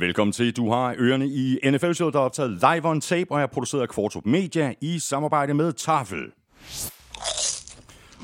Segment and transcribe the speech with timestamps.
[0.00, 0.56] Velkommen til.
[0.56, 3.88] Du har ørerne i NFL-showet, der er optaget live on tape og er produceret af
[3.88, 6.32] Kvartrup Media i samarbejde med Tafel.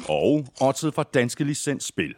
[0.09, 2.15] Og oddset fra Danske Licensspil.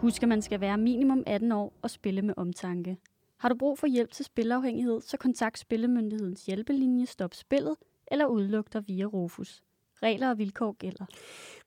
[0.00, 2.96] Husk, at man skal være minimum 18 år og spille med omtanke.
[3.38, 7.74] Har du brug for hjælp til spilafhængighed, så kontakt Spillemyndighedens hjælpelinje Stop Spillet
[8.10, 9.62] eller udluk dig via Rufus.
[10.02, 11.04] Regler og vilkår gælder.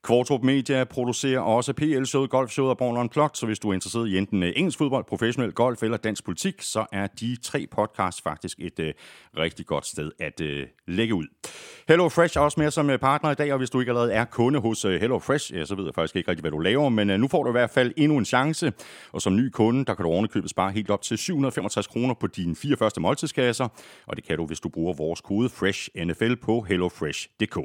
[0.06, 4.18] Kvartrup Media producerer også PL-showet, golfshowet og Born Unplugged, så hvis du er interesseret i
[4.18, 8.58] enten øh, engelsk fodbold, professionel golf eller dansk politik, så er de tre podcasts faktisk
[8.60, 8.94] et øh,
[9.36, 11.26] rigtig godt sted at øh, lægge ud.
[11.88, 14.12] Hello Fresh er også med som øh, partner i dag, og hvis du ikke allerede
[14.12, 16.58] er kunde hos øh, Hello Fresh, ja, så ved jeg faktisk ikke rigtig, hvad du
[16.58, 18.72] laver, men øh, nu får du i hvert fald endnu en chance,
[19.12, 22.26] og som ny kunde, der kan du ovenikøbet spare helt op til 765 kroner på
[22.26, 23.68] dine fire første måltidskasser,
[24.06, 27.58] og det kan du, hvis du bruger vores kode FRESHNFL på hellofresh.dk.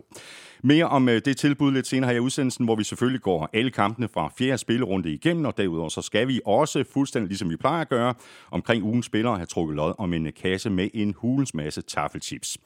[0.64, 3.72] Mere om øh, det tilbud lidt senere her i udsendelsen, hvor vi selvfølgelig går alle
[3.72, 7.82] kampene fra fjerde spillerunde igennem, og derudover så skal vi også, fuldstændig ligesom vi plejer
[7.82, 8.14] at gøre,
[8.52, 12.58] omkring ugens spillere have trukket lod om en kasse med en hulens masse taffelchips.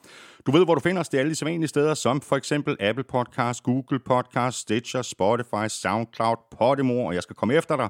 [0.46, 1.10] Du ved, hvor du finder os.
[1.10, 5.68] Det er alle de sædvanlige steder, som for eksempel Apple Podcast, Google Podcast, Stitcher, Spotify,
[5.68, 7.90] SoundCloud, Podimo, og jeg skal komme efter dig.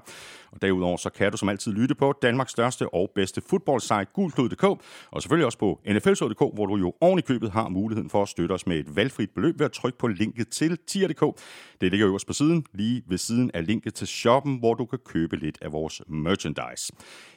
[0.51, 4.63] Og derudover så kan du som altid lytte på Danmarks største og bedste fodboldsite, gulklud.dk,
[5.11, 8.29] og selvfølgelig også på nflsod.dk, hvor du jo oven i købet har muligheden for at
[8.29, 11.39] støtte os med et valgfrit beløb ved at trykke på linket til tier.dk.
[11.81, 14.99] Det ligger øverst på siden, lige ved siden af linket til shoppen, hvor du kan
[15.05, 16.93] købe lidt af vores merchandise.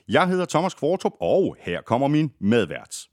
[0.08, 3.08] Jeg hedder Thomas Kvartrup, og her kommer min medvært.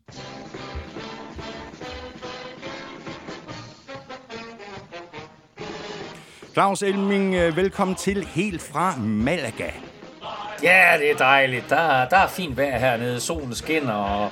[6.56, 9.70] Claus Elming, øh, velkommen til helt fra Malaga.
[10.64, 11.70] Ja, det er dejligt.
[11.70, 13.20] Der, der er fint vejr hernede.
[13.20, 14.32] Solen skinner, og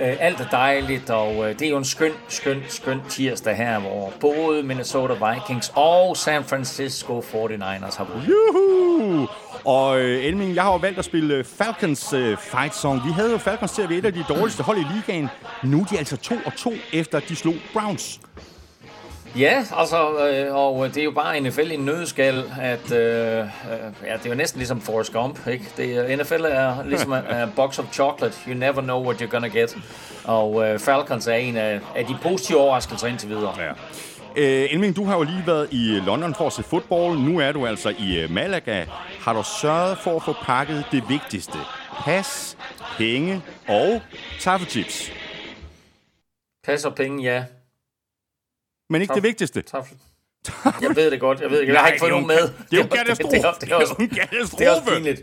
[0.00, 1.10] øh, alt er dejligt.
[1.10, 5.72] Og øh, det er jo en skøn, skøn, skøn tirsdag her, hvor både Minnesota Vikings
[5.74, 8.28] og San Francisco 49ers har vundet.
[8.28, 9.28] Juhu!
[9.64, 13.00] Og øh, Elming, jeg har jo valgt at spille øh, Falcons øh, fight song.
[13.06, 15.28] Vi havde jo Falcons til at være et af de dårligste hold i ligaen.
[15.64, 18.20] Nu er de altså 2 og 2 efter de slog Browns.
[19.38, 24.12] Ja, altså, øh, og det er jo bare NFL i en nødskal, at øh, ja,
[24.16, 25.64] det er jo næsten ligesom Forrest Gump, ikke?
[25.76, 29.76] Det, NFL er ligesom a box of chocolate, you never know what you're gonna get.
[30.24, 33.54] Og øh, Falcons er en af, af de positive overraskelser indtil videre.
[33.58, 33.70] Ja.
[34.36, 37.18] Øh, Elming, du har jo lige været i London for at se fodbold.
[37.18, 38.84] Nu er du altså i Malaga.
[39.20, 41.58] Har du sørget for at få pakket det vigtigste?
[42.04, 42.56] Pas,
[42.96, 44.00] penge og
[44.40, 45.12] taffelchips.
[46.64, 47.44] Pas og penge, ja.
[48.90, 49.64] Men ikke Taf- det vigtigste.
[49.74, 49.94] Taf-
[50.82, 51.40] jeg ved det godt.
[51.40, 51.72] Jeg ved ikke.
[51.72, 52.40] Jeg har ikke fået nogen med.
[52.70, 53.36] Det er jo katastrofe.
[53.36, 54.64] Det, det, det, er også, en katastrofe.
[54.64, 55.22] Det er også pinligt.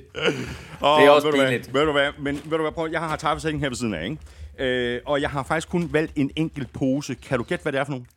[0.81, 1.73] Oh, det er også ved pinligt.
[1.73, 2.11] Ved du hvad?
[2.19, 2.71] Men ved du hvad?
[2.71, 4.17] Prøv, jeg har taffelsækken her ved siden af, ikke?
[4.59, 7.15] Øh, og jeg har faktisk kun valgt en enkelt pose.
[7.15, 8.07] Kan du gætte, hvad det er for nogen?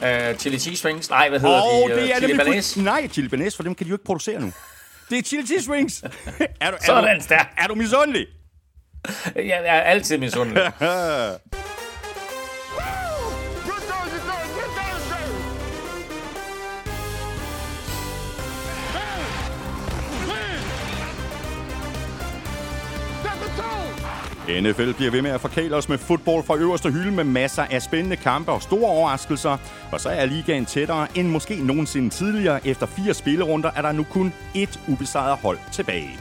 [0.00, 1.10] Uh, chili cheese rings?
[1.10, 1.94] Nej, hvad hedder oh, de?
[1.94, 2.76] Uh, det er chili banæs?
[2.76, 4.52] Nej, chili banæs, for dem kan de jo ikke producere nu.
[5.10, 6.02] Det er chili cheese rings.
[6.60, 8.26] er du, er Sådan du, Er du misundelig?
[9.36, 10.62] jeg er altid misundelig.
[24.48, 27.82] NFL bliver ved med at forkæle os med fodbold fra øverste hylde med masser af
[27.82, 29.58] spændende kampe og store overraskelser.
[29.92, 32.66] Og så er ligaen tættere end måske nogensinde tidligere.
[32.66, 36.18] Efter fire spillerunder er der nu kun ét ubesejret hold tilbage.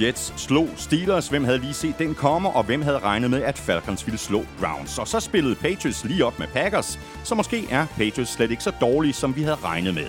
[0.00, 1.28] Jets slog Steelers.
[1.28, 4.44] Hvem havde lige set den komme, og hvem havde regnet med, at Falcons ville slå
[4.60, 4.98] Browns?
[4.98, 8.72] Og så spillede Patriots lige op med Packers, så måske er Patriots slet ikke så
[8.80, 10.06] dårlige, som vi havde regnet med.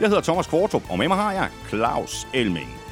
[0.00, 2.82] Jeg hedder Thomas Kvartrup, og med mig har jeg Claus Elming.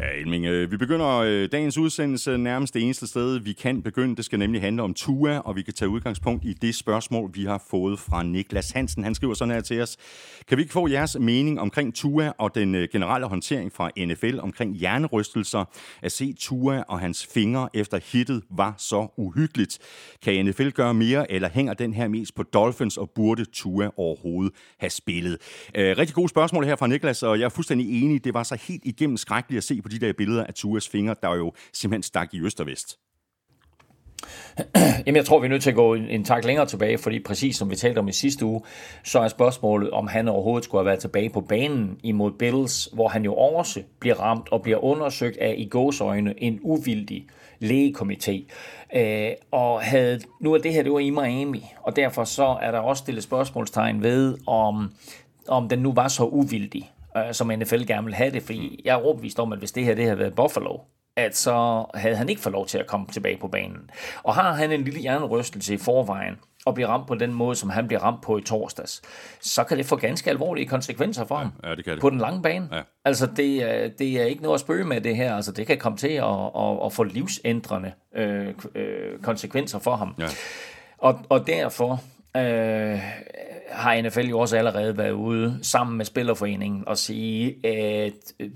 [0.00, 4.16] Ja, Elming, øh, vi begynder øh, dagens udsendelse nærmest det eneste sted, vi kan begynde.
[4.16, 7.44] Det skal nemlig handle om Tua, og vi kan tage udgangspunkt i det spørgsmål, vi
[7.44, 9.04] har fået fra Niklas Hansen.
[9.04, 9.96] Han skriver sådan her til os.
[10.48, 14.38] Kan vi ikke få jeres mening omkring Tua og den øh, generelle håndtering fra NFL
[14.38, 15.64] omkring hjernerystelser?
[16.02, 19.78] At se Tua og hans fingre efter hittet var så uhyggeligt.
[20.22, 24.52] Kan NFL gøre mere, eller hænger den her mest på Dolphins, og burde Tua overhovedet
[24.78, 25.38] have spillet?
[25.74, 28.24] Øh, rigtig gode spørgsmål her fra Niklas, og jeg er fuldstændig enig.
[28.24, 31.14] Det var så helt igennem skrækkeligt at se på de der billeder af Tuas fingre,
[31.22, 33.05] der jo simpelthen stak i øst og vest.
[35.06, 37.20] Jamen, jeg tror, vi er nødt til at gå en, en tak længere tilbage, fordi
[37.20, 38.60] præcis som vi talte om i sidste uge,
[39.04, 43.08] så er spørgsmålet, om han overhovedet skulle have været tilbage på banen imod Bills, hvor
[43.08, 47.26] han jo også bliver ramt og bliver undersøgt af i gåsøjne en uvildig
[47.62, 48.44] lægekomité.
[48.96, 52.70] Øh, og havde, nu er det her, det var i Miami, og derfor så er
[52.70, 54.92] der også stillet spørgsmålstegn ved, om,
[55.48, 58.92] om den nu var så uvildig, øh, som NFL gerne ville have det, fordi jeg
[58.92, 60.78] er overbevist om, at hvis det her det havde været Buffalo,
[61.16, 63.90] at så havde han ikke fået lov til at komme tilbage på banen.
[64.22, 66.34] Og har han en lille hjernerystelse i forvejen,
[66.66, 69.02] og bliver ramt på den måde, som han bliver ramt på i torsdags,
[69.40, 72.00] så kan det få ganske alvorlige konsekvenser for ham ja, det kan det.
[72.00, 72.68] på den lange bane.
[72.72, 72.80] Ja.
[73.04, 75.34] Altså, det, er- det er ikke noget at spøge med det her.
[75.36, 76.24] Altså, det kan komme til at,
[76.58, 80.14] at, at få livsændrende øh, øh, konsekvenser for ham.
[80.18, 80.26] Ja.
[80.98, 82.00] Og, og derfor
[82.36, 83.00] øh,
[83.70, 88.12] har NFL jo også allerede været ude sammen med Spillerforeningen og sige, at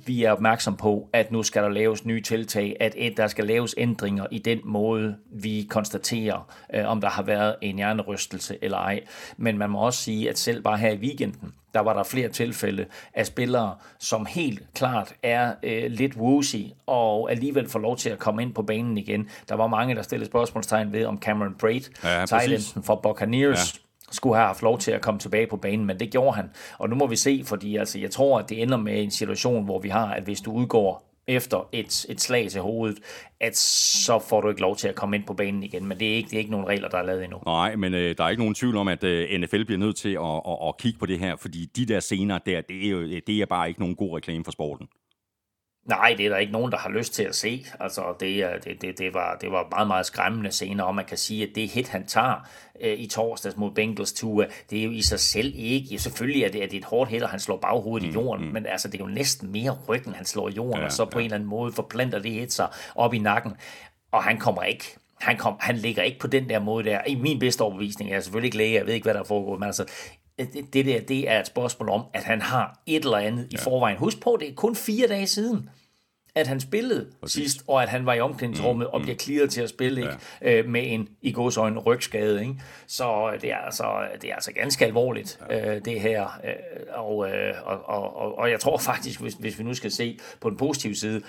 [0.06, 3.46] vi er opmærksom på, at nu skal der laves nye tiltag, at et, der skal
[3.46, 8.78] laves ændringer i den måde, vi konstaterer, øh, om der har været en hjernerystelse eller
[8.78, 9.00] ej.
[9.36, 12.28] Men man må også sige, at selv bare her i weekenden, der var der flere
[12.28, 18.10] tilfælde af spillere, som helt klart er øh, lidt woozy, og alligevel får lov til
[18.10, 19.28] at komme ind på banen igen.
[19.48, 23.80] Der var mange, der stillede spørgsmålstegn ved, om Cameron Braid, Ja, enden for Buccaneers, ja
[24.10, 26.50] skulle have haft lov til at komme tilbage på banen, men det gjorde han.
[26.78, 29.64] Og nu må vi se, fordi altså, jeg tror, at det ender med en situation,
[29.64, 32.98] hvor vi har, at hvis du udgår efter et, et slag til hovedet,
[33.40, 35.86] at så får du ikke lov til at komme ind på banen igen.
[35.86, 37.38] Men det er ikke, det er ikke nogen regler, der er lavet endnu.
[37.46, 40.14] Nej, men øh, der er ikke nogen tvivl om, at øh, NFL bliver nødt til
[40.14, 43.02] at, at, at kigge på det her, fordi de der scener der, det er, jo,
[43.26, 44.86] det er bare ikke nogen god reklame for sporten.
[45.90, 47.66] Nej, det er der ikke nogen, der har lyst til at se.
[47.80, 51.16] Altså, det, det, det, det, var, det var meget, meget skræmmende scener, og man kan
[51.16, 52.48] sige, at det hit, han tager
[52.80, 55.88] øh, i torsdags mod Bengals Tua, det er jo i sig selv ikke.
[55.90, 58.10] Ja, selvfølgelig er det, at det er et hårdt hit, og han slår baghovedet mm,
[58.10, 58.52] i jorden, mm.
[58.52, 61.04] men altså, det er jo næsten mere ryggen, han slår i jorden, ja, og så
[61.04, 61.20] på ja.
[61.20, 63.52] en eller anden måde forplanter det hit sig op i nakken,
[64.12, 67.00] og han kommer ikke han, kom, han ligger ikke på den der måde der.
[67.06, 69.56] I min bedste overbevisning, jeg er selvfølgelig ikke læge, jeg ved ikke, hvad der foregår,
[69.56, 69.84] men altså,
[70.38, 73.56] det, det der, det er et spørgsmål om, at han har et eller andet ja.
[73.56, 73.96] i forvejen.
[73.96, 75.70] Husk på, det er kun fire dage siden,
[76.34, 77.34] at han spillede Præcis.
[77.42, 80.14] sidst, og at han var i omklædningsrummet mm, og bliver clearet til at spille ikke?
[80.42, 80.58] Ja.
[80.58, 82.40] Øh, med en i godsøjne rygskade.
[82.40, 82.54] Ikke?
[82.86, 83.84] Så det er, altså,
[84.22, 85.74] det er altså ganske alvorligt, ja.
[85.74, 86.40] øh, det her.
[86.44, 86.52] Øh,
[86.94, 90.18] og, øh, og, og, og, og jeg tror faktisk, hvis, hvis vi nu skal se
[90.40, 91.22] på den positive side,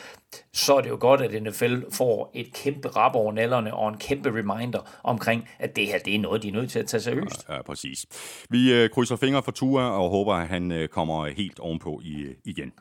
[0.53, 3.97] så er det jo godt, at NFL får et kæmpe rap over nallerne og en
[3.97, 7.01] kæmpe reminder omkring, at det her det er noget, de er nødt til at tage
[7.01, 7.45] seriøst.
[7.49, 8.05] Ja, præcis.
[8.49, 12.21] Vi øh, krydser fingre for Tua og håber, at han øh, kommer helt ovenpå i,
[12.21, 12.71] øh, igen.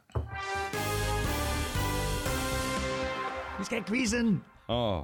[3.60, 4.40] Vi skal have quizzen.
[4.68, 5.02] Åh,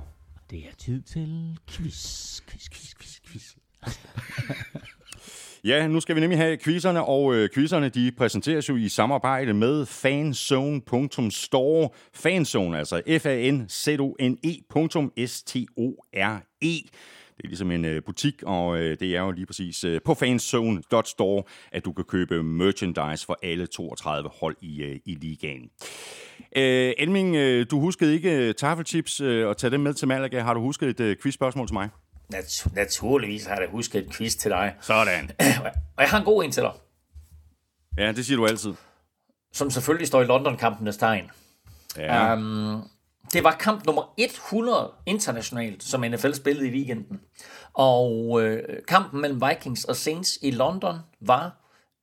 [0.50, 3.54] Det er tid til quiz, quiz, quiz, quiz, quiz.
[5.64, 9.54] Ja, nu skal vi nemlig have quizzerne, og øh, quizzerne de præsenteres jo i samarbejde
[9.54, 11.88] med fanzone.store.
[12.14, 16.74] Fanzone, altså F-A-N-Z-O-N-E punktum S-T-O-R-E.
[17.36, 20.14] Det er ligesom en øh, butik, og øh, det er jo lige præcis øh, på
[20.14, 21.42] fanzone.store,
[21.72, 25.70] at du kan købe merchandise for alle 32 hold i, øh, i ligaen.
[26.56, 30.40] Øh, Elming, øh, du huskede ikke taffelchips øh, og tage dem med til Malaga.
[30.40, 31.88] Har du husket et øh, quizspørgsmål til mig?
[32.34, 34.74] Nat- naturligvis har jeg da husket et quiz til dig.
[34.80, 35.30] Sådan.
[35.96, 36.72] Og jeg har en god en til dig,
[37.98, 38.74] Ja, det siger du altid.
[39.52, 41.30] som selvfølgelig står i London-kampenes tegn.
[41.96, 42.32] Ja.
[42.34, 42.82] Um,
[43.36, 47.20] det var kamp nummer 100 internationalt, som NFL spillede i weekenden.
[47.72, 51.52] Og øh, kampen mellem Vikings og Saints i London var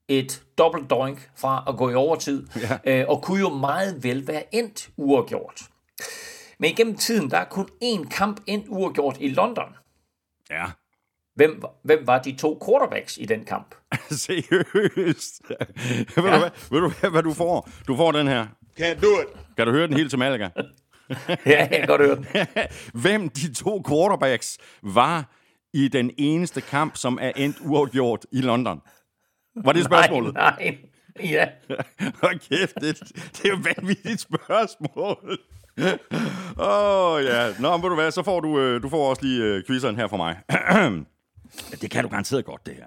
[0.07, 2.47] et dobbelt doink fra at gå i overtid,
[2.85, 3.01] ja.
[3.01, 5.61] øh, og kunne jo meget vel være endt uafgjort.
[6.59, 9.75] Men igennem tiden, der er kun én kamp endt uafgjort i London.
[10.49, 10.65] ja.
[11.35, 13.75] Hvem, hvem var de to quarterbacks i den kamp?
[14.25, 15.41] Seriøst?
[15.49, 17.69] ved, du, hvad, ved du hvad, hvad du får?
[17.87, 18.45] Du får den her.
[18.79, 19.55] Can't do it.
[19.57, 20.49] Kan du høre den helt til Malaga?
[21.29, 22.25] ja, jeg kan godt høre den.
[23.01, 25.33] Hvem de to quarterbacks var
[25.73, 28.81] i den eneste kamp, som er endt uafgjort i London?
[29.55, 30.33] Var det spørgsmålet?
[30.33, 30.77] Nej, nej.
[31.23, 31.47] Ja.
[32.23, 35.39] Hold kæft, det, det er jo et vanvittigt spørgsmål.
[36.57, 37.53] Åh, oh, ja.
[37.59, 40.07] Nå, men du hvad, så får du, øh, du får også lige øh, quizzeren her
[40.07, 40.37] fra mig.
[41.81, 42.85] det kan du garanteret godt, det her.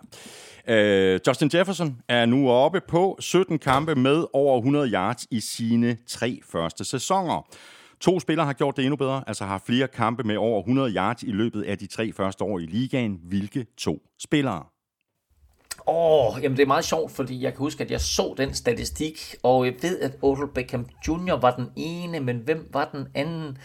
[0.69, 5.97] Øh, Justin Jefferson er nu oppe på 17 kampe med over 100 yards i sine
[6.07, 7.47] tre første sæsoner.
[8.01, 11.23] To spillere har gjort det endnu bedre, altså har flere kampe med over 100 yards
[11.23, 13.21] i løbet af de tre første år i ligaen.
[13.23, 14.65] Hvilke to spillere?
[15.89, 18.55] Åh, oh, jamen det er meget sjovt, fordi jeg kan huske, at jeg så den
[18.55, 21.41] statistik, og jeg ved, at Odell Beckham Jr.
[21.41, 23.59] var den ene, men hvem var den anden?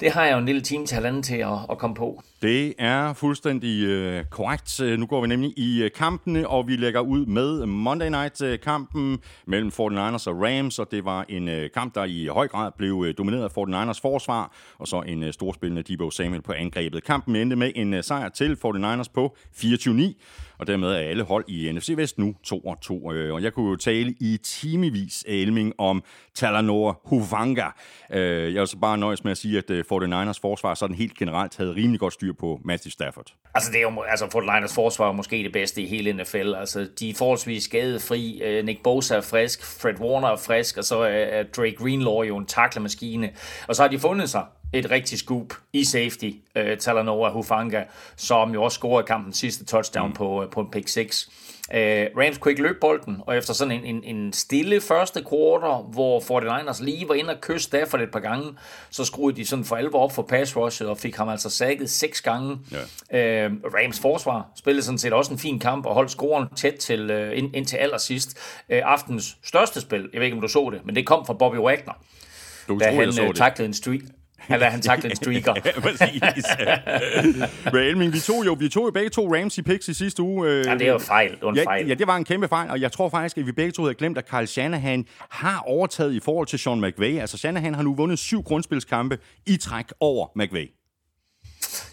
[0.00, 2.22] Det har jeg jo en lille time til halvanden til at, at komme på.
[2.42, 4.80] Det er fuldstændig øh, korrekt.
[4.98, 9.18] Nu går vi nemlig i øh, kampene, og vi lægger ud med Monday Night-kampen øh,
[9.46, 13.04] mellem 49ers og Rams, og det var en øh, kamp, der i høj grad blev
[13.06, 17.04] øh, domineret af 49ers forsvar, og så en øh, storspillende Debo Samuel på angrebet.
[17.04, 20.12] Kampen endte med en øh, sejr til 49ers på 24-9,
[20.58, 23.12] og dermed er alle hold i NFC Vest nu 2-2.
[23.12, 26.02] Øh, og jeg kunne jo tale i timevis Elming om
[26.34, 27.66] Talanoa Huvanga.
[28.12, 31.14] Øh, jeg vil så bare nøjes med at sige, at øh, 49ers forsvar sådan helt
[31.14, 33.34] generelt havde rimelig godt styr på Matthew Stafford.
[33.54, 36.54] Altså, det er jo, altså 49ers forsvar er måske det bedste i hele NFL.
[36.54, 38.42] Altså, de er forholdsvis skadefri.
[38.64, 42.46] Nick Bosa er frisk, Fred Warner er frisk, og så er Drake Greenlaw jo en
[42.46, 43.30] taklemaskine.
[43.68, 47.84] Og så har de fundet sig et rigtig scoop i safety, uh, Talanoa Hufanga,
[48.16, 50.14] som jo også scorede kampen sidste touchdown mm.
[50.14, 51.30] på, på en pick 6.
[51.74, 51.78] Uh,
[52.18, 56.20] Rams kunne ikke løbe bolden, og efter sådan en, en, en stille første quarter, hvor
[56.20, 58.48] 49ers lige var inde og kysse Stafford et par gange,
[58.90, 61.90] så skruede de sådan for alvor op for pass rushet, og fik ham altså sækket
[61.90, 62.58] seks gange.
[63.12, 63.46] Ja.
[63.46, 67.10] Uh, Rams forsvar spillede sådan set også en fin kamp, og holdt scoren tæt til,
[67.10, 68.38] uh, ind, ind til allersidst.
[68.68, 71.34] Uh, aftens største spil, jeg ved ikke om du så det, men det kom fra
[71.34, 71.92] Bobby Wagner.
[72.80, 74.04] Da han uh, taklede en street
[74.50, 75.54] eller han takte en streaker.
[75.64, 76.22] ja, præcis.
[77.74, 80.48] Elming, vi tog jo vi tog jo begge to Ramsey picks i sidste uge.
[80.48, 81.30] Øh, ja, det er jo fejl.
[81.30, 81.86] Det var en ja, fejl.
[81.86, 83.94] Ja, det var en kæmpe fejl, og jeg tror faktisk, at vi begge to havde
[83.94, 87.18] glemt, at Carl Shanahan har overtaget i forhold til Sean McVay.
[87.20, 90.70] Altså, Shanahan har nu vundet syv grundspilskampe i træk over McVay.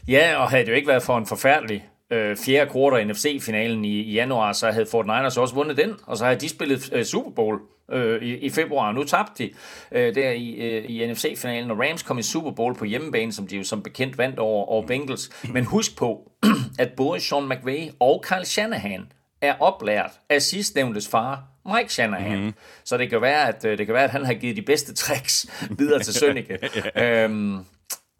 [0.08, 4.01] Ja, og havde det jo ikke været for en forfærdelig øh, fjerde i NFC-finalen i,
[4.01, 7.06] i januar, så havde Fort Niners også vundet den, og så havde de spillet øh,
[7.06, 7.60] Super Bowl
[7.91, 8.91] øh, i, i februar.
[8.91, 9.51] Nu tabte de
[9.91, 13.48] øh, der i, øh, i NFC-finalen, og Rams kom i Super Bowl på hjemmebane, som
[13.48, 15.29] de jo som bekendt vandt over, over Bengals.
[15.53, 16.31] Men husk på,
[16.79, 21.43] at både Sean McVay og Kyle Shanahan er oplært af sidstnævntes far,
[21.75, 22.38] Mike Shanahan.
[22.38, 22.53] Mm-hmm.
[22.84, 24.93] Så det kan være, at øh, det kan være, at han har givet de bedste
[24.93, 25.48] tricks
[25.79, 26.60] videre til Sønneke.
[27.03, 27.58] øhm,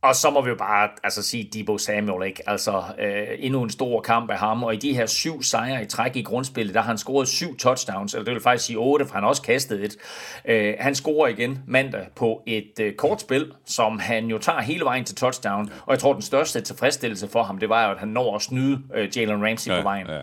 [0.02, 2.50] og så må vi jo bare altså, sige Debo Samuel, ikke?
[2.50, 5.86] Altså, øh, endnu en stor kamp af ham, og i de her syv sejre i
[5.86, 9.06] træk i grundspillet, der har han scoret syv touchdowns, eller det vil faktisk sige otte,
[9.06, 9.98] for han har også kastet et.
[10.46, 14.86] Øh, han scorer igen mandag på et øh, kort spil, som han jo tager hele
[14.86, 18.00] vejen til touchdown, og jeg tror, den største tilfredsstillelse for ham, det var jo, at
[18.00, 20.08] han når at snyde øh, Jalen Ramsey ja, på vejen.
[20.08, 20.22] Ja.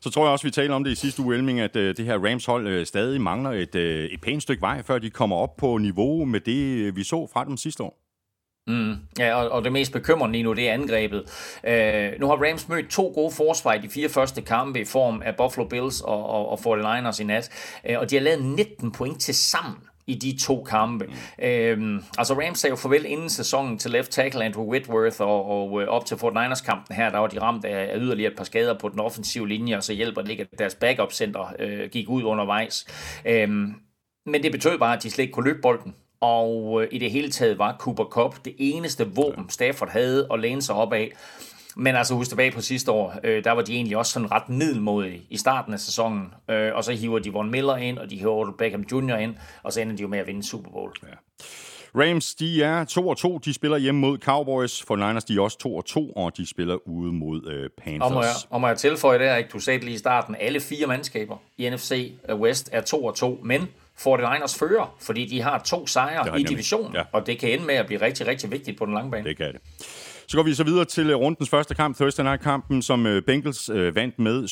[0.00, 2.04] Så tror jeg også, vi taler om det i sidste uge, Elming, at øh, det
[2.04, 5.56] her Rams-hold øh, stadig mangler et, øh, et pænt stykke vej, før de kommer op
[5.56, 8.07] på niveau med det, vi så fra dem sidste år.
[8.68, 11.22] Mm, ja, og, og det mest bekymrende lige nu, det er angrebet.
[11.64, 15.22] Øh, nu har Rams mødt to gode forsvar i de fire første kampe i form
[15.24, 17.50] af Buffalo Bills og, og, og 49ers i nat,
[17.88, 21.06] øh, og de har lavet 19 point til sammen i de to kampe.
[21.06, 21.44] Mm.
[21.44, 25.82] Øhm, altså Rams sagde jo farvel inden sæsonen til left tackle Andrew Whitworth, og, og
[25.82, 28.78] øh, op til 49ers-kampen her, der var de ramt af, af yderligere et par skader
[28.78, 32.22] på den offensive linje, og så hjælper det ikke, at deres backup-center øh, gik ud
[32.22, 32.86] undervejs.
[33.24, 33.74] Øhm,
[34.26, 35.94] men det betød bare, at de slet ikke kunne løbe bolden.
[36.20, 40.40] Og øh, i det hele taget var Cooper Cup det eneste våben, Stafford havde at
[40.40, 41.12] læne sig op af.
[41.76, 44.48] Men altså husk tilbage på sidste år, øh, der var de egentlig også sådan ret
[44.48, 46.34] middelmodige i starten af sæsonen.
[46.50, 49.14] Øh, og så hiver de Von Miller ind, og de hiver Beckham Jr.
[49.14, 50.92] ind, og så ender de jo med at vinde Super Bowl.
[51.02, 51.14] Ja.
[51.94, 53.38] Rams, de er 2 og 2.
[53.38, 54.82] De spiller hjemme mod Cowboys.
[54.82, 58.10] For Niners, de er også 2 og 2, og de spiller ude mod uh, Panthers.
[58.10, 59.50] Og må, jeg, og må jeg tilføje der, ikke?
[59.52, 60.36] Du sagde lige i starten.
[60.40, 63.68] Alle fire mandskaber i NFC West er 2 og 2, men
[64.00, 67.02] 49ers fører, fordi de har to sejre i divisionen, ja.
[67.12, 69.24] og det kan ende med at blive rigtig, rigtig vigtigt på den lange bane.
[69.24, 69.60] Det kan det.
[70.30, 73.68] Så går vi så videre til øh, rundens første kamp, Thursday Night-kampen, som øh, Bengals
[73.68, 74.44] øh, vandt med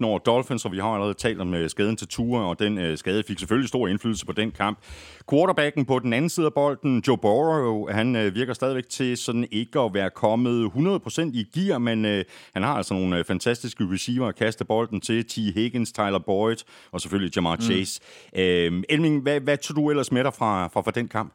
[0.00, 3.22] 27-15 over Dolphins, og vi har allerede talt om skaden til Tua, og den skade
[3.22, 4.78] fik selvfølgelig stor indflydelse på den kamp.
[5.30, 9.80] Quarterbacken på den anden side af bolden, Joe Burrow, han virker stadigvæk til sådan ikke
[9.80, 12.04] at være kommet 100% i gear, men
[12.54, 15.24] han har altså nogle fantastiske receiver at kaste bolden til.
[15.24, 15.54] T.
[15.54, 16.56] Higgins, Tyler Boyd
[16.92, 17.62] og selvfølgelig Jamar mm.
[17.62, 18.00] Chase.
[18.70, 18.84] Mm.
[18.88, 21.32] Elming, hvad, hvad tog du ellers med dig fra, fra, fra den kamp?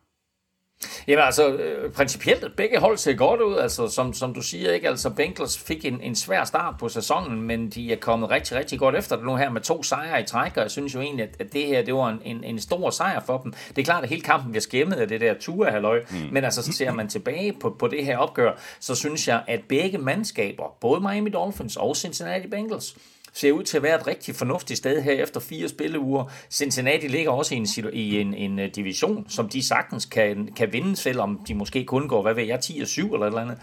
[1.08, 4.90] Jamen altså, øh, principielt, begge hold ser godt ud, altså som, som du siger, ikke?
[4.90, 8.80] Altså Bengals fik en, en svær start på sæsonen, men de er kommet rigtig, rigtig
[8.80, 11.24] godt efter det nu her med to sejre i træk, og jeg synes jo egentlig,
[11.24, 13.54] at, at det her, det var en, en, en stor sejr for dem.
[13.70, 16.18] Det er klart, at hele kampen bliver skæmmet af det der ture halløj, mm.
[16.32, 19.60] men altså, så ser man tilbage på, på det her opgør, så synes jeg, at
[19.70, 22.96] begge mandskaber, både Miami Dolphins og Cincinnati Bengals,
[23.34, 26.32] ser ud til at være et rigtig fornuftigt sted her efter fire spilleuger.
[26.50, 30.74] Cincinnati ligger også i en, i en, en øh, division, som de sagtens kan, kan
[30.74, 33.42] vinde, selvom de måske kun går, hvad ved jeg, 10 og 7 eller et eller
[33.42, 33.58] andet.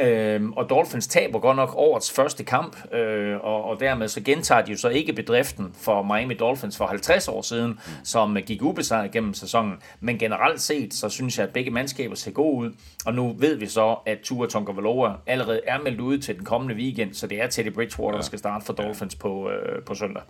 [0.00, 4.62] Øh, og Dolphins taber godt nok årets første kamp, øh, og, og dermed så gentager
[4.62, 9.10] de jo så ikke bedriften for Miami Dolphins for 50 år siden, som gik ubesejret
[9.10, 9.74] gennem sæsonen.
[10.00, 12.72] Men generelt set, så synes jeg, at begge mandskaber ser gode ud,
[13.06, 14.72] og nu ved vi så, at Tua Tonga
[15.26, 18.16] allerede er meldt ud til den kommende weekend, så det er Teddy Bridgewater, ja.
[18.16, 19.18] der skal starte for Dolphins ja.
[19.20, 20.22] på, øh, på søndag.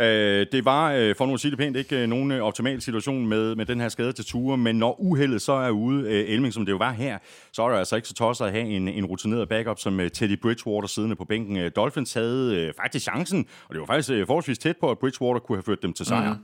[0.00, 2.80] Øh, det var, øh, for nu at sige det pænt, ikke øh, nogen øh, optimal
[2.80, 6.28] situation med, med den her skade til Ture, men når uheldet så er ude, øh,
[6.28, 7.18] Elming, som det jo var her,
[7.52, 10.10] så er det altså ikke så tosset at have en, en rutineret backup som øh,
[10.10, 11.56] Teddy Bridgewater siddende på bænken.
[11.56, 14.98] Øh, Dolphins havde øh, faktisk chancen, og det var faktisk øh, forholdsvis tæt på, at
[14.98, 16.32] Bridgewater kunne have ført dem til sejr.
[16.32, 16.40] Mm.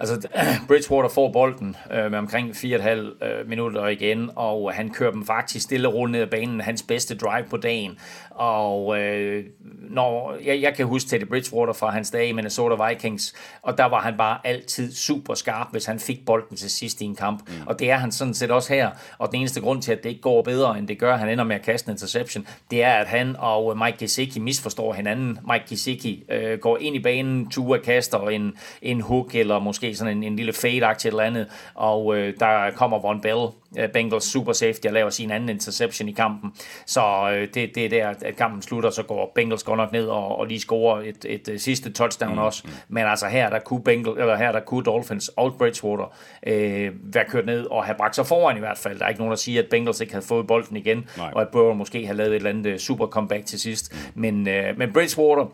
[0.00, 0.28] Altså,
[0.68, 2.88] Bridgewater får bolden øh, med omkring 4,5
[3.24, 6.82] øh, minutter igen, og han kører dem faktisk stille og roligt ned ad banen, hans
[6.82, 7.98] bedste drive på dagen.
[8.30, 9.44] Og øh,
[9.90, 13.84] når, jeg, jeg kan huske Teddy Bridgewater fra hans dage i Minnesota Vikings, og der
[13.84, 17.48] var han bare altid super skarp, hvis han fik bolden til sidst i en kamp.
[17.48, 17.54] Mm.
[17.66, 18.90] Og det er han sådan set også her.
[19.18, 21.44] Og den eneste grund til, at det ikke går bedre, end det gør, han ender
[21.44, 25.38] med at kaste en interception, det er, at han og Mike Gesicki misforstår hinanden.
[25.52, 28.52] Mike Gesicki øh, går ind i banen, Tua kaster en,
[28.82, 32.98] en hook eller måske sådan en, en lille fade-agtigt eller andet, og øh, der kommer
[32.98, 33.46] Von Bell,
[33.78, 36.52] øh, Bengals super safety, og laver sin anden interception i kampen.
[36.86, 40.06] Så øh, det, det er der, at kampen slutter, så går Bengals godt nok ned
[40.06, 42.38] og, og lige scorer et, et, et øh, sidste touchdown mm.
[42.38, 42.64] også.
[42.88, 46.14] Men altså her, der kunne, Bengals, eller her, der kunne Dolphins og Bridgewater
[46.46, 48.98] øh, være kørt ned og have bragt sig foran i hvert fald.
[48.98, 51.30] Der er ikke nogen, der siger, at Bengals ikke havde fået bolden igen, Nej.
[51.34, 53.92] og at Burrow måske har lavet et eller andet øh, super comeback til sidst.
[53.92, 54.20] Mm.
[54.20, 55.46] Men, øh, men Bridgewater,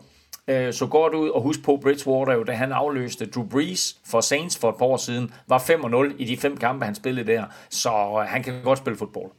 [0.47, 4.21] øh, så godt ud, og husk på, Bridgewater jo, da han afløste Drew Brees for
[4.21, 7.43] Saints for et par år siden, var 5-0 i de fem kampe, han spillede der,
[7.69, 9.31] så øh, han kan godt spille fodbold.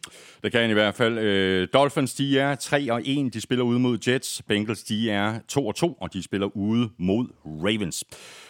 [0.43, 1.19] Det kan han i hvert fald.
[1.19, 4.43] Øh, Dolphins, de er 3 og 1, de spiller ude mod Jets.
[4.49, 8.05] Bengals, de er 2 og 2, og de spiller ude mod Ravens.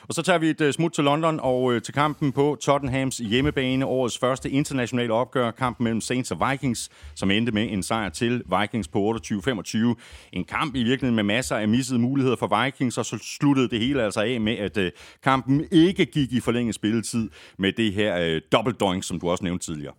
[0.08, 3.18] Og så tager vi et øh, smut til London og øh, til kampen på Tottenhams
[3.18, 3.86] hjemmebane.
[3.86, 8.42] Årets første internationale opgør, kampen mellem Saints og Vikings, som endte med en sejr til
[8.60, 9.94] Vikings på 28-25.
[10.32, 13.80] En kamp i virkeligheden med masser af missede muligheder for Vikings, og så sluttede det
[13.80, 14.92] hele altså af med, at øh,
[15.24, 19.94] kampen ikke gik i forlænget spilletid med det her dobbeltdoink, som du også nævnte tidligere.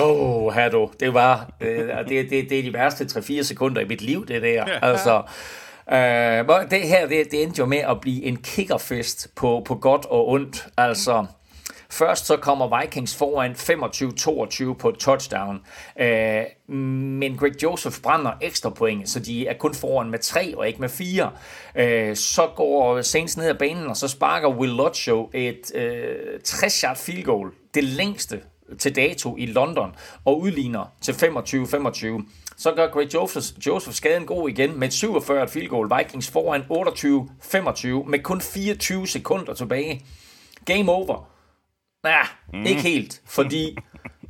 [0.00, 0.90] Åh, oh, du.
[1.00, 4.42] Det var, øh, det, det, det er de værste 3-4 sekunder i mit liv, det
[4.42, 4.64] der.
[4.64, 5.22] Altså,
[5.90, 10.04] øh, det her, det, det endte jo med at blive en kickerfest på, på godt
[10.04, 10.66] og ondt.
[10.76, 11.26] Altså,
[11.92, 15.60] Først så kommer Vikings foran 25-22 på et touchdown,
[16.00, 20.68] øh, men Greg Joseph brænder ekstra point, så de er kun foran med 3 og
[20.68, 21.30] ikke med 4.
[21.76, 26.96] Øh, så går Saints ned ad banen, og så sparker Will Lodge et øh, 60-yard
[26.96, 28.40] field goal, det længste
[28.78, 32.24] til dato i London og udligner til 25-25.
[32.56, 35.90] Så gør Greg Joseph, Joseph skaden god igen med et 47 field goal.
[35.98, 36.60] Vikings foran
[38.04, 40.06] 28-25 med kun 24 sekunder tilbage.
[40.64, 41.28] Game over.
[42.02, 42.66] Nej, mm.
[42.66, 43.76] ikke helt, fordi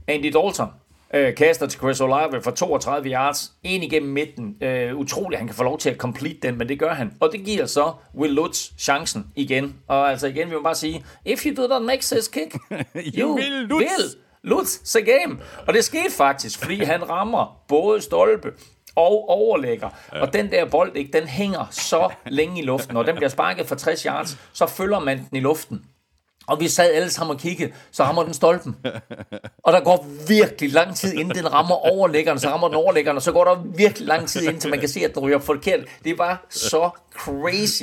[0.09, 0.69] Andy Dalton
[1.15, 4.57] øh, kaster til Chris Olave for 32 yards, ind igennem midten.
[4.61, 7.13] Øh, utroligt, han kan få lov til at complete den, men det gør han.
[7.21, 9.77] Og det giver så Will Lutz chancen igen.
[9.89, 13.29] Og altså igen vil man bare sige, if you do not make this kick, you,
[13.29, 13.83] you will Lutz.
[13.83, 14.11] will
[14.45, 15.39] Lutz game.
[15.67, 18.53] Og det skete faktisk, fordi han rammer både stolpe
[18.97, 19.89] og overlægger.
[20.13, 20.21] Ja.
[20.21, 23.67] Og den der bold, ikke, den hænger så længe i luften, og den bliver sparket
[23.67, 25.85] for 60 yards, så følger man den i luften.
[26.47, 28.77] Og vi sad alle sammen og kiggede, så rammer den stolpen.
[29.65, 33.23] Og der går virkelig lang tid, inden den rammer overlæggeren, så rammer den overlæggeren, og
[33.23, 35.81] så går der virkelig lang tid, indtil man kan se, at den ryger forkert.
[36.05, 37.83] Det var så crazy.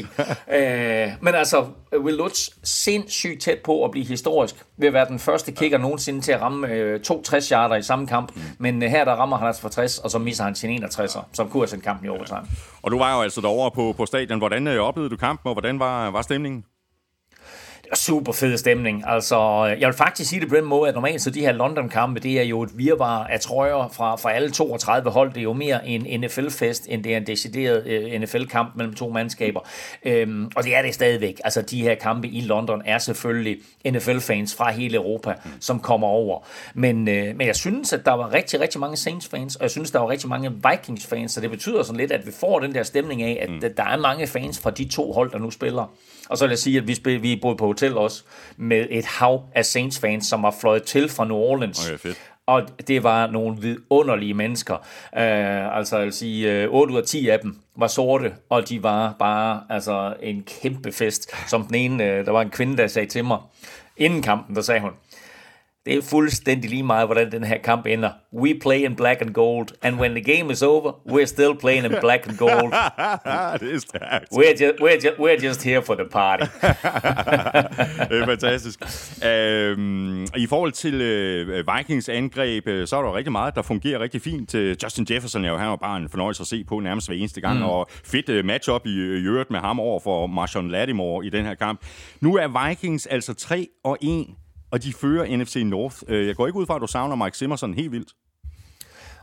[0.53, 1.65] Øh, men altså,
[1.97, 6.21] Will Lutz sindssygt tæt på at blive historisk, ved at være den første kicker nogensinde
[6.21, 8.31] til at ramme øh, to 60 yarder i samme kamp.
[8.57, 11.21] Men øh, her der rammer han altså for 60, og så misser han sin 61'er,
[11.33, 12.47] som kunne have sendt kampen i overtime.
[12.81, 14.37] Og du var jo altså derovre på, på stadion.
[14.37, 16.63] Hvordan øh, oplevede du kampen, og hvordan var, var stemningen?
[17.95, 19.03] Super fed stemning.
[19.07, 22.19] Altså, jeg vil faktisk sige det på den måde, at normalt så de her London-kampe,
[22.19, 25.29] det er jo et virvar af trøjer fra, fra alle 32 hold.
[25.29, 29.09] Det er jo mere en NFL-fest, end det er en decideret øh, NFL-kamp mellem to
[29.09, 29.59] mandskaber.
[30.05, 31.41] Um, og det er det stadigvæk.
[31.43, 36.45] Altså, de her kampe i London er selvfølgelig NFL-fans fra hele Europa, som kommer over.
[36.73, 39.91] Men, uh, men jeg synes, at der var rigtig, rigtig mange Saints-fans, og jeg synes,
[39.91, 42.83] der var rigtig mange Vikings-fans, så det betyder sådan lidt, at vi får den der
[42.83, 43.59] stemning af, at mm.
[43.77, 45.93] der er mange fans fra de to hold, der nu spiller.
[46.29, 48.23] Og så vil jeg sige, at vi, spil, vi boede på hotel også
[48.57, 51.87] med et hav af Saints-fans, som var fløjet til fra New Orleans.
[51.87, 52.17] Okay, fedt.
[52.45, 54.75] Og det var nogle vidunderlige mennesker.
[54.75, 58.69] Uh, altså, jeg vil sige, uh, 8 ud af 10 af dem var sorte, og
[58.69, 61.49] de var bare altså, en kæmpe fest.
[61.49, 63.37] Som den ene, uh, der var en kvinde, der sagde til mig,
[63.97, 64.91] inden kampen, der sagde hun,
[65.85, 68.09] det er fuldstændig lige meget, hvordan den her kamp ender.
[68.33, 71.85] We play in black and gold, and when the game is over, we're still playing
[71.85, 72.71] in black and gold.
[73.61, 74.25] det er stærkt.
[74.33, 76.43] We're just, we're, just, we're just here for the party.
[78.09, 78.79] det er fantastisk.
[79.25, 83.99] Øhm, I forhold til øh, Vikings angreb, øh, så er der rigtig meget, der fungerer
[83.99, 84.55] rigtig fint.
[84.55, 87.41] Øh, Justin Jefferson er jo, var bare en fornøjelse at se på nærmest hver eneste
[87.41, 87.65] gang, mm.
[87.65, 91.53] og fedt uh, matchup i øvrigt med ham over for Marshawn Lattimore i den her
[91.55, 91.81] kamp.
[92.21, 94.25] Nu er Vikings altså 3 og 1
[94.71, 95.95] og de fører NFC North.
[96.07, 98.09] Øh, jeg går ikke ud fra, at du savner Mike Simmerson helt vildt.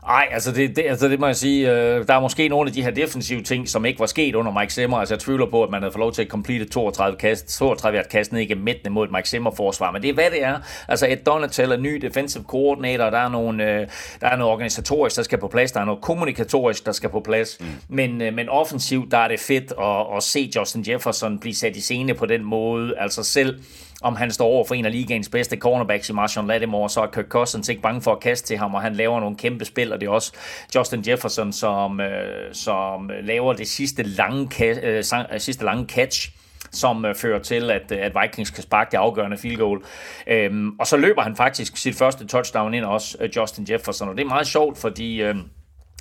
[0.07, 2.73] Nej, altså det, det, altså det må jeg sige, øh, der er måske nogle af
[2.73, 4.97] de her defensive ting, som ikke var sket under Mike Zimmer.
[4.97, 8.03] Altså jeg tvivler på, at man havde fået lov til at complete 32 kast, 32
[8.11, 9.91] kast ned igennem midten mod et Mike Zimmer forsvar.
[9.91, 10.59] Men det er hvad det er.
[10.87, 13.87] Altså Ed Donatel er ny defensive coordinator, der er, nogle, øh,
[14.21, 17.19] der er noget organisatorisk, der skal på plads, der er noget kommunikatorisk, der skal på
[17.19, 17.57] plads.
[17.59, 17.65] Mm.
[17.89, 21.75] Men, øh, men offensivt, der er det fedt at, at se Justin Jefferson blive sat
[21.75, 22.93] i scene på den måde.
[22.97, 23.59] Altså selv
[24.01, 27.07] om han står over for en af ligaens bedste cornerbacks i Marshawn Lattimore, så er
[27.07, 29.93] Kirk Cousins ikke bange for at kaste til ham, og han laver nogle kæmpe spil,
[29.93, 30.33] og det er også
[30.75, 36.31] Justin Jefferson, som, øh, som laver det sidste lange, øh, øh, sidste lange catch,
[36.71, 39.81] som øh, fører til, at, øh, at Vikings kan sparke det afgørende field goal.
[40.27, 44.17] Øhm, og så løber han faktisk sit første touchdown ind også, øh, Justin Jefferson, og
[44.17, 45.21] det er meget sjovt, fordi...
[45.21, 45.35] Øh,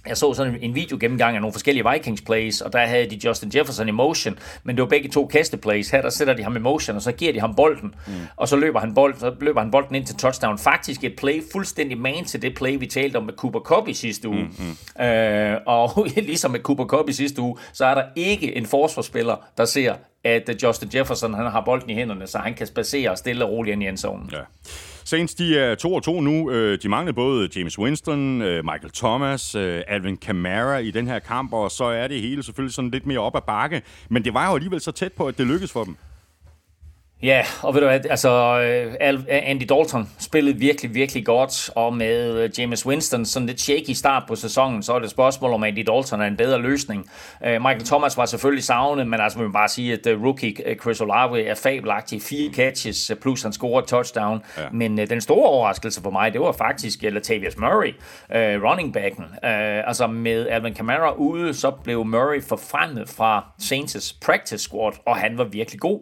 [0.09, 3.29] jeg så sådan en video gennemgang af nogle forskellige Vikings plays, og der havde de
[3.29, 5.91] Justin Jefferson i motion, men det var begge to kasteplays.
[5.91, 8.13] Her der sætter de ham i motion, og så giver de ham bolden, mm.
[8.37, 10.59] og så løber, han bold, så løber han bolden ind til touchdown.
[10.59, 13.95] Faktisk et play fuldstændig man til det play, vi talte om med Cooper Cup i
[13.95, 14.43] sidste uge.
[14.59, 15.05] Mm, mm.
[15.05, 19.37] Øh, og ligesom med Cooper Cup i sidste uge, så er der ikke en forsvarsspiller,
[19.57, 23.45] der ser, at Justin Jefferson han har bolden i hænderne, så han kan spacere stille
[23.45, 24.31] og roligt ind i endzonen.
[24.33, 24.39] Ja.
[25.07, 26.51] Saints, de er 2 og 2 nu.
[26.51, 31.19] Øh, de manglede både James Winston, øh, Michael Thomas, øh, Alvin Kamara i den her
[31.19, 33.83] kamp, og så er det hele selvfølgelig sådan lidt mere op ad bakke.
[34.11, 35.97] Men det var jo alligevel så tæt på, at det lykkedes for dem.
[37.27, 38.31] Ja, og ved du hvad, altså
[39.31, 44.35] Andy Dalton spillede virkelig, virkelig godt, og med James Winston sådan lidt shaky start på
[44.35, 47.07] sæsonen, så er det et spørgsmål om Andy Dalton er en bedre løsning.
[47.43, 51.45] Michael Thomas var selvfølgelig savnet, men altså man vil bare sige, at rookie Chris Olave
[51.45, 52.23] er fabelagtig.
[52.23, 54.43] Fire catches, plus han scorer touchdown.
[54.59, 54.63] Ja.
[54.73, 57.95] Men den store overraskelse for mig, det var faktisk Latavius Murray,
[58.63, 59.25] running backen.
[59.43, 65.39] Altså med Alvin Kamara ude, så blev Murray forfremmet fra Saints' practice squad, og han
[65.39, 66.01] var virkelig god.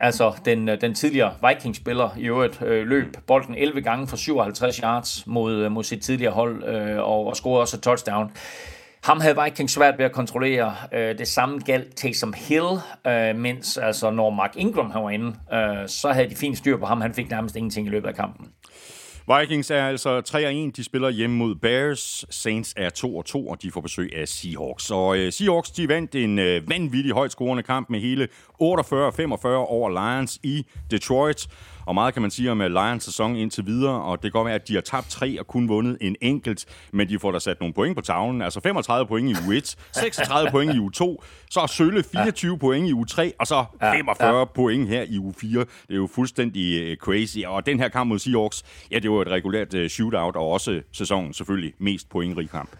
[0.00, 4.16] Altså, Altså, den, øh, den tidligere Vikings-spiller i øvrigt øh, løb bolden 11 gange for
[4.16, 8.30] 57 yards mod, øh, mod sit tidligere hold øh, og, og scorede også et touchdown.
[9.04, 10.74] Ham havde Vikings svært ved at kontrollere.
[10.92, 12.64] Øh, det samme galt Taysom Hill,
[13.06, 16.76] øh, mens altså, når Mark Ingram han var inde, øh, så havde de fint styr
[16.76, 17.00] på ham.
[17.00, 18.48] Han fik nærmest ingenting i løbet af kampen.
[19.28, 20.70] Vikings er altså 3-1.
[20.76, 22.24] De spiller hjemme mod Bears.
[22.30, 22.90] Saints er
[23.44, 24.90] 2-2, og de får besøg af Seahawks.
[24.90, 28.28] Og øh, Seahawks de vandt en øh, vanvittig højt scorende kamp med hele 48-45
[28.62, 31.48] over Lions i Detroit.
[31.86, 34.46] Og meget kan man sige om øh, Lions sæson indtil videre, og det kan godt
[34.46, 37.38] være, at de har tabt tre og kun vundet en enkelt, men de får da
[37.38, 38.42] sat nogle point på tavlen.
[38.42, 42.52] Altså 35 point i u 1, 36 point i u 2, så er Sølle 24
[42.52, 42.58] ja.
[42.58, 44.44] point i u 3, og så 45 ja.
[44.44, 45.60] point her i u 4.
[45.60, 47.38] Det er jo fuldstændig crazy.
[47.46, 51.34] Og den her kamp mod Seahawks, ja, det var et regulært shootout, og også sæsonen
[51.34, 52.70] selvfølgelig mest pointrig kamp.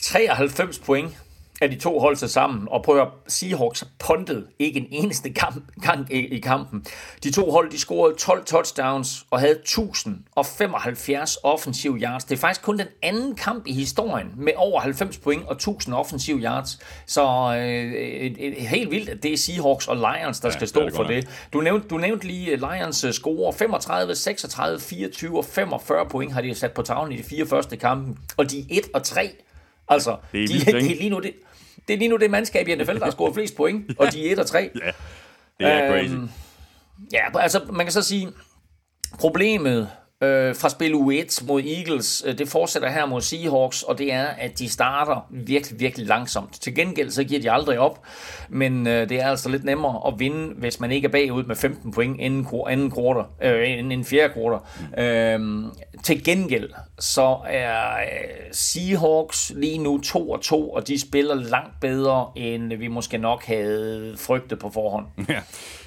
[0.00, 1.25] 93 point
[1.60, 6.14] af de to hold sig sammen, og prøver Seahawks puntet ikke en eneste kamp, gang
[6.14, 6.84] i, i kampen.
[7.24, 12.24] De to hold, de scorede 12 touchdowns og havde 1075 offensiv yards.
[12.24, 15.94] Det er faktisk kun den anden kamp i historien med over 90 point og 1000
[15.94, 16.78] offensiv yards.
[17.06, 20.68] Så øh, et, et, helt vildt, at det er Seahawks og Lions, der ja, skal
[20.68, 21.28] stå det for det.
[21.52, 26.32] Du nævnte, du nævnte lige øh, Lions øh, score 35, 36, 24 og 45 point
[26.32, 29.02] har de sat på tavlen i de fire første kampe, og de er 1 og
[29.02, 29.30] 3
[29.88, 31.34] Altså, det er, de, vildt, er lige nu det,
[31.88, 33.94] det er lige nu det mandskab i NFL, der har scoret flest point, ja.
[33.98, 34.70] og de er 1 og 3.
[34.74, 34.90] Ja,
[35.58, 36.32] det er øhm, crazy.
[37.12, 38.28] Ja, altså man kan så sige,
[39.18, 39.90] problemet
[40.22, 44.26] øh, fra spil U1 mod Eagles, øh, det fortsætter her mod Seahawks, og det er,
[44.26, 46.60] at de starter virkelig, virkelig langsomt.
[46.60, 48.06] Til gengæld så giver de aldrig op,
[48.48, 51.56] men øh, det er altså lidt nemmere at vinde, hvis man ikke er bagud med
[51.56, 54.58] 15 point inden, anden quarter, øh, inden fjerde quarter.
[54.96, 55.02] Mm.
[55.02, 61.00] Øhm, øh, til gengæld så er øh, Seahawks lige nu 2 og 2, og de
[61.00, 65.06] spiller langt bedre, end vi måske nok havde frygtet på forhånd.
[65.28, 65.40] Ja.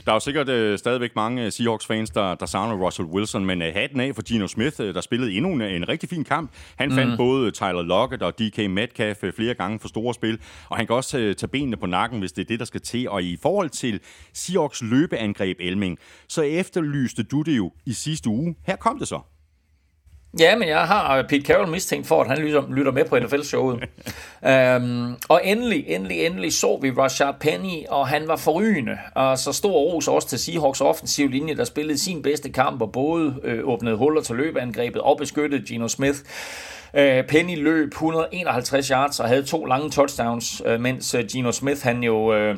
[0.10, 3.74] Der er jo sikkert øh, stadigvæk mange Seahawks-fans, der, der savner Russell Wilson, men øh,
[3.74, 6.52] hatten af for Gino Smith, øh, der spillede endnu en, en rigtig fin kamp.
[6.76, 6.96] Han mm.
[6.96, 10.88] fandt både Tyler Lockett og DK Metcalf øh, flere gange for store spil, og han
[10.88, 13.10] kan også øh, tage benene på nakken, hvis det er det, der skal til.
[13.10, 14.00] Og i forhold til
[14.34, 18.56] Seahawks løbeangreb, Elming, så efterlyste du det jo i sidste uge.
[18.66, 19.20] Her kom det så.
[20.40, 23.76] Ja, men jeg har Pete Carroll mistænkt for, at han lytter, lytter med på NFL-showet.
[24.78, 28.98] um, og endelig, endelig, endelig så vi Rashad Penny, og han var forrygende.
[29.16, 32.92] Og så stor ros også til Seahawks offensiv linje, der spillede sin bedste kamp, og
[32.92, 36.20] både øh, åbnede huller til løbeangrebet og beskyttede Gino Smith.
[36.94, 41.84] Uh, Penny løb 151 yards og havde to lange touchdowns, uh, mens uh, Gino Smith
[41.84, 42.54] han jo...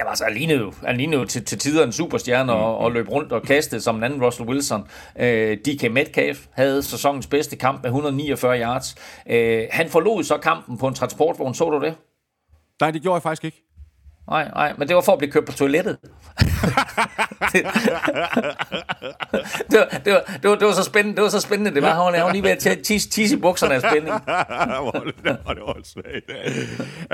[0.00, 2.92] Ja, altså, han lignede jo, han lignede jo til, til tider en superstjerne og, og
[2.92, 4.88] løb rundt og kastede som en anden Russell Wilson.
[5.18, 8.94] Øh, DK Metcalf havde sæsonens bedste kamp med 149 yards.
[9.30, 11.54] Øh, han forlod så kampen på en transportvogn.
[11.54, 11.94] Så du det?
[12.80, 13.64] Nej, det gjorde jeg faktisk ikke.
[14.30, 15.98] Nej, nej, men det var for at blive kørt på toilettet.
[19.70, 21.82] det, var, det, var, det, var, det var så spændende, det var så spændende, det
[21.82, 24.14] var, han var, lige ved at tisse, tisse i bukserne af spænding.
[25.56, 26.30] det var svagt.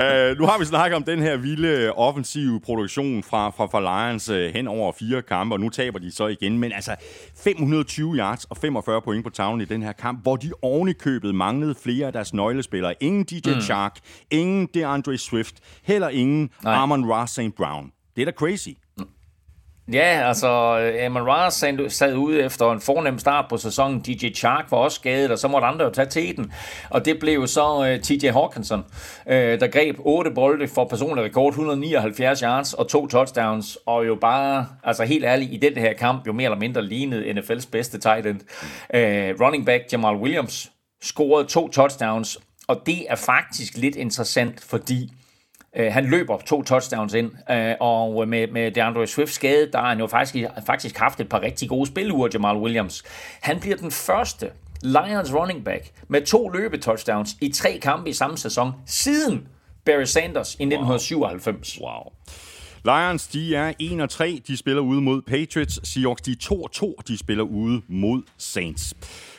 [0.01, 4.29] Uh, nu har vi snakket om den her vilde offensive produktion fra, fra, fra Lions
[4.29, 6.95] uh, hen over fire kampe, og nu taber de så igen, men altså
[7.43, 10.93] 520 yards og 45 point på tavlen i den her kamp, hvor de oven i
[10.93, 13.03] købet manglede flere af deres nøglespillere.
[13.03, 13.61] Ingen DJ mm.
[13.61, 13.99] Chark,
[14.31, 16.73] ingen DeAndre Swift, heller ingen Nej.
[16.73, 17.55] Armon Ross St.
[17.57, 17.91] Brown.
[18.15, 18.69] Det er da crazy.
[19.93, 21.49] Ja, altså øh, Amon Ra
[21.89, 23.99] sad ude efter en fornem start på sæsonen.
[23.99, 26.51] DJ Chark var også skadet, og så måtte andre jo tage teten.
[26.89, 28.79] Og det blev så uh, øh, TJ Hawkinson,
[29.25, 33.77] uh, der greb 8 bolde for personlig rekord, 179 yards og to touchdowns.
[33.85, 37.31] Og jo bare, altså helt ærligt, i den her kamp jo mere eller mindre lignede
[37.31, 38.39] NFL's bedste tight end.
[38.93, 40.71] Uh, running back Jamal Williams
[41.01, 45.11] scorede to touchdowns, og det er faktisk lidt interessant, fordi
[45.77, 49.89] Øh, han løber to touchdowns ind, øh, og med, med DeAndre Swift skade, der har
[49.89, 53.03] han jo faktisk, faktisk haft et par rigtig gode spiluger, Jamal Williams.
[53.41, 54.49] Han bliver den første
[54.81, 59.47] Lions running back med to løbetouchdowns i tre kampe i samme sæson, siden
[59.85, 61.79] Barry Sanders i 1997.
[61.81, 61.89] Wow.
[61.89, 62.03] wow.
[62.85, 64.41] Lions, de er 1 og 3.
[64.47, 65.89] De spiller ude mod Patriots.
[65.89, 66.99] Seahawks, de er 2 og 2.
[67.07, 68.93] De spiller ude mod Saints.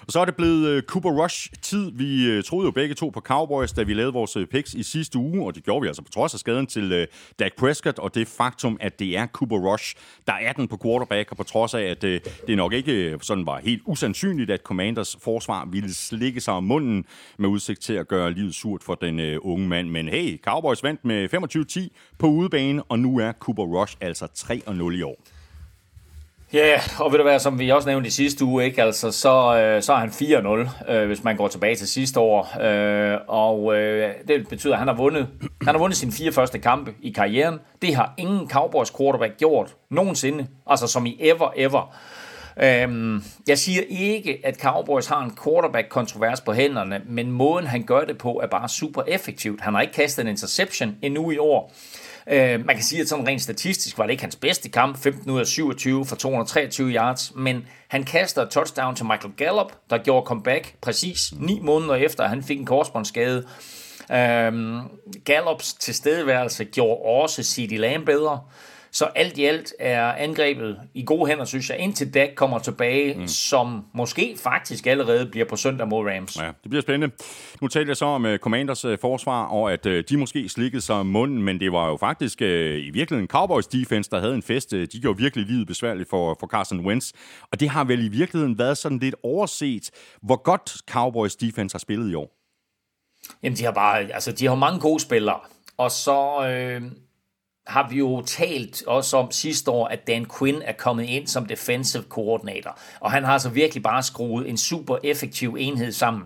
[0.08, 1.90] Og så er det blevet øh, Cooper Rush-tid.
[1.94, 4.82] Vi øh, troede jo begge to på Cowboys, da vi lavede vores øh, picks i
[4.82, 7.06] sidste uge, og det gjorde vi altså på trods af skaden til
[7.38, 11.30] Dak Prescott, og det faktum, at det er Cooper Rush, der er den på quarterback,
[11.30, 15.68] og på trods af, at det nok ikke sådan var helt usandsynligt, at Commanders forsvar
[15.70, 17.04] ville slikke sig om munden
[17.38, 19.88] med udsigt til at gøre livet surt for den unge mand.
[19.88, 24.90] Men hey, Cowboys vandt med 25-10 på udebane, og nu er Cooper Rush altså 3-0
[24.90, 25.37] i år.
[26.52, 28.82] Ja, yeah, og ved du hvad, som vi også nævnte i sidste uge, ikke?
[28.82, 32.60] Altså, så, øh, så er han 4-0, øh, hvis man går tilbage til sidste år.
[32.60, 35.28] Øh, og øh, det betyder, at han har, vundet,
[35.62, 37.58] han har vundet sine fire første kampe i karrieren.
[37.82, 41.94] Det har ingen Cowboys quarterback gjort nogensinde, altså som i ever, ever.
[42.62, 48.00] Øhm, jeg siger ikke, at Cowboys har en quarterback-kontrovers på hænderne, men måden han gør
[48.00, 49.60] det på er bare super effektivt.
[49.60, 51.72] Han har ikke kastet en interception endnu i år.
[52.30, 55.30] Øh, man kan sige, at sådan rent statistisk var det ikke hans bedste kamp, 15
[55.30, 59.98] ud af 27 for 223 yards, men han kaster et touchdown til Michael Gallup, der
[59.98, 63.46] gjorde comeback præcis 9 måneder efter, at han fik en korsbåndsskade.
[64.12, 64.52] Øh,
[65.24, 68.40] Gallups tilstedeværelse gjorde også CD Lamb bedre.
[68.90, 73.14] Så alt i alt er angrebet i gode hænder, synes jeg, indtil Dak kommer tilbage,
[73.14, 73.26] mm.
[73.26, 76.36] som måske faktisk allerede bliver på søndag mod Rams.
[76.36, 77.14] Ja, det bliver spændende.
[77.60, 80.82] Nu talte jeg så om uh, Commanders uh, forsvar, og at uh, de måske slikkede
[80.82, 84.42] sig munden, men det var jo faktisk uh, i virkeligheden Cowboys defense, der havde en
[84.42, 84.72] fest.
[84.72, 87.12] Uh, de gjorde virkelig livet besværligt for, for Carson Wentz,
[87.52, 89.90] og det har vel i virkeligheden været sådan lidt overset,
[90.22, 92.34] hvor godt Cowboys defense har spillet i år.
[93.42, 95.40] Jamen, de har bare, altså, de har mange gode spillere,
[95.76, 96.48] og så...
[96.48, 96.82] Øh
[97.68, 101.46] har vi jo talt også om sidste år, at Dan Quinn er kommet ind som
[101.46, 106.22] defensive coordinator, og han har altså virkelig bare skruet en super effektiv enhed sammen.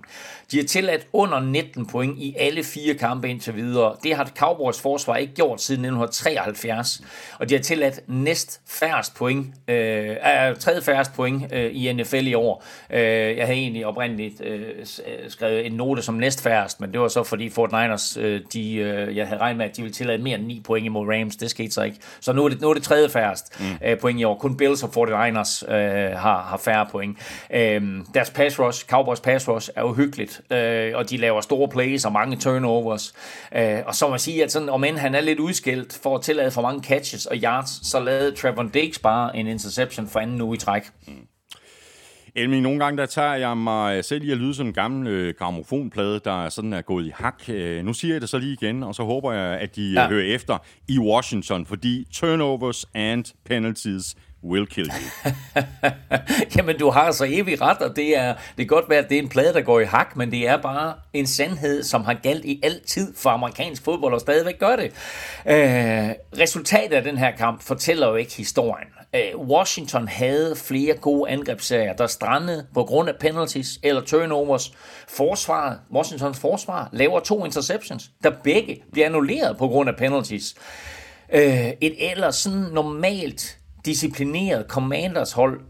[0.53, 3.97] De har tilladt under 19 point i alle fire kampe indtil videre.
[4.03, 7.03] Det har Cowboys forsvar ikke gjort siden 1973,
[7.39, 10.17] og de har tilladt næst færrest point, øh,
[10.59, 12.65] tredje færrest point øh, i NFL i år.
[12.91, 13.01] Øh,
[13.37, 14.63] jeg havde egentlig oprindeligt øh,
[15.29, 18.75] skrevet en note som næst færrest, men det var så fordi Fort Niners, øh, de,
[18.75, 21.37] øh, jeg havde regnet med, at de ville tillade mere end 9 point imod Rams.
[21.37, 21.97] Det skete så ikke.
[22.21, 23.67] Så nu er det, nu er det tredje færrest mm.
[23.87, 24.39] øh, point i år.
[24.39, 27.19] Kun Bills og 49ers øh, har, har færre point.
[27.55, 27.83] Øh,
[28.15, 32.13] deres pass rush, Cowboys pass rush, er uhyggeligt øh, og de laver store plays og
[32.13, 33.15] mange turnovers.
[33.57, 36.17] Øh, og så må man sige, at sådan, om end han er lidt udskilt for
[36.17, 40.21] at tillade for mange catches og yards, så lavede Trevor Diggs bare en interception for
[40.21, 40.83] anden uge i træk.
[41.07, 41.27] Mm.
[42.35, 45.35] Elming, nogle gange der tager jeg mig selv i at lyde som en gammel øh,
[45.39, 47.43] gramofonplade, der sådan er gået i hak.
[47.49, 50.09] Øh, nu siger jeg det så lige igen, og så håber jeg, at de ja.
[50.09, 55.63] hører efter i Washington, fordi turnovers and penalties will kill you.
[56.57, 59.19] Jamen, du har så evig ret, og det er, det kan godt være, at det
[59.19, 62.15] er en plade, der går i hak, men det er bare en sandhed, som har
[62.15, 64.85] galt i altid for amerikansk fodbold, og stadigvæk gør det.
[65.47, 68.89] Øh, resultatet af den her kamp fortæller jo ikke historien.
[69.15, 74.73] Øh, Washington havde flere gode angrebsserier, der strandede på grund af penalties eller turnovers.
[75.09, 80.55] Forsvaret, Washingtons forsvar, laver to interceptions, der begge bliver annulleret på grund af penalties.
[81.33, 85.61] Øh, et ellers sådan normalt disciplineret Commanders hold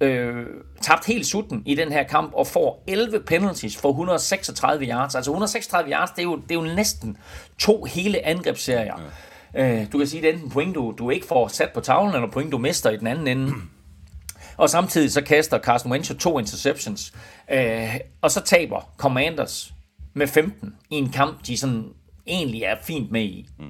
[0.00, 0.46] øh,
[0.80, 5.14] tabt helt sutten i den her kamp og får 11 penalties for 136 yards.
[5.14, 7.16] Altså 136 yards, det er jo, det er jo næsten
[7.58, 9.00] to hele angrebsserier.
[9.54, 9.82] Ja.
[9.82, 12.14] Øh, du kan sige, det er enten point, du, du ikke får sat på tavlen,
[12.14, 13.52] eller point, du mister i den anden ende.
[14.56, 17.12] Og samtidig så kaster Carson Wentz to interceptions.
[17.52, 19.74] Øh, og så taber Commanders
[20.14, 21.84] med 15 i en kamp, de sådan
[22.26, 23.48] egentlig er fint med i.
[23.58, 23.64] Mm.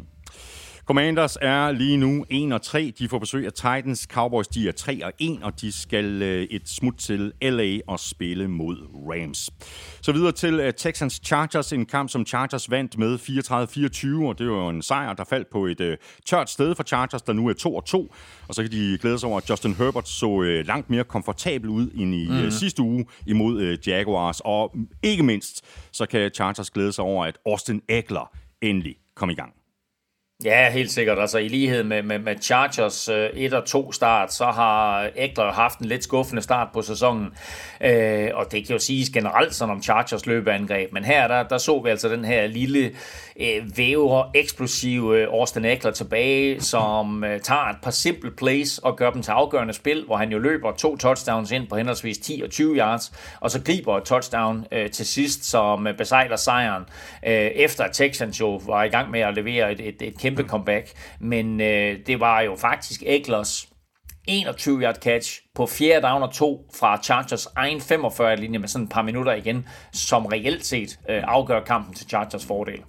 [0.87, 2.93] Commanders er lige nu 1 og 3.
[2.99, 4.07] De får besøg af Titans.
[4.11, 8.01] Cowboys de er 3 og 1, og de skal øh, et smut til LA og
[8.01, 9.51] spille mod Rams.
[10.01, 11.73] Så videre til øh, Texans Chargers.
[11.73, 13.19] En kamp, som Chargers vandt med
[14.25, 15.87] 34-24, og det var jo en sejr, der faldt på et uh,
[16.27, 18.15] tørt sted for Chargers, der nu er 2 og 2.
[18.49, 21.91] Og så kan de glæde sig over, at Justin Herbert så langt mere komfortabel ud
[21.95, 22.51] end i mm.
[22.51, 24.41] sidste uge imod Jaguars.
[24.45, 28.31] Og ikke mindst, så kan Chargers glæde sig over, at Austin Eckler
[28.63, 29.62] endelig kom i gang.
[30.45, 31.19] Ja, helt sikkert.
[31.19, 35.53] Altså i lighed med, med, med Chargers øh, 1 og 2 start, så har Eckler
[35.53, 37.29] haft en lidt skuffende start på sæsonen.
[37.81, 40.93] Øh, og det kan jo siges generelt sådan om Chargers løbeangreb.
[40.93, 42.91] Men her, der, der så vi altså den her lille
[43.41, 48.97] øh, væver, eksplosive øh, Austin Eckler tilbage, som øh, tager et par simple plays og
[48.97, 52.41] gør dem til afgørende spil, hvor han jo løber to touchdowns ind på henholdsvis 10
[52.45, 56.83] og 20 yards, og så griber et touchdown øh, til sidst, som øh, besejler sejren,
[57.27, 60.32] øh, efter at Texans jo var i gang med at levere et, et, et kæmpe
[60.37, 60.87] kæmpe comeback,
[61.21, 63.69] men øh, det var jo faktisk Eglers
[64.29, 66.01] 21 yard catch på 4.
[66.01, 70.27] down og 2 fra Chargers egen 45 linje med sådan et par minutter igen, som
[70.27, 72.83] reelt set øh, afgør kampen til Chargers fordel.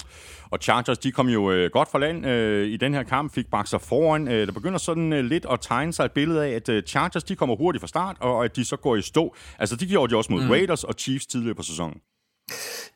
[0.51, 3.45] Og Chargers, de kom jo øh, godt for land øh, i den her kamp, fik
[3.65, 4.27] sig foran.
[4.27, 7.23] Øh, der begynder sådan øh, lidt at tegne sig et billede af, at øh, Chargers,
[7.23, 9.35] de kommer hurtigt fra start, og at de så går i stå.
[9.59, 10.49] Altså, de gjorde de også mod mm.
[10.49, 11.97] Raiders og Chiefs tidligere på sæsonen.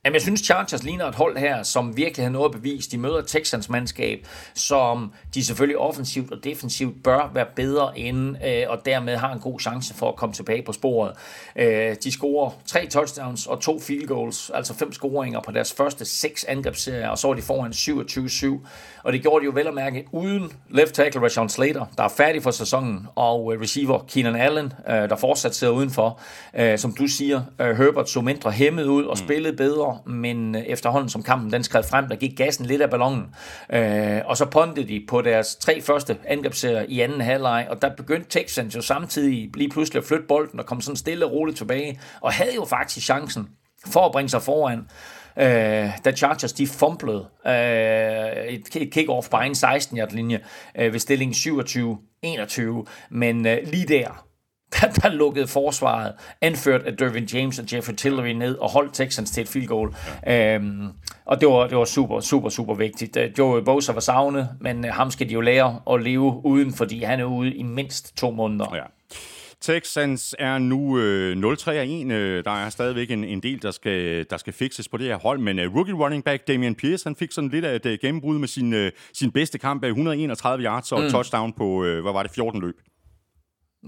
[0.05, 2.91] Jamen, jeg synes, Chargers ligner et hold her, som virkelig har noget at bevise.
[2.91, 8.63] De møder Texans mandskab, som de selvfølgelig offensivt og defensivt bør være bedre end, øh,
[8.67, 11.13] og dermed har en god chance for at komme tilbage på sporet.
[11.55, 16.05] Øh, de scorer tre touchdowns og to field goals, altså fem scoringer på deres første
[16.05, 18.67] seks angrebsserier, og så er de foran 27-7.
[19.07, 22.07] Og det gjorde de jo vel at mærke uden left tackle Rashawn Slater, der er
[22.07, 26.19] færdig for sæsonen, og øh, receiver Keenan Allen, øh, der fortsat sidder udenfor.
[26.53, 31.09] Øh, som du siger, Herbert så mindre hæmmet ud og spillede spillede bedre, men efterhånden
[31.09, 33.25] som kampen den skred frem, der gik gassen lidt af ballonen.
[34.25, 38.29] Og så pontede de på deres tre første angrebsserier i anden halvleg, og der begyndte
[38.29, 41.99] Texans jo samtidig lige pludselig at flytte bolden og komme sådan stille og roligt tilbage,
[42.21, 43.47] og havde jo faktisk chancen
[43.85, 44.87] for at bringe sig foran.
[45.39, 50.39] Øh, da Chargers de fumblede øh, et kick-off på egen 16-yard linje
[50.79, 51.35] øh, ved stillingen
[52.25, 54.25] 27-21, men øh, lige der,
[54.81, 59.31] der, der lukkede forsvaret, anført af Dervin James og Jeffrey Tillery ned og holdt Texans
[59.31, 59.95] til et field goal.
[60.25, 60.55] Ja.
[60.55, 60.89] Øhm,
[61.25, 63.17] og det var, det var super, super, super vigtigt.
[63.17, 66.73] Øh, Joe Bosa var savnet, men øh, ham skal de jo lære at leve uden,
[66.73, 68.75] fordi han er ude i mindst to måneder.
[68.75, 68.83] Ja.
[69.61, 72.11] Texans er nu øh, 0-3 1.
[72.11, 75.17] Øh, der er stadigvæk en, en del, der skal, der skal fixes på det her
[75.17, 77.91] hold, men uh, rookie running back Damian Pierce, han fik sådan lidt af et uh,
[78.01, 81.09] gennembrud med sin, uh, sin bedste kamp af 131 yards og mm.
[81.09, 82.75] touchdown på, uh, hvad var det, 14 løb.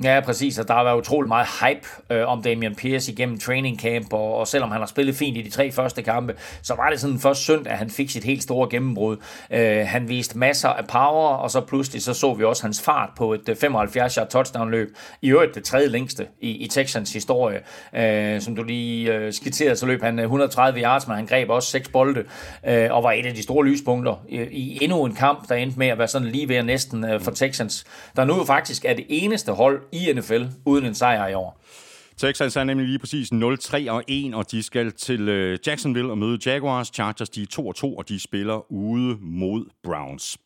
[0.04, 3.80] Ja, præcis, og der har været utrolig meget hype øh, om Damian Pierce igennem training
[3.80, 6.90] camp, og, og selvom han har spillet fint i de tre første kampe, så var
[6.90, 9.18] det sådan først søndag, at han fik sit helt store gennembrud.
[9.52, 13.10] Øh, han viste masser af power, og så pludselig så så vi også hans fart
[13.18, 17.60] på et øh, 75-yard touchdown-løb, i øvrigt det tredje længste i, i Texans historie.
[17.96, 21.50] Øh, som du lige øh, skitserede, så løb han øh, 130 yards, men han greb
[21.50, 22.24] også seks bolde,
[22.68, 25.80] øh, og var et af de store lyspunkter i, i endnu en kamp, der endte
[25.80, 29.06] med at være sådan lige ved næsten øh, for Texans, der nu faktisk er det
[29.10, 31.62] eneste hold i NFL uden en sejr i år.
[32.18, 36.18] Texans er nemlig lige præcis 0-3 og 1, og de skal til øh, Jacksonville og
[36.18, 36.88] møde Jaguars.
[36.88, 40.38] Chargers de er 2-2, og de spiller ude mod Browns.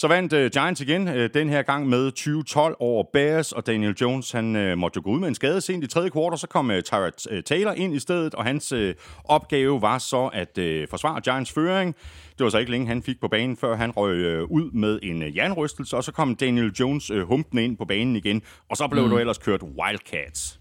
[0.00, 3.94] Så vandt uh, Giants igen, uh, den her gang med 20-12 over Bears, og Daniel
[4.00, 6.46] Jones han uh, måtte jo gå ud med en skade sent i tredje kvartal, så
[6.46, 8.90] kom uh, Tyrod uh, Taylor ind i stedet, og hans uh,
[9.24, 11.94] opgave var så at uh, forsvare Giants føring.
[12.38, 14.98] Det var så ikke længe, han fik på banen, før han røg uh, ud med
[15.02, 18.76] en uh, jernrystelse, og så kom Daniel Jones uh, humpende ind på banen igen, og
[18.76, 19.10] så blev mm.
[19.10, 20.60] du ellers kørt Wildcats.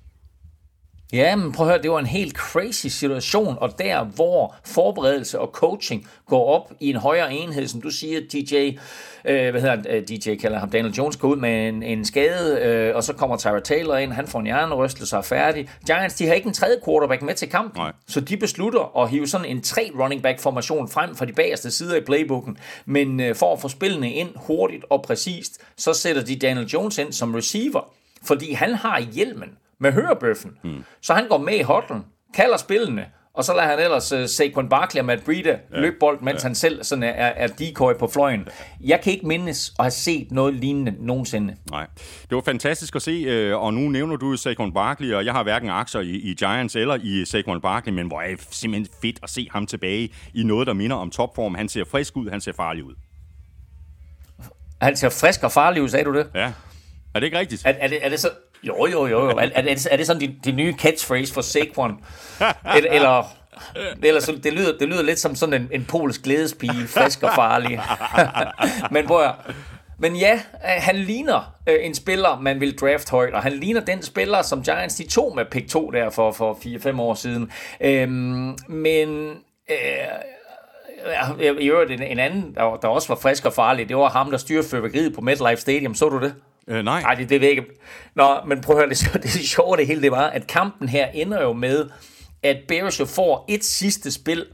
[1.14, 5.40] Ja, men prøv at høre, det var en helt crazy situation, og der, hvor forberedelse
[5.40, 8.78] og coaching går op i en højere enhed, som du siger, DJ,
[9.26, 12.06] øh, hvad hedder han, øh, DJ kalder ham, Daniel Jones går ud med en, en
[12.06, 15.70] skade, øh, og så kommer Tyra Taylor ind, han får en hjernerystelse og er færdig.
[15.86, 17.92] Giants, de har ikke en tredje quarterback med til kampen, Nej.
[18.08, 21.72] så de beslutter at hive sådan en tre running back formation frem fra de bagerste
[21.72, 26.24] sider i playbooken, men øh, for at få spillene ind hurtigt og præcist, så sætter
[26.24, 27.94] de Daniel Jones ind som receiver,
[28.24, 30.52] fordi han har hjelmen med hørebøffen.
[30.64, 30.84] Mm.
[31.02, 34.70] Så han går med i hotlen, kalder spillene, og så lader han ellers uh, Saquon
[34.70, 35.80] Barkley og Matt Breida ja.
[35.80, 36.48] løbe bold, mens ja.
[36.48, 38.48] han selv sådan er, er decoy på fløjen.
[38.82, 41.56] Jeg kan ikke mindes at have set noget lignende nogensinde.
[41.72, 41.88] Nej,
[42.30, 45.44] det var fantastisk at se, øh, og nu nævner du Saquon Barkley, og jeg har
[45.44, 49.20] hverken aktier i, i Giants eller i Saquon Barkley, men hvor er det simpelthen fedt
[49.24, 51.56] at se ham tilbage i noget, der minder om topform.
[51.56, 52.94] Han ser frisk ud, han ser farlig ud.
[54.82, 56.28] Han ser frisk og farlig ud, sagde du det?
[56.36, 56.54] Ja.
[57.16, 57.66] Er det ikke rigtigt?
[57.66, 58.30] Er, er, det, er det så...
[58.68, 59.30] Jo, jo, jo.
[59.30, 59.30] jo.
[59.30, 61.92] Er, er, det, er det sådan din, din nye catchphrase for Saquon?
[62.76, 63.24] eller, eller
[63.74, 67.32] Det, ellers, det, lyder, det lyder lidt som sådan en, en polsk glædespige, frisk og
[67.36, 67.82] farlig.
[68.94, 69.32] Men prøv at,
[70.00, 73.82] men ja, øh, han ligner øh, en spiller, man vil draft højt, og han ligner
[73.82, 77.52] den spiller, som Giants de tog med pick 2 der for, for 4-5 år siden.
[77.82, 79.34] Øhm, men
[79.70, 79.78] øh,
[81.60, 84.32] i øvrigt en, en anden, der, der også var frisk og farlig, det var ham,
[84.32, 85.96] der styrede fyrværkeriet på MetLife Stadium.
[85.96, 86.34] Så du det?
[86.68, 87.02] Øh, nej.
[87.02, 87.72] Nej, det, det ved jeg ikke.
[88.16, 91.08] Nå, men prøv at høre, det, det sjove det hele, det var, at kampen her
[91.08, 91.90] ender jo med,
[92.44, 94.46] at Bears jo får et sidste spil,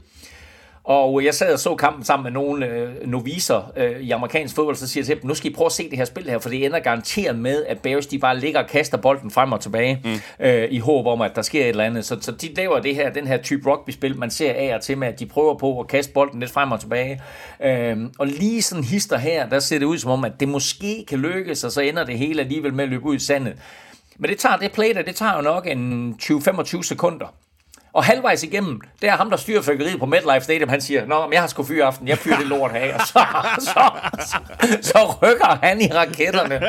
[0.84, 4.76] og jeg sad og så kampen sammen med nogle øh, noviser øh, i amerikansk fodbold,
[4.76, 6.38] så siger jeg til dem, nu skal I prøve at se det her spil her,
[6.38, 9.60] for det ender garanteret med, at Bears de bare ligger og kaster bolden frem og
[9.60, 10.44] tilbage, mm.
[10.46, 12.04] øh, i håb om, at der sker et eller andet.
[12.04, 14.98] Så, så de laver det her, den her type rugby-spil, man ser af og til
[14.98, 17.22] med, at de prøver på at kaste bolden lidt frem og tilbage.
[17.64, 21.04] Øh, og lige sådan hister her, der ser det ud som om, at det måske
[21.08, 23.54] kan lykkes, og så ender det hele alligevel med at løbe ud i sandet.
[24.18, 27.34] Men det tager det play der, det tager jo nok en 20-25 sekunder.
[27.94, 31.26] Og halvvejs igennem, det er ham, der styrer fyrkeriet på MetLife Stadium, han siger, Nå,
[31.26, 32.94] men jeg har sgu fyre aften, jeg fyrer det lort af.
[32.94, 33.26] Og så,
[33.68, 33.90] så,
[34.20, 34.38] så,
[34.82, 36.60] så rykker han i raketterne.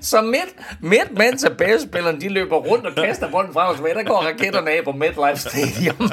[0.00, 3.94] Så midt, midt mens at spillerne de løber rundt og kaster bolden frem og tilbage,
[3.94, 5.96] der går raketterne af på MetLife Stadium.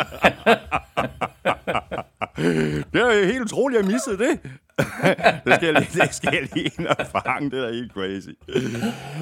[2.94, 4.40] det er helt utroligt, at jeg missede det.
[5.46, 7.52] det, skal jeg lige, det skal jeg lige ind og fange.
[7.52, 8.30] Det er helt crazy.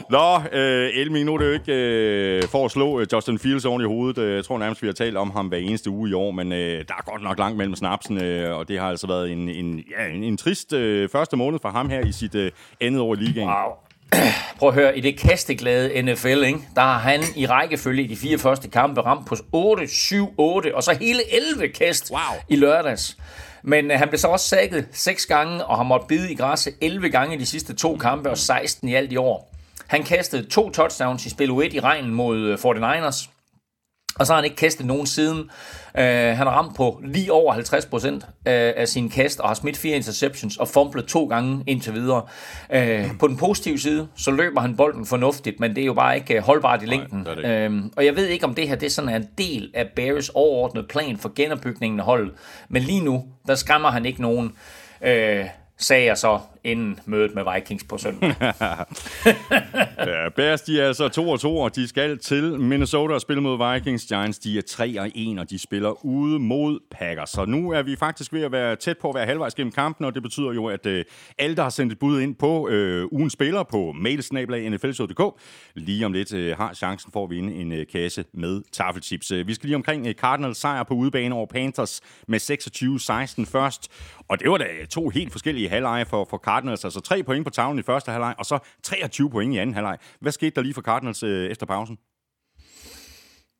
[0.10, 3.66] Nå, øh, Elming, nu er det jo ikke øh, for at slå øh, Justin Fields
[3.66, 4.18] oven i hovedet.
[4.18, 6.51] Øh, jeg tror nærmest, vi har talt om ham hver eneste uge i år, men
[6.51, 9.49] øh, der er godt nok langt mellem snapsen, øh, og det har altså været en,
[9.49, 12.51] en, ja, en, en trist øh, første måned for ham her i sit øh,
[12.82, 13.47] andet år i ligaen.
[13.47, 13.86] Wow.
[14.60, 18.16] Prøv at høre, i det kasteglade NFL, ikke, der har han i rækkefølge i de
[18.16, 21.20] fire første kampe ramt på 8, 7, 8, og så hele
[21.56, 22.41] 11 kast wow.
[22.49, 23.18] i lørdags.
[23.68, 26.74] Men øh, han blev så også sækket seks gange, og har måttet bide i græsset
[26.82, 29.51] 11 gange i de sidste to kampe, og 16 i alt i år.
[29.88, 33.30] Han kastede to touchdowns i spil 1 i regnen mod øh, 49ers.
[34.20, 35.49] Og så har han ikke kastet nogen siden.
[35.98, 39.56] Uh, han har ramt på lige over 50 procent af, af sin kast, og har
[39.56, 42.22] smidt fire interceptions og fumblet to gange indtil videre.
[42.76, 46.16] Uh, på den positive side, så løber han bolden fornuftigt, men det er jo bare
[46.16, 47.20] ikke holdbart i længden.
[47.20, 49.72] Nej, det uh, og jeg ved ikke, om det her det er sådan en del
[49.74, 52.34] af Bears overordnede plan for genopbygningen af holdet.
[52.70, 54.52] Men lige nu, der skræmmer han ikke nogen.
[55.02, 55.46] Uh,
[55.78, 58.36] sagde jeg så inden mødet med Vikings på søndag.
[60.09, 63.41] ja, Bears, de er altså 2 og 2, og de skal til Minnesota og spille
[63.41, 64.05] mod Vikings.
[64.05, 67.30] Giants, de er 3 og 1, og de spiller ude mod Packers.
[67.30, 70.05] Så nu er vi faktisk ved at være tæt på at være halvvejs gennem kampen,
[70.05, 71.05] og det betyder jo, at øh,
[71.38, 75.41] alle, der har sendt et bud ind på øh, ugen spiller på mailsnablag.nfl.dk,
[75.76, 79.32] lige om lidt øh, har chancen for at vinde en øh, kasse med taffelchips.
[79.32, 82.39] Øh, vi skal lige omkring øh, Cardinals sejr på udebane over Panthers med
[83.41, 83.91] 26-16 først,
[84.28, 86.55] og det var da to helt forskellige halvleje for, for Cardinals.
[86.64, 89.97] Altså tre point på tavlen i første halvleg, og så 23 point i anden halvleg.
[90.20, 91.97] Hvad skete der lige for Cardinals øh, efter pausen?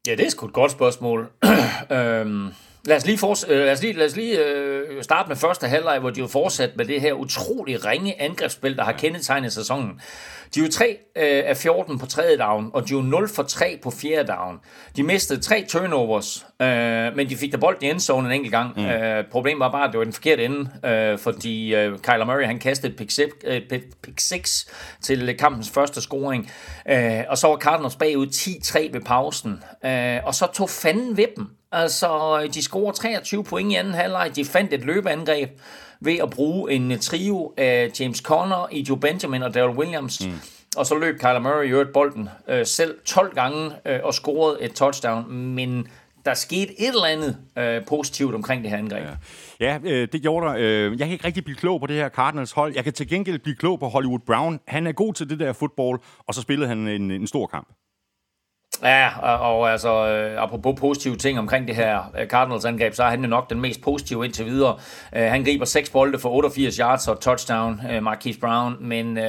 [0.08, 1.32] Ja, det er sgu et godt spørgsmål.
[1.92, 2.48] øhm,
[2.86, 5.68] lad os lige, for, øh, lad os lige, lad os lige øh, starte med første
[5.68, 10.02] halvleg, hvor de jo fortsat med det her utrolig ringe angrebsspil, der har kendetegnet sæsonen.
[10.56, 13.30] De er jo 3 øh, af 14 på tredje down, og de er jo 0
[13.30, 14.60] for 3 på fjerde down.
[14.96, 18.74] De mistede tre turnovers, øh, men de fik da bolden i endzone en enkelt gang.
[18.76, 18.86] Mm.
[18.86, 22.46] Øh, problemet var bare, at det var den forkerte ende, øh, fordi øh, Kyler Murray
[22.46, 23.62] han kastede pick 6, øh,
[24.04, 24.68] pick 6
[25.02, 26.52] til kampens første scoring.
[26.90, 31.28] Øh, og så var Cardinals bagud 10-3 ved pausen, øh, og så tog fanden ved
[31.38, 31.48] dem.
[31.76, 34.32] Altså, de scorer 23 point i anden halvleg.
[34.36, 35.50] De fandt et løbeangreb
[36.00, 40.26] ved at bruge en trio af James Conner, Joe Benjamin og Daryl Williams.
[40.26, 40.34] Mm.
[40.78, 44.72] Og så løb Kyler Murray i bolden øh, selv 12 gange øh, og scorede et
[44.72, 45.32] touchdown.
[45.32, 45.88] Men
[46.26, 49.04] der skete et eller andet øh, positivt omkring det her angreb.
[49.04, 49.10] Ja,
[49.60, 50.56] ja øh, det gjorde der.
[50.58, 52.76] Øh, jeg kan ikke rigtig blive klog på det her Cardinals hold.
[52.76, 54.60] Jeg kan til gengæld blive klog på Hollywood Brown.
[54.68, 57.68] Han er god til det der fodbold, og så spillede han en, en stor kamp.
[58.84, 63.10] Ja, og, og altså, øh, apropos positive ting omkring det her øh, Cardinals-angreb, så er
[63.10, 64.74] han jo nok den mest positive indtil videre.
[65.16, 69.24] Uh, han griber seks bolde for 88 yards og touchdown, uh, Marquise Brown, men uh,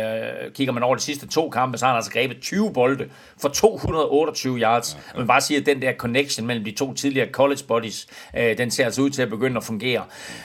[0.54, 3.08] kigger man over de sidste to kampe, så har han altså grebet 20 bolde
[3.40, 4.94] for 228 yards.
[4.94, 5.12] Ja.
[5.14, 8.40] Jeg vil bare sige, at den der connection mellem de to tidligere college buddies, uh,
[8.58, 10.02] den ser altså ud til at begynde at fungere.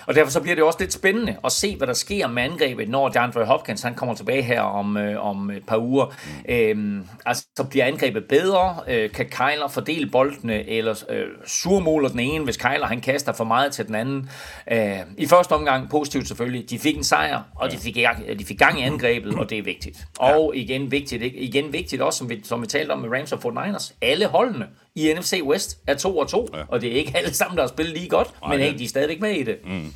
[0.07, 2.89] Og derfor så bliver det også lidt spændende at se, hvad der sker med angrebet,
[2.89, 6.05] når DeAndre Hopkins han kommer tilbage her om, uh, om et par uger.
[6.05, 12.19] Uh, altså, så bliver angrebet bedre, øh, kan Kyler fordele boldene, eller øh, surmåler den
[12.19, 14.29] ene, hvis Kyler han kaster for meget til den anden.
[14.71, 17.97] Øh, I første omgang, positivt selvfølgelig, de fik en sejr, og de fik,
[18.39, 19.97] de fik gang i angrebet, og det er vigtigt.
[20.19, 23.39] Og igen vigtigt, igen vigtigt også, som vi, som vi talte om med Rams og
[23.45, 26.63] 49ers, alle holdene i NFC West er 2 og 2, ja.
[26.67, 28.87] og det er ikke alle sammen, der har spillet lige godt, men hey, de er
[28.87, 29.57] stadigvæk med i det.
[29.65, 29.93] Mm.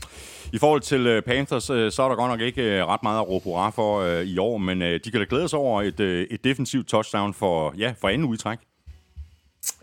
[0.53, 3.19] I forhold til øh, Panthers, øh, så er der godt nok ikke øh, ret meget
[3.19, 6.43] at råbe hurra for i år, men de kan da glæde sig over et, et
[6.43, 8.57] defensivt touchdown for, ja, for anden udtræk.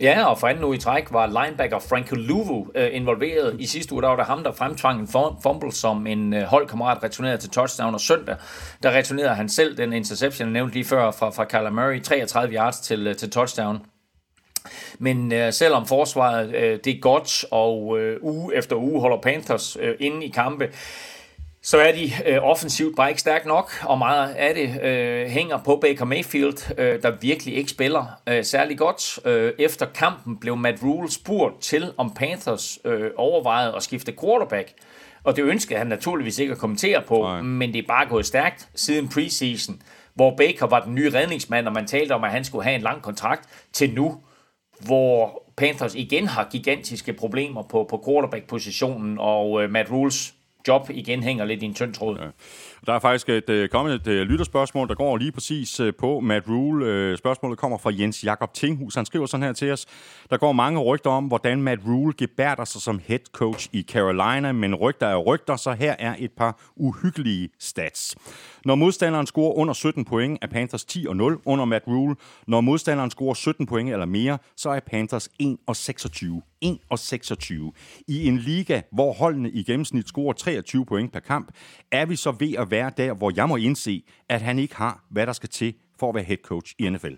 [0.01, 3.57] Ja, og for anden uge i træk var linebacker Frank Luvu øh, involveret.
[3.61, 5.09] I sidste uge der var der ham, der fremtvang en
[5.43, 8.37] fumble, som en øh, holdkammerat returnerede til touchdown, og søndag
[8.83, 12.55] der returnerede han selv den interception, jeg nævnte lige før fra, fra Kyler Murray, 33
[12.55, 13.79] yards til, øh, til touchdown.
[14.99, 19.77] Men øh, selvom forsvaret øh, det er godt, og øh, uge efter uge holder Panthers
[19.81, 20.69] øh, inde i kampe,
[21.63, 25.59] så er de øh, offensivt bare ikke stærkt nok, og meget af det øh, hænger
[25.65, 29.27] på Baker Mayfield, øh, der virkelig ikke spiller øh, særlig godt.
[29.27, 34.73] Øh, efter kampen blev Matt Rule spurgt til, om Panthers øh, overvejede at skifte quarterback.
[35.25, 37.43] Og det ønskede han naturligvis ikke at kommentere på, Nej.
[37.43, 39.83] men det er bare gået stærkt siden preseason,
[40.15, 42.83] hvor Baker var den nye redningsmand, og man talte om, at han skulle have en
[42.83, 44.17] lang kontrakt, til nu,
[44.81, 50.35] hvor Panthers igen har gigantiske problemer på, på quarterback-positionen, og øh, Matt Rules
[50.69, 52.19] job igen hænger lidt i en tynd tråd.
[52.19, 52.27] Ja.
[52.87, 56.21] Der er faktisk et, uh, kommet et øh, lytterspørgsmål, der går lige præcis øh, på
[56.21, 57.17] Matt Rule.
[57.17, 58.95] Spørgsmålet kommer fra Jens Jakob Tinghus.
[58.95, 59.87] Han skriver sådan her til os.
[60.31, 64.53] Der går mange rygter om, hvordan Matt Rule gebærder sig som head coach i Carolina,
[64.53, 68.17] men rygter er rygter, så her er et par uhyggelige stats.
[68.65, 72.17] Når modstanderen scorer under 17 point, er Panthers 10 og 0 under Matt Rule.
[72.47, 76.43] Når modstanderen scorer 17 point eller mere, så er Panthers 1 og 26.
[76.61, 77.73] 1 og 26.
[78.09, 81.53] I en liga, hvor holdene i gennemsnit scorer 23 point per kamp,
[81.93, 85.05] er vi så ved at være der, hvor jeg må indse, at han ikke har,
[85.11, 87.15] hvad der skal til for at være head coach i NFL.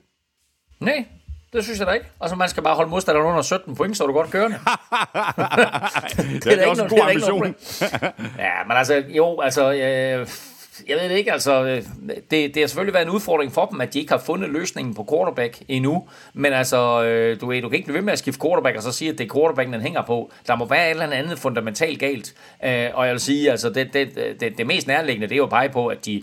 [0.80, 1.07] Nej,
[1.53, 2.07] det synes jeg da ikke.
[2.20, 4.57] Altså, man skal bare holde modstanderen under 17 point, så er du godt kørende.
[4.59, 7.55] det, er, det er også en god ambition.
[8.38, 10.28] ja, men altså, jo, altså, øh,
[10.89, 11.83] jeg ved det ikke, altså, øh,
[12.31, 14.95] det, det har selvfølgelig været en udfordring for dem, at de ikke har fundet løsningen
[14.95, 18.18] på quarterback endnu, men altså, øh, du du, du kan ikke blive ved med at
[18.18, 20.33] skifte quarterback og så sige, at det er quarterbacken, den hænger på.
[20.47, 23.93] Der må være et eller andet fundamentalt galt, øh, og jeg vil sige, altså, det,
[23.93, 26.22] det, det, det mest nærliggende, det er jo bare på, at de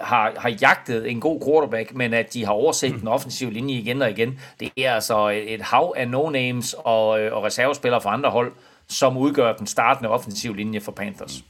[0.00, 4.02] har, har jagtet en god quarterback, men at de har overset den offensive linje igen
[4.02, 4.40] og igen.
[4.60, 8.52] Det er altså et hav af no-names og, og reservespillere fra andre hold,
[8.88, 11.44] som udgør den startende offensive linje for Panthers.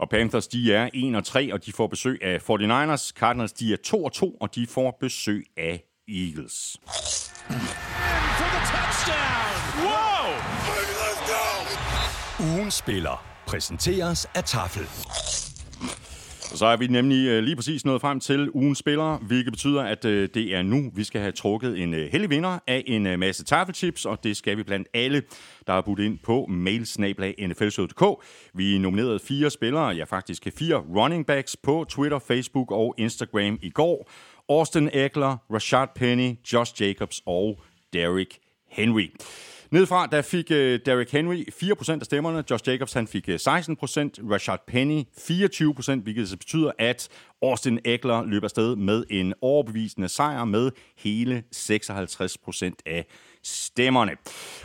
[0.00, 3.12] Og Panthers, de er 1 og 3, og de får besøg af 49ers.
[3.12, 6.76] Cardinals, de er 2 og 2, og de får besøg af Eagles.
[12.40, 14.86] Ugen spiller præsenteres af Tafel.
[16.54, 20.04] Så er vi nemlig øh, lige præcis nået frem til ugens spillere, hvilket betyder, at
[20.04, 23.44] øh, det er nu, vi skal have trukket en øh, heldig vinder af en masse
[23.44, 25.22] tafelchips, og det skal vi blandt alle,
[25.66, 28.24] der har budt ind på mailsnablag.nflshow.dk.
[28.54, 33.70] Vi nominerede fire spillere, ja faktisk fire running backs på Twitter, Facebook og Instagram i
[33.70, 34.10] går.
[34.48, 37.60] Austin Eckler, Rashad Penny, Josh Jacobs og
[37.92, 38.38] Derrick
[38.68, 39.06] Henry.
[39.70, 43.38] Nedfra, der fik uh, Derrick Henry 4% af stemmerne, Josh Jacobs han fik uh, 16%,
[44.30, 45.02] Rashad Penny
[45.98, 47.08] 24%, hvilket så betyder, at
[47.42, 53.06] Austin Eckler løber afsted med en overbevisende sejr med hele 56% af
[53.42, 54.12] stemmerne.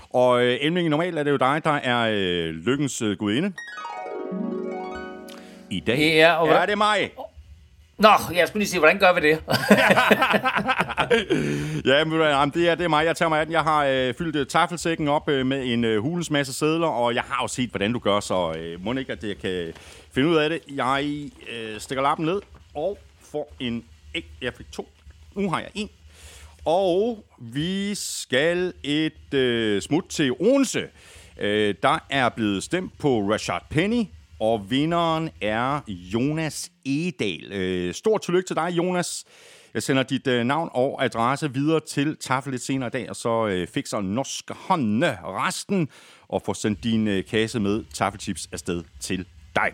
[0.10, 3.54] Og uh, Elming, normalt er det jo dig, der er uh, lykkens uh, gudinde.
[5.72, 7.12] I dag ja, og er det mig.
[7.98, 9.44] Nå, jeg skulle lige sige, hvordan gør vi det?
[11.92, 13.06] ja, men det er, det er mig.
[13.06, 13.54] Jeg tager mig af den.
[13.54, 17.16] Jeg har øh, fyldt øh, taffelsækken op øh, med en øh, hulens masse sædler, og
[17.16, 19.74] jeg har jo set, hvordan du gør, så øh, må ikke, at jeg kan
[20.12, 20.60] finde ud af det.
[20.76, 22.42] Jeg øh, stikker lappen ned
[22.74, 22.98] og
[23.32, 23.84] får en...
[24.16, 24.26] æg.
[24.42, 24.90] jeg fik to.
[25.36, 25.90] Nu har jeg en.
[26.66, 30.84] Og vi skal et øh, smut til Odense.
[31.38, 34.04] Øh, der er blevet stemt på Rashad Penny,
[34.40, 37.52] og vinderen er Jonas Edal.
[37.52, 39.26] Øh, stort tillykke til dig, Jonas.
[39.74, 43.16] Jeg sender dit øh, navn og adresse videre til Tafel lidt senere i dag, og
[43.16, 45.88] så øh, fikser Norske Hånde resten,
[46.28, 49.26] og får sendt din øh, kasse med Taffelchips afsted til
[49.56, 49.74] dig.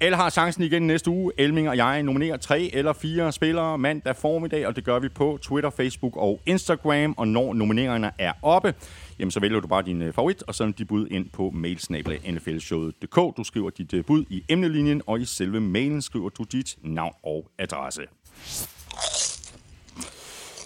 [0.00, 1.32] Alle har chancen igen næste uge.
[1.38, 5.38] Elming og jeg nominerer tre eller fire spillere mandag formiddag, og det gør vi på
[5.42, 7.14] Twitter, Facebook og Instagram.
[7.16, 8.74] Og når nomineringerne er oppe,
[9.22, 13.36] jamen så vælger du bare din øh, favorit, og sender dit bud ind på mailsnabla.nflshowet.dk.
[13.36, 17.14] Du skriver dit øh, bud i emnelinjen, og i selve mailen skriver du dit navn
[17.24, 18.02] og adresse.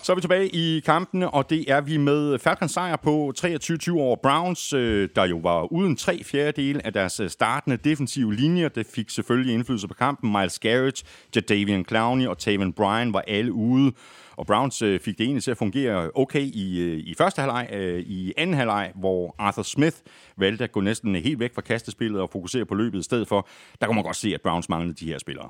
[0.03, 3.99] Så er vi tilbage i kampene, og det er vi med Falcons sejr på 23-20
[3.99, 8.69] over Browns, øh, der jo var uden tre fjerdedele af deres startende defensive linjer.
[8.69, 10.33] Det fik selvfølgelig indflydelse på kampen.
[10.33, 11.03] Miles Garrett,
[11.37, 13.93] Jadavian Clowney og Taven Bryan var alle ude.
[14.37, 17.69] Og Browns øh, fik det egentlig til at fungere okay i, øh, i første halvleg.
[17.73, 19.97] Øh, I anden halvleg, hvor Arthur Smith
[20.37, 23.49] valgte at gå næsten helt væk fra kastespillet og fokusere på løbet i stedet for,
[23.81, 25.49] der kunne man godt se, at Browns manglede de her spillere.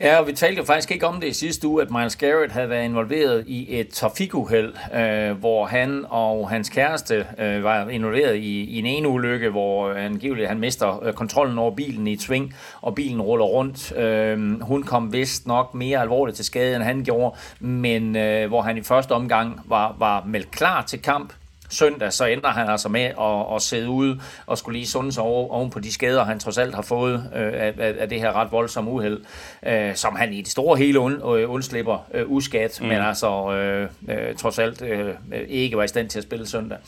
[0.00, 2.52] Ja, og vi talte jo faktisk ikke om det i sidste uge, at Miles Garrett
[2.52, 8.36] havde været involveret i et trafikuheld, øh, hvor han og hans kæreste øh, var involveret
[8.36, 12.22] i, i en ene ulykke, hvor angiveligt han mister øh, kontrollen over bilen i et
[12.22, 13.92] sving, og bilen ruller rundt.
[13.96, 18.62] Øh, hun kom vist nok mere alvorligt til skade, end han gjorde, men øh, hvor
[18.62, 21.32] han i første omgang var, var meldt klar til kamp,
[21.74, 25.22] søndag, så ender han altså med at, at sidde ude og skulle lige sunde sig
[25.22, 28.32] over, oven på de skader, han trods alt har fået øh, af, af det her
[28.32, 29.20] ret voldsomme uheld,
[29.66, 32.86] øh, som han i det store hele und, øh, undslipper øh, uskat, mm.
[32.86, 35.14] men altså øh, øh, trods alt øh,
[35.48, 36.78] ikke var i stand til at spille søndag.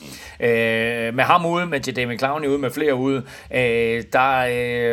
[0.41, 3.23] Øh, med ham ude, med Jadame Clowney ude, med flere ude,
[3.55, 4.47] øh, der...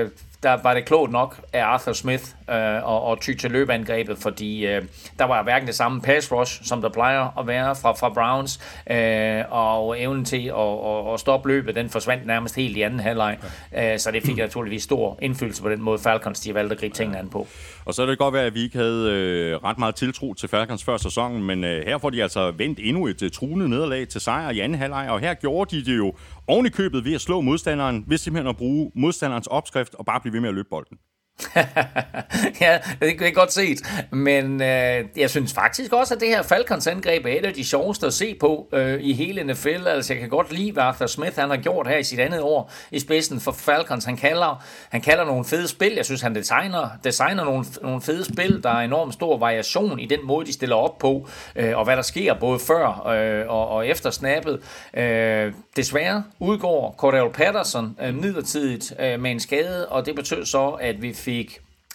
[0.04, 0.10] Øh,
[0.44, 4.66] der var det klogt nok af Arthur Smith øh, og, og ty til løbeangrebet, fordi
[4.66, 4.82] øh,
[5.20, 8.60] der var hverken det samme pass rush, som der plejer at være fra, fra Browns,
[8.90, 13.00] øh, og evnen til at, at, at stoppe løbet, den forsvandt nærmest helt i anden
[13.00, 13.38] halvleg.
[13.72, 13.94] Ja.
[13.94, 16.96] Øh, så det fik naturligvis stor indflydelse på den måde, Falcons de valgte at gribe
[16.96, 17.48] tingene an på.
[17.86, 20.50] Og så er det godt være, at vi ikke havde øh, ret meget tiltro til
[20.50, 24.08] Falcons før sæsonen, men øh, her får de altså vendt endnu et øh, truende nederlag
[24.08, 26.14] til sejr i anden halvleg, og her gjorde de det jo
[26.48, 30.20] oven i købet ved at slå modstanderen, ved simpelthen at bruge modstanderens opskrift og bare
[30.20, 30.98] blive ved med at løbe bolden.
[32.62, 33.82] ja, det er godt set.
[34.12, 37.64] Men øh, jeg synes faktisk også, at det her Falcons angreb er et af de
[37.64, 39.88] sjoveste at se på øh, i hele NFL.
[39.88, 42.42] Altså, jeg kan godt lide, hvad Arthur Smith han har gjort her i sit andet
[42.42, 44.06] år i spidsen for Falcons.
[44.06, 45.94] Han kalder, han kalder nogle fede spil.
[45.96, 48.64] Jeg synes, han designer, designer nogle, nogle fede spil.
[48.64, 51.96] Der er enormt stor variation i den måde, de stiller op på, øh, og hvad
[51.96, 54.60] der sker både før øh, og, og efter snappet.
[54.98, 60.70] Øh, desværre udgår Cordell Patterson øh, midlertidigt øh, med en skade, og det betød så,
[60.70, 61.33] at vi fik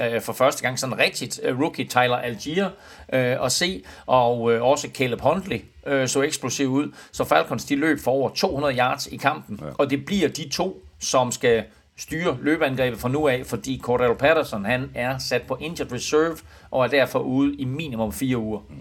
[0.01, 2.71] øh, for første gang sådan rigtigt øh, rookie Tyler Algier
[3.13, 6.93] øh, at se, og øh, også Caleb Huntley øh, så eksplosiv ud.
[7.13, 9.67] Så Falcons de løb for over 200 yards i kampen, ja.
[9.79, 11.65] og det bliver de to, som skal
[11.99, 16.37] styre løbeangrebet fra nu af, fordi Cordell Patterson han er sat på injured reserve
[16.71, 18.61] og er derfor ude i minimum fire uger.
[18.69, 18.77] Mm.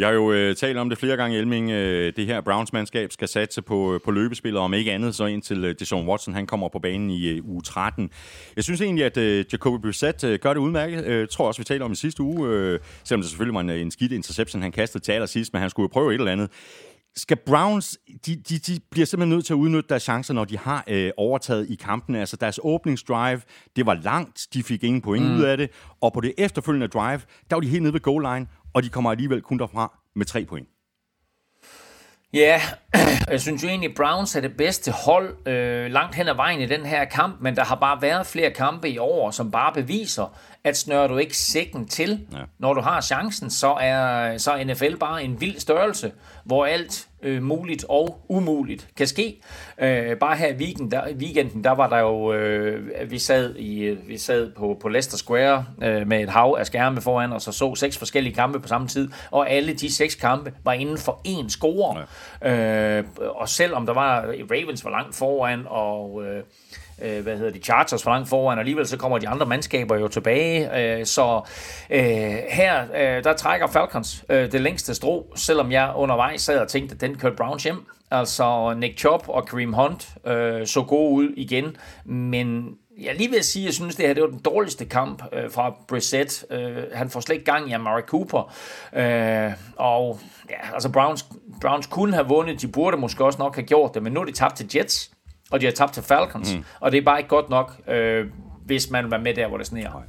[0.00, 1.70] Vi har jo øh, talt om det flere gange, Elming.
[1.70, 5.64] Øh, det her Browns-mandskab skal satse på, øh, på løbespillet, om ikke andet, så indtil
[5.64, 8.10] øh, Deshaun Watson han kommer på banen i øh, uge 13.
[8.56, 10.96] Jeg synes egentlig, at øh, Jacoby Brissett øh, gør det udmærket.
[10.96, 13.60] Jeg øh, tror også, vi talte om i sidste uge, øh, selvom det selvfølgelig var
[13.60, 16.32] en, en skidt interception, han kastede til allersidst, men han skulle jo prøve et eller
[16.32, 16.50] andet
[17.16, 20.58] skal Browns, de, de, de bliver simpelthen nødt til at udnytte deres chancer, når de
[20.58, 22.14] har øh, overtaget i kampen.
[22.14, 23.40] Altså deres åbningsdrive,
[23.76, 25.36] det var langt, de fik ingen point mm.
[25.36, 25.70] ud af det,
[26.00, 27.20] og på det efterfølgende drive,
[27.50, 30.26] der var de helt nede ved goal line, og de kommer alligevel kun derfra med
[30.26, 30.68] tre point.
[32.32, 32.60] Ja,
[33.30, 36.66] jeg synes jo egentlig, Browns er det bedste hold øh, langt hen ad vejen i
[36.66, 40.36] den her kamp, men der har bare været flere kampe i år, som bare beviser,
[40.64, 42.38] at snører du ikke sækken til, ja.
[42.58, 46.12] når du har chancen, så er, så er NFL bare en vild størrelse,
[46.44, 49.40] hvor alt øh, muligt og umuligt kan ske.
[49.78, 53.96] Øh, bare her i weekenden, der, weekenden, der var der jo, øh, vi sad, i,
[54.06, 57.54] vi sad på, på Leicester Square øh, med et hav af skærme foran os og
[57.54, 61.20] så seks forskellige kampe på samme tid, og alle de seks kampe var inden for
[61.28, 62.04] én score.
[62.42, 62.98] Ja.
[62.98, 66.24] Øh, og selvom der var, Ravens var langt foran, og...
[66.24, 66.42] Øh,
[67.02, 69.96] øh, hvad hedder de, Chargers for langt foran, og alligevel så kommer de andre mandskaber
[69.96, 70.80] jo tilbage.
[70.80, 71.40] Øh, så
[71.90, 72.02] øh,
[72.50, 76.94] her, øh, der trækker Falcons øh, det længste strå, selvom jeg undervejs sad og tænkte,
[76.94, 77.86] at den kørte Browns hjem.
[78.10, 83.44] Altså Nick Chubb og Kareem Hunt øh, så gode ud igen, men jeg lige vil
[83.44, 86.44] sige, at jeg synes, det her det var den dårligste kamp øh, fra Brissett.
[86.50, 88.52] Øh, han får slet ikke gang i Amari Cooper.
[88.92, 90.20] Øh, og
[90.50, 91.26] ja, altså Browns,
[91.60, 92.62] Browns kunne have vundet.
[92.62, 95.10] De burde måske også nok have gjort det, men nu er de tabt til Jets
[95.50, 96.64] og de har tabt til Falcons, mm.
[96.80, 98.26] og det er bare ikke godt nok, øh,
[98.66, 100.02] hvis man var med der, hvor det sneer.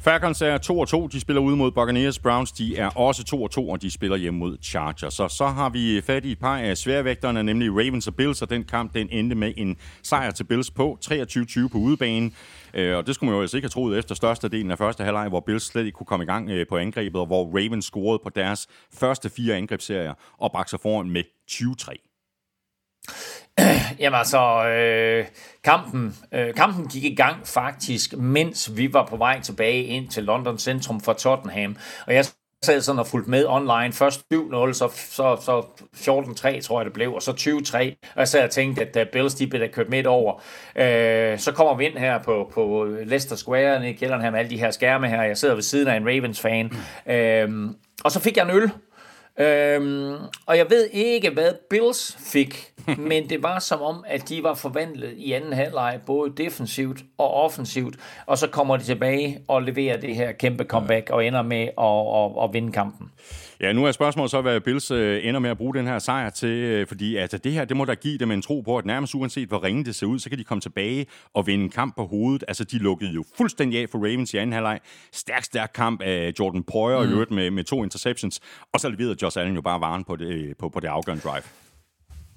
[0.00, 1.06] Falcons er 2 2.
[1.06, 2.18] De spiller ude mod Buccaneers.
[2.18, 5.14] Browns de er også 2 2, og de spiller hjemme mod Chargers.
[5.14, 8.50] Så så har vi fat i et par af sværvægterne, nemlig Ravens og Bills, og
[8.50, 12.34] den kamp den endte med en sejr til Bills på 23-20 på udebanen.
[12.74, 15.28] Øh, og det skulle man jo altså ikke have troet efter størstedelen af første halvleg,
[15.28, 18.20] hvor Bills slet ikke kunne komme i gang øh, på angrebet, og hvor Ravens scorede
[18.22, 22.09] på deres første fire angrebsserier og bragte sig foran med 23.
[23.98, 25.26] Jamen altså, øh,
[25.64, 30.24] kampen, øh, kampen gik i gang faktisk, mens vi var på vej tilbage ind til
[30.24, 31.76] London Centrum for Tottenham.
[32.06, 32.24] Og jeg
[32.64, 33.92] sad sådan og fulgt med online.
[33.92, 35.64] Først 7-0, så, så, så
[35.96, 37.78] 14-3, tror jeg det blev, og så 20-3.
[38.14, 40.42] Og jeg sad og tænkte, at uh, Bills de blev kørt midt over.
[40.76, 44.50] Øh, så kommer vi ind her på, på Leicester Square, i kælderen her med alle
[44.50, 45.22] de her skærme her.
[45.22, 46.72] Jeg sidder ved siden af en Ravens-fan.
[47.06, 47.12] Mm.
[47.12, 47.70] Øh,
[48.04, 48.70] og så fik jeg en øl
[49.40, 50.14] Øhm,
[50.46, 52.72] og jeg ved ikke, hvad Bills fik,
[53.10, 57.34] men det var som om, at de var forvandlet i anden halvleg, både defensivt og
[57.34, 61.68] offensivt, og så kommer de tilbage og leverer det her kæmpe comeback og ender med
[61.78, 63.10] at, at, at vinde kampen.
[63.60, 66.30] Ja, nu er spørgsmålet så, hvad Bills øh, ender med at bruge den her sejr
[66.30, 68.86] til, øh, fordi altså, det her, det må da give dem en tro på, at
[68.86, 71.70] nærmest uanset hvor ringe det ser ud, så kan de komme tilbage og vinde en
[71.70, 72.44] kamp på hovedet.
[72.48, 74.80] Altså, de lukkede jo fuldstændig af for Ravens i anden halvleg.
[75.12, 77.34] Stærk, stærk kamp af Jordan Poyer mm.
[77.34, 78.40] med, med to interceptions,
[78.72, 81.42] og så leverede Josh Allen jo bare varen på det, på, på det afgørende drive.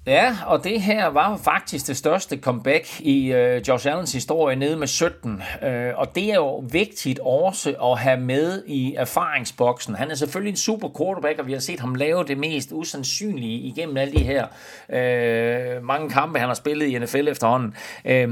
[0.06, 4.76] Ja, og det her var faktisk det største comeback i øh, Josh Allens historie nede
[4.76, 5.42] med 17.
[5.62, 9.94] Øh, og det er jo vigtigt også at have med i erfaringsboksen.
[9.94, 13.58] Han er selvfølgelig en super quarterback, og vi har set ham lave det mest usandsynlige
[13.58, 14.46] igennem alle de her
[14.88, 17.74] øh, mange kampe, han har spillet i NFL efterhånden.
[18.04, 18.28] Øh,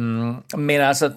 [0.58, 1.12] men altså,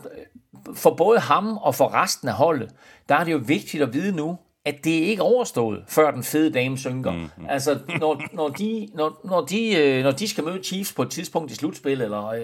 [0.75, 2.69] for både ham og for resten af holdet,
[3.09, 6.23] der er det jo vigtigt at vide nu, at det ikke er overstået, før den
[6.23, 7.11] fede dame synker.
[7.11, 10.93] Mm, hmm Altså, når, når, de, når, når, de, øh, når de skal møde Chiefs
[10.93, 12.43] på et tidspunkt i slutspil, eller øh,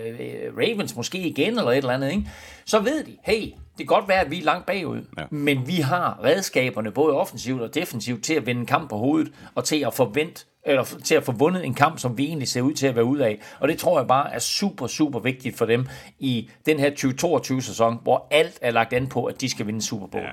[0.58, 2.30] Ravens måske igen, eller et eller andet, ikke?
[2.66, 5.24] så ved de, hey, det kan godt være, at vi er langt bagud, ja.
[5.30, 9.32] men vi har redskaberne, både offensivt og defensivt, til at vinde en kamp på hovedet,
[9.56, 12.62] og til at forvente eller til at få vundet en kamp, som vi egentlig ser
[12.62, 13.40] ud til at være ud af.
[13.60, 15.88] Og det tror jeg bare er super, super vigtigt for dem
[16.20, 20.08] i den her 2022-sæson, hvor alt er lagt an på, at de skal vinde Super
[20.08, 20.24] Bowl.
[20.24, 20.32] Ja.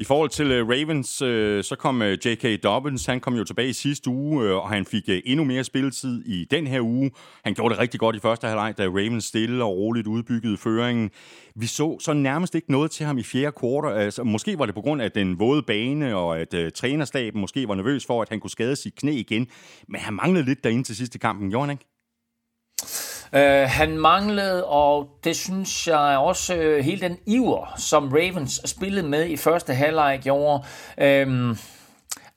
[0.00, 1.28] I forhold til uh, Ravens, uh,
[1.64, 2.62] så kom øh, uh, J.K.
[2.62, 5.64] Dobbins, han kom jo tilbage i sidste uge, uh, og han fik uh, endnu mere
[5.64, 7.10] spilletid i den her uge.
[7.44, 11.10] Han gjorde det rigtig godt i første halvleg, da Ravens stille og roligt udbyggede føringen.
[11.54, 13.98] Vi så så nærmest ikke noget til ham i fjerde kvartal.
[13.98, 17.68] Altså, måske var det på grund af den våde bane, og at uh, trænerstaben måske
[17.68, 19.46] var nervøs for, at han kunne skade sit knæ igen.
[19.88, 21.97] Men han manglede lidt derinde til sidste kampen, gjorde han ikke?
[23.32, 29.08] Øh, han manglede, og det synes jeg også, øh, hele den iver, som Ravens spillede
[29.08, 30.64] med i første halvleg gjorde.
[30.98, 31.56] Øh,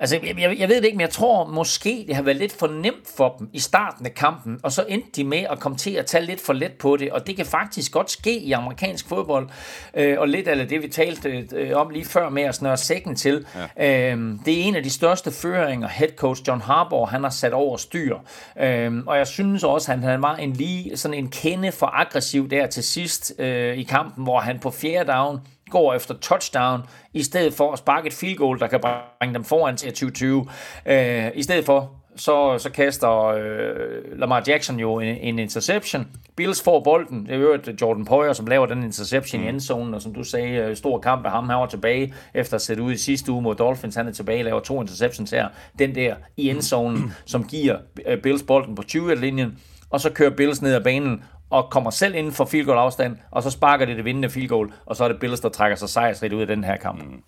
[0.01, 2.53] Altså, jeg, jeg, jeg ved det ikke, men jeg tror måske, det har været lidt
[2.53, 5.77] for nemt for dem i starten af kampen, og så endte de med at komme
[5.77, 8.51] til at tage lidt for let på det, og det kan faktisk godt ske i
[8.51, 9.49] amerikansk fodbold,
[9.93, 13.15] øh, og lidt af det, vi talte øh, om lige før med at snøre sækken
[13.15, 13.45] til.
[13.77, 14.11] Ja.
[14.11, 17.53] Øh, det er en af de største føringer, head coach John Harbaugh, han har sat
[17.53, 18.17] over styr.
[18.59, 22.49] Øh, og jeg synes også, at han var en lige sådan en kende for aggressiv
[22.49, 25.39] der til sidst øh, i kampen, hvor han på fjerde down
[25.71, 26.81] går efter touchdown,
[27.13, 28.79] i stedet for at sparke et field goal, der kan
[29.19, 30.45] bringe dem foran til 2020.
[30.85, 36.07] Øh, I stedet for, så, så kaster øh, Lamar Jackson jo en, en interception.
[36.35, 37.25] Bills får bolden.
[37.25, 39.47] Det er jo Jordan Poyer, som laver den interception mm.
[39.47, 41.49] i endzonen, og som du sagde, øh, stor kamp af ham.
[41.49, 43.95] Han var tilbage efter at sætte ud i sidste uge mod Dolphins.
[43.95, 45.47] Han er tilbage og laver to interceptions her.
[45.79, 49.57] Den der i endzonen, som giver øh, Bills bolden på 20-linjen
[49.91, 53.17] og så kører Bills ned ad banen og kommer selv inden for field goal afstand,
[53.31, 55.75] og så sparker det det vindende field goal, og så er det Bills, der trækker
[55.75, 57.03] sig sejrsrigt ud af den her kamp.
[57.03, 57.23] Mm.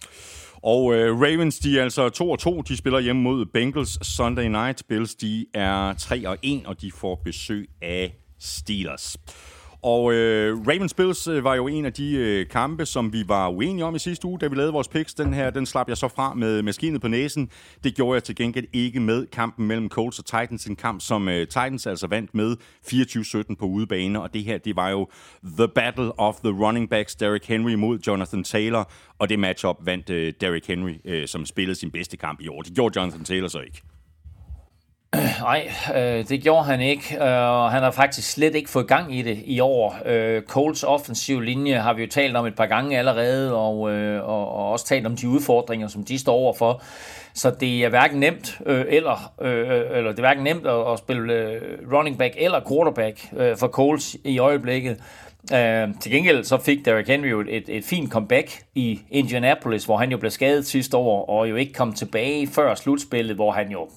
[0.64, 2.62] Og øh, Ravens, de er altså 2 og 2.
[2.62, 4.84] De spiller hjemme mod Bengals Sunday Night.
[4.90, 9.18] Bills, de er 3 og 1, og de får besøg af Steelers.
[9.84, 13.50] Og øh, Ravens Bills øh, var jo en af de øh, kampe, som vi var
[13.50, 15.14] uenige om i sidste uge, da vi lavede vores picks.
[15.14, 17.50] Den her, den slap jeg så fra med maskinet på næsen.
[17.84, 20.66] Det gjorde jeg til gengæld ikke med kampen mellem Colts og Titans.
[20.66, 22.58] En kamp, som øh, Titans altså vandt med
[23.52, 24.22] 24-17 på udebane.
[24.22, 25.08] Og det her, det var jo
[25.58, 27.16] The Battle of the Running Backs.
[27.16, 28.92] Derrick Henry mod Jonathan Taylor.
[29.20, 32.62] Og det matchup vandt øh, Derrick Henry, øh, som spillede sin bedste kamp i år.
[32.62, 33.82] Det gjorde Jonathan Taylor så ikke.
[35.42, 39.16] Nej, øh, det gjorde han ikke, øh, og han har faktisk slet ikke fået gang
[39.16, 39.98] i det i år.
[40.06, 44.30] Øh, Coles offensiv linje har vi jo talt om et par gange allerede, og, øh,
[44.30, 46.82] og, og også talt om de udfordringer, som de står overfor.
[47.34, 50.92] Så det er hverken nemt, øh, eller, øh, øh eller det er hverken nemt at,
[50.92, 51.62] at spille øh,
[51.94, 54.98] running back eller quarterback øh, for Coles i øjeblikket.
[55.54, 59.98] Øh, til gengæld så fik Derrick Henry jo et, et fint comeback i Indianapolis, hvor
[59.98, 63.72] han jo blev skadet sidste år, og jo ikke kom tilbage før slutspillet, hvor han
[63.72, 63.88] jo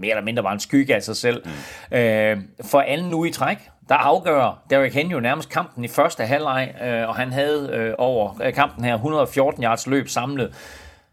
[0.00, 1.42] mere eller mindre var en skygge af sig selv.
[1.90, 1.96] Mm.
[1.96, 6.26] Øh, for anden uge i træk, der afgør Derrick Henry jo nærmest kampen i første
[6.26, 10.54] halvleg, øh, og han havde øh, over øh, kampen her 114 yards løb samlet.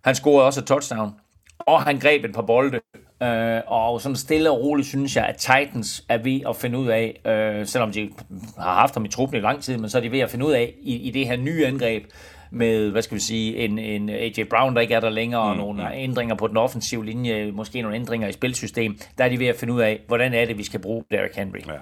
[0.04, 1.14] Han scorede også et touchdown,
[1.60, 2.80] og han greb et par bolde.
[3.24, 6.88] Øh, og sådan stille og roligt synes jeg, at Titans er ved at finde ud
[6.88, 8.10] af, øh, selvom de
[8.58, 10.46] har haft ham i truppen i lang tid, men så er de ved at finde
[10.46, 12.04] ud af i, i det her nye angreb,
[12.52, 15.60] med, hvad skal vi sige, en, en AJ Brown, der ikke er der længere, mm,
[15.60, 15.90] og nogle mm.
[15.94, 19.56] ændringer på den offensive linje, måske nogle ændringer i spilsystem, der er de ved at
[19.56, 21.60] finde ud af, hvordan er det, vi skal bruge Derrick Henry.
[21.68, 21.74] Ja.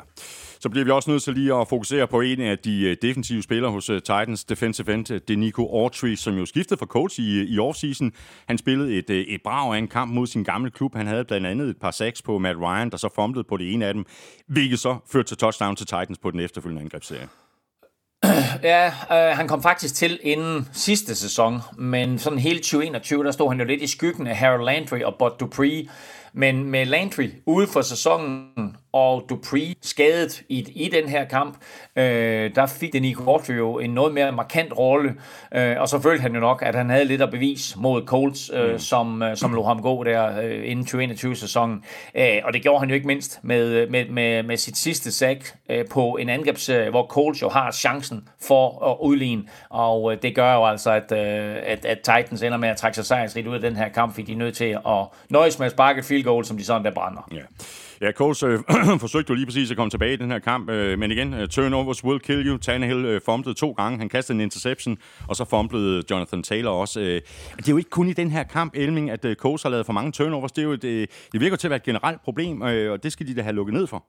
[0.60, 3.44] Så bliver vi også nødt til lige at fokusere på en af de øh, defensive
[3.44, 7.20] spillere hos øh, Titans defensive end, det er Nico Autry, som jo skiftede fra coach
[7.20, 8.12] i, i offseason.
[8.48, 10.96] Han spillede et, øh, et brag af en kamp mod sin gamle klub.
[10.96, 13.74] Han havde blandt andet et par sacks på Matt Ryan, der så fumblede på det
[13.74, 14.06] ene af dem,
[14.48, 17.28] hvilket så førte til touchdown til Titans på den efterfølgende angrebsserie.
[18.64, 23.50] Ja, øh, han kom faktisk til inden sidste sæson, men sådan hele 2021, der stod
[23.50, 25.88] han jo lidt i skyggen af Harold Landry og Bud Dupree.
[26.38, 31.58] Men med Landry ude for sæsonen og Dupree skadet i, i den her kamp,
[31.96, 35.16] øh, der fik Nico Autry jo en noget mere markant rolle,
[35.56, 38.52] øh, og så følte han jo nok, at han havde lidt at bevise mod Colts,
[38.54, 38.80] øh, mm.
[38.80, 41.84] som, øh, som lå ham gå der øh, inden 2021-sæsonen.
[42.16, 45.56] Øh, og det gjorde han jo ikke mindst med, med, med, med sit sidste sack
[45.70, 50.36] øh, på en angrebsserie, hvor Colts jo har chancen for at udligne, og øh, det
[50.36, 53.56] gør jo altså, at, øh, at, at Titans ender med at trække sig sejrsrigt ud
[53.56, 56.06] af den her kamp, fordi de er nødt til at nøjes med at sparke et
[56.06, 57.28] field goal, som de sådan der brænder.
[57.32, 57.42] Ja.
[58.02, 58.60] Ja, Coles øh,
[59.00, 61.48] forsøgte jo lige præcis at komme tilbage i den her kamp, øh, men igen, uh,
[61.48, 62.58] turnovers will kill you.
[62.58, 64.98] Tannehill øh, fumblede to gange, han kastede en interception,
[65.28, 67.00] og så fumblede Jonathan Taylor også.
[67.00, 67.22] Øh.
[67.58, 69.86] Det er jo ikke kun i den her kamp, Elming, at øh, Coles har lavet
[69.86, 70.52] for mange turnovers.
[70.52, 73.04] Det, er jo et, øh, det virker til at være et generelt problem, øh, og
[73.04, 74.06] det skal de da have lukket ned for.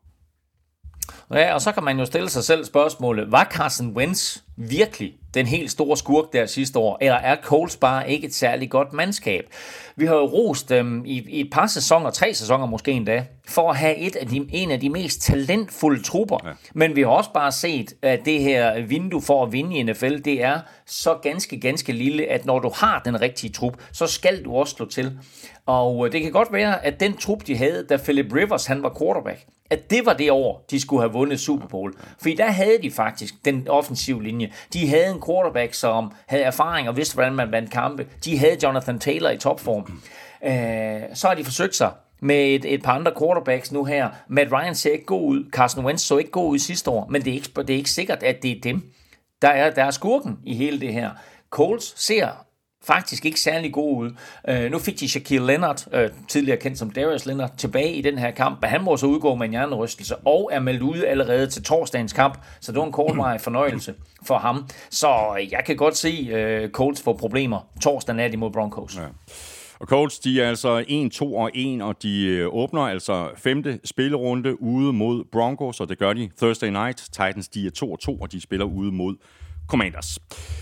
[1.34, 5.46] Ja, og så kan man jo stille sig selv spørgsmålet, var Carson Wentz virkelig den
[5.46, 9.44] helt store skurk der sidste år, eller er Coles bare ikke et særligt godt mandskab?
[9.96, 13.70] Vi har jo rost dem i, i et par sæsoner, tre sæsoner måske endda, for
[13.70, 16.38] at have et af de, en af de mest talentfulde trupper.
[16.44, 16.50] Ja.
[16.74, 20.16] Men vi har også bare set, at det her vindue for at vinde i NFL,
[20.24, 24.44] det er så ganske, ganske lille, at når du har den rigtige trup, så skal
[24.44, 25.18] du også slå til.
[25.66, 28.82] Og øh, det kan godt være, at den trup, de havde, da Philip Rivers han
[28.82, 31.94] var quarterback, at det var det år, de skulle have vundet Super Bowl.
[32.18, 34.52] Fordi der havde de faktisk den offensive linje.
[34.72, 38.06] De havde en quarterback, som havde erfaring og vidste, hvordan man vandt kampe.
[38.24, 40.02] De havde Jonathan Taylor i topform.
[40.44, 41.90] Øh, så har de forsøgt sig
[42.20, 44.08] med et, et par andre quarterbacks nu her.
[44.28, 45.50] Matt Ryan ser ikke god ud.
[45.50, 47.90] Carson Wentz så ikke god ud sidste år, men det er ikke, det er ikke
[47.90, 48.92] sikkert, at det er dem,
[49.42, 51.10] der er, der er skurken i hele det her.
[51.50, 52.45] Coles ser
[52.86, 54.10] faktisk ikke særlig god ud.
[54.50, 58.18] Uh, nu fik de Shaquille Leonard, uh, tidligere kendt som Darius Leonard, tilbage i den
[58.18, 61.46] her kamp, men han må så udgå med en hjernerystelse, og er meldt ud allerede
[61.46, 63.94] til torsdagens kamp, så det var en kortvarig fornøjelse
[64.26, 64.68] for ham.
[64.90, 65.08] Så
[65.50, 68.96] jeg kan godt se uh, Colts få problemer torsdag nat imod Broncos.
[68.96, 69.06] Ja.
[69.80, 74.62] Og Colts, de er altså 1, 2 og 1, og de åbner altså femte spillerunde
[74.62, 76.98] ude mod Broncos, og det gør de Thursday night.
[76.98, 79.16] Titans, de er 2 og 2, og de spiller ude mod
[79.68, 80.18] Commanders.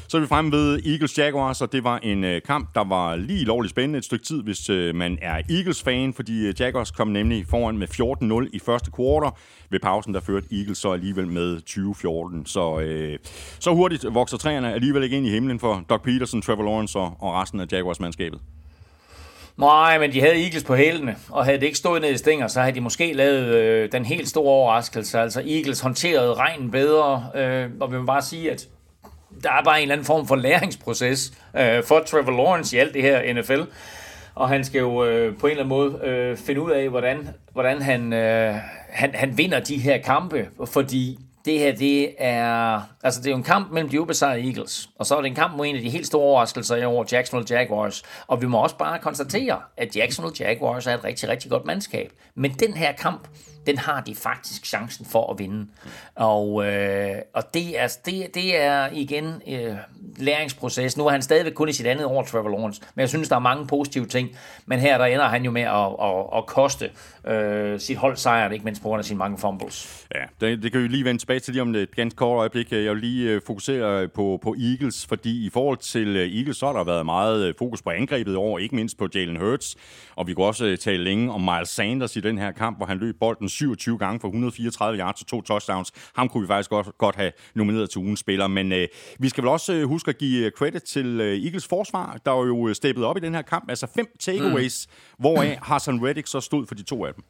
[0.09, 3.17] Så er vi fremme ved Eagles Jaguars, og det var en øh, kamp, der var
[3.17, 7.09] lige lovligt spændende et stykke tid, hvis øh, man er Eagles-fan, fordi øh, Jaguars kom
[7.09, 7.89] nemlig foran med
[8.47, 9.31] 14-0 i første kvartal.
[9.71, 12.53] Ved pausen, der førte Eagles så alligevel med 20-14.
[12.53, 13.19] Så, øh,
[13.59, 17.17] så hurtigt vokser træerne alligevel ikke ind i himlen for Doc Peterson, Trevor Lawrence og,
[17.19, 18.41] og resten af Jaguars-mandskabet.
[19.57, 22.49] Nej, men de havde Eagles på hælene, og havde det ikke stået ned i stænger,
[22.49, 25.21] så havde de måske lavet øh, den helt store overraskelse.
[25.21, 28.69] Altså Eagles håndterede regnen bedre, øh, og vi må bare sige, at
[29.43, 32.95] der er bare en eller anden form for læringsproces øh, for Trevor Lawrence i alt
[32.95, 33.61] det her NFL.
[34.35, 37.28] Og han skal jo øh, på en eller anden måde øh, finde ud af, hvordan,
[37.53, 38.55] hvordan han, øh,
[38.91, 43.37] han, han vinder de her kampe, fordi det her, det er, altså det er jo
[43.37, 45.83] en kamp mellem de ubesejrede Eagles, og så er det en kamp mod en af
[45.83, 48.03] de helt store overraskelser i år, Jacksonville Jaguars.
[48.27, 52.13] Og vi må også bare konstatere, at Jacksonville Jaguars er et rigtig, rigtig godt mandskab.
[52.35, 53.29] Men den her kamp,
[53.67, 55.67] den har de faktisk chancen for at vinde.
[56.15, 59.77] Og, øh, og det, er, det, det er igen øh,
[60.17, 60.97] læringsproces.
[60.97, 63.37] Nu er han stadigvæk kun i sit andet år, Trevor Lawrence, men jeg synes, der
[63.37, 64.29] er mange positive ting.
[64.67, 66.91] Men her der ender han jo med at, at, at koste
[67.27, 70.07] øh, sit hold sejren, ikke mindst på grund af sine mange fumbles.
[70.15, 72.73] Ja, det, det kan vi lige vende tilbage til lige om et ganske kort øjeblik.
[72.73, 76.67] Jeg vil lige øh, fokusere på, på Eagles, fordi i forhold til øh, Eagles, så
[76.67, 79.77] har der været meget øh, fokus på angrebet år, ikke mindst på Jalen Hurts.
[80.17, 82.99] Og vi kunne også tale længe om Miles Sanders i den her kamp, hvor han
[82.99, 85.93] løb bolden 27 gange for 134 yards og to touchdowns.
[86.17, 88.47] Ham kunne vi faktisk godt, godt have nomineret til ugens spiller.
[88.47, 88.89] Men øh,
[89.19, 92.75] vi skal vel også øh, huske at give credit til øh, Eagles forsvar, der jo
[92.75, 93.65] steppet op i den her kamp.
[93.69, 95.15] Altså fem takeaways, mm.
[95.19, 97.25] hvoraf Hassan Reddick så stod for de to af dem.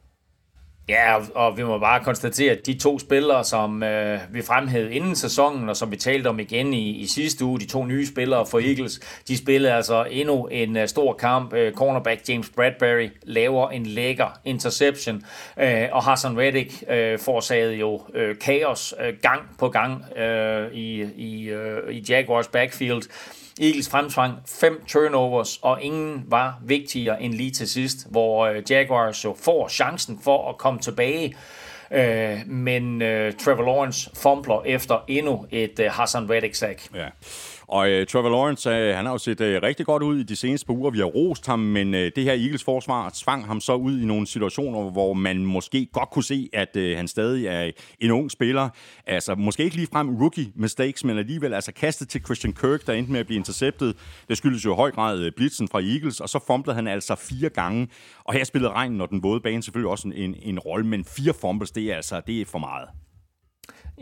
[0.88, 5.16] Ja, og vi må bare konstatere, at de to spillere, som øh, vi fremhævede inden
[5.16, 8.46] sæsonen, og som vi talte om igen i, i sidste uge, de to nye spillere
[8.46, 11.52] for Eagles, de spillede altså endnu en uh, stor kamp.
[11.52, 15.16] Uh, cornerback James Bradbury laver en lækker interception,
[15.56, 15.62] uh,
[15.92, 21.54] og Hassan Reddick uh, forårsagede jo uh, kaos uh, gang på gang uh, i, i,
[21.54, 23.02] uh, i Jaguars backfield.
[23.60, 29.24] Eagles fremtvang fem turnovers, og ingen var vigtigere end lige til sidst, hvor øh, Jaguars
[29.24, 31.36] jo får chancen for at komme tilbage.
[31.90, 36.94] Øh, men øh, Trevor Lawrence fompler efter endnu et øh, Hassan Reddick-sack.
[36.94, 37.08] Ja.
[37.74, 40.36] Og øh, Trevor Lawrence, øh, han har jo set øh, rigtig godt ud i de
[40.36, 40.90] seneste par uger.
[40.90, 44.04] Vi har rost ham, men øh, det her Eagles forsvar tvang ham så ud i
[44.04, 47.70] nogle situationer, hvor man måske godt kunne se, at øh, han stadig er
[48.00, 48.68] en ung spiller.
[49.06, 52.92] Altså, måske ikke lige frem rookie mistakes, men alligevel altså kastet til Christian Kirk, der
[52.92, 53.96] endte med at blive interceptet.
[54.28, 57.14] Det skyldes jo i høj grad øh, blitzen fra Eagles, og så fumblede han altså
[57.14, 57.88] fire gange.
[58.24, 61.04] Og her spillede regnen og den våde bane selvfølgelig også en, en, en rolle, men
[61.04, 62.88] fire fumbles, det er altså det er for meget.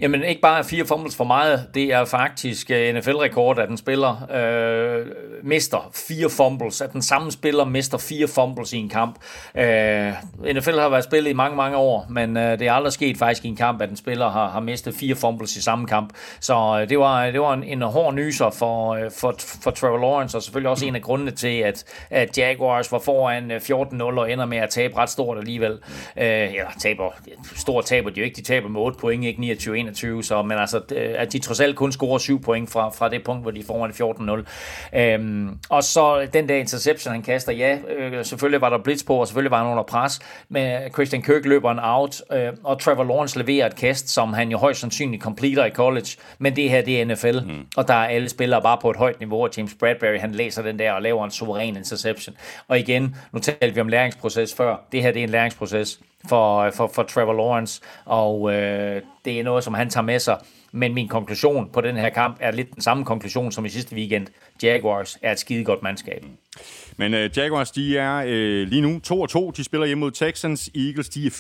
[0.01, 4.29] Jamen ikke bare fire fumbles for meget, det er faktisk øh, NFL-rekord, at den spiller
[4.35, 5.07] øh,
[5.43, 9.19] mister fire fumbles, at den samme spiller mister fire fumbles i en kamp.
[9.55, 10.13] Øh,
[10.55, 13.45] NFL har været spillet i mange, mange år, men øh, det er aldrig sket faktisk
[13.45, 16.13] i en kamp, at en spiller har, har mistet fire fumbles i samme kamp.
[16.41, 19.99] Så øh, det var, det var en, en hård nyser for, øh, for, for Trevor
[19.99, 24.03] Lawrence, og selvfølgelig også en af grundene til, at, at Jaguars var foran øh, 14-0
[24.03, 25.79] og ender med at tabe ret stort alligevel.
[26.17, 27.11] Øh, ja, taber,
[27.57, 30.59] stort taber de jo ikke, de taber med 8 point, ikke 29 21, så, men
[30.59, 33.65] altså, at de trods alt kun scorer 7 point fra, fra det punkt, hvor de
[33.65, 34.99] foran 14-0.
[34.99, 39.17] Øhm, og så den der interception, han kaster, ja, øh, selvfølgelig var der blitz på,
[39.17, 43.05] og selvfølgelig var han under pres, men Christian Kirk løber en out, øh, og Trevor
[43.05, 46.09] Lawrence leverer et kast, som han jo højst sandsynligt completer i college,
[46.39, 47.67] men det her, det er NFL, mm.
[47.77, 50.63] og der er alle spillere bare på et højt niveau, og James Bradbury, han læser
[50.63, 52.37] den der og laver en suveræn interception.
[52.69, 56.71] Og igen, nu talte vi om læringsproces før, det her, det er en læringsproces for,
[56.71, 60.39] for, for Trevor Lawrence, og øh, det er noget, som han tager med sig.
[60.73, 63.97] Men min konklusion på den her kamp er lidt den samme konklusion som i sidste
[63.97, 64.27] weekend.
[64.63, 66.25] Jaguars er et skide godt mandskab.
[66.97, 69.51] Men uh, Jaguars, de er uh, lige nu 2-2.
[69.57, 70.71] De spiller hjemme mod Texans.
[70.75, 71.31] Eagles, de er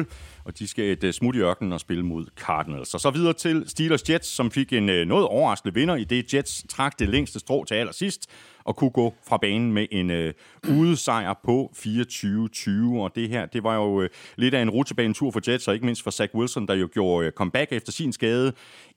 [0.00, 0.04] 4-0
[0.44, 2.94] og de skal et uh, smut i ørkenen og spille mod Cardinals.
[2.94, 6.34] Og så videre til Steelers Jets, som fik en uh, noget overraskende vinder, i det
[6.34, 8.30] Jets trak det længste strå til allersidst
[8.64, 10.34] og kunne gå fra banen med en øh,
[10.68, 12.70] udesejr på 24-20.
[12.94, 15.86] Og det her, det var jo øh, lidt af en rutsjebanetur for Jets, og ikke
[15.86, 18.52] mindst for Zach Wilson, der jo gjorde øh, comeback efter sin skade.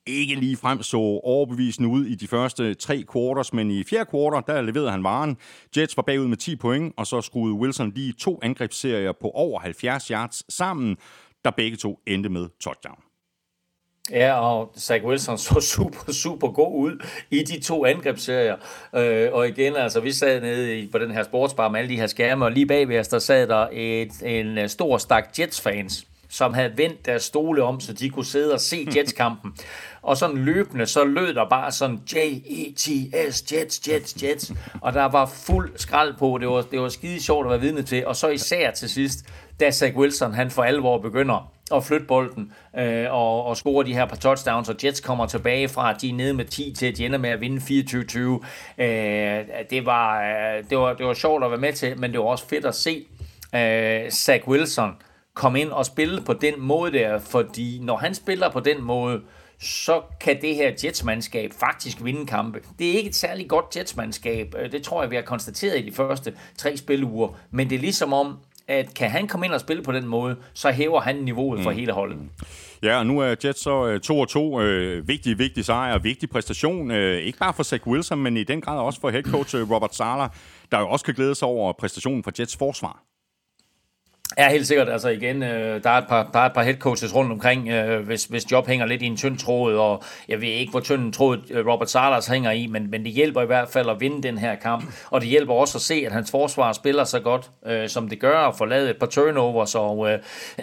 [0.07, 4.41] Ikke lige frem så overbevisende ud i de første tre quarters, men i fjerde quarter,
[4.41, 5.37] der leverede han varen.
[5.77, 9.59] Jets var bagud med 10 point, og så skruede Wilson lige to angrebsserier på over
[9.59, 10.97] 70 yards sammen,
[11.45, 13.04] der begge to endte med touchdown.
[14.11, 18.55] Ja, og Zach Wilson så super, super god ud i de to angrebsserier.
[18.95, 21.99] Øh, og igen, altså, vi sad nede i, på den her sportsbar med alle de
[21.99, 26.53] her skærme, og lige bagved os, der sad der et, en stor stak Jets-fans, som
[26.53, 29.53] havde vendt deres stole om, så de kunne sidde og se Jets-kampen.
[30.01, 34.51] og sådan løbende, så lød der bare sådan J-E-T-S, Jets, Jets, Jets.
[34.81, 36.37] Og der var fuld skrald på.
[36.41, 38.07] Det var, det var skide sjovt at være vidne til.
[38.07, 39.19] Og så især til sidst,
[39.59, 43.93] da Zach Wilson han for alvor begynder at flytte bolden øh, og, og score de
[43.93, 46.85] her par touchdowns, og Jets kommer tilbage fra, at de er nede med 10 til,
[46.85, 47.57] at de ender med at vinde
[48.77, 48.83] 24-20.
[48.83, 52.19] Øh, det, var, øh, det, var, det var sjovt at være med til, men det
[52.19, 53.05] var også fedt at se
[53.55, 54.91] øh, Zach Wilson
[55.33, 59.21] komme ind og spille på den måde der, fordi når han spiller på den måde,
[59.59, 62.59] så kan det her Jets-mandskab faktisk vinde kampe.
[62.79, 65.89] Det er ikke et særligt godt Jets-mandskab, øh, det tror jeg, vi har konstateret i
[65.89, 68.37] de første tre spiluger, men det er ligesom om,
[68.67, 71.69] at kan han komme ind og spille på den måde, så hæver han niveauet for
[71.69, 71.75] mm.
[71.75, 72.17] hele holdet.
[72.83, 73.99] Ja, og nu er Jets så
[74.57, 74.61] 2-2.
[74.61, 76.91] Øh, øh, vigtig, vigtig sejr, vigtig præstation.
[76.91, 79.71] Øh, ikke bare for Zach Wilson, men i den grad også for head coach øh,
[79.71, 80.27] Robert Sala,
[80.71, 83.03] der jo også kan glæde sig over præstationen for Jets forsvar.
[84.37, 84.89] Ja, helt sikkert.
[84.89, 87.69] Altså igen, øh, der, er et par, der er et par head coaches rundt omkring,
[87.69, 90.79] øh, hvis, hvis job hænger lidt i en tynd tråd, og jeg ved ikke, hvor
[90.79, 93.89] tynd en tråd øh, Robert Salas hænger i, men, men det hjælper i hvert fald
[93.89, 97.03] at vinde den her kamp, og det hjælper også at se, at hans forsvar spiller
[97.03, 100.19] så godt, øh, som det gør, og får lavet et par turnovers, og øh,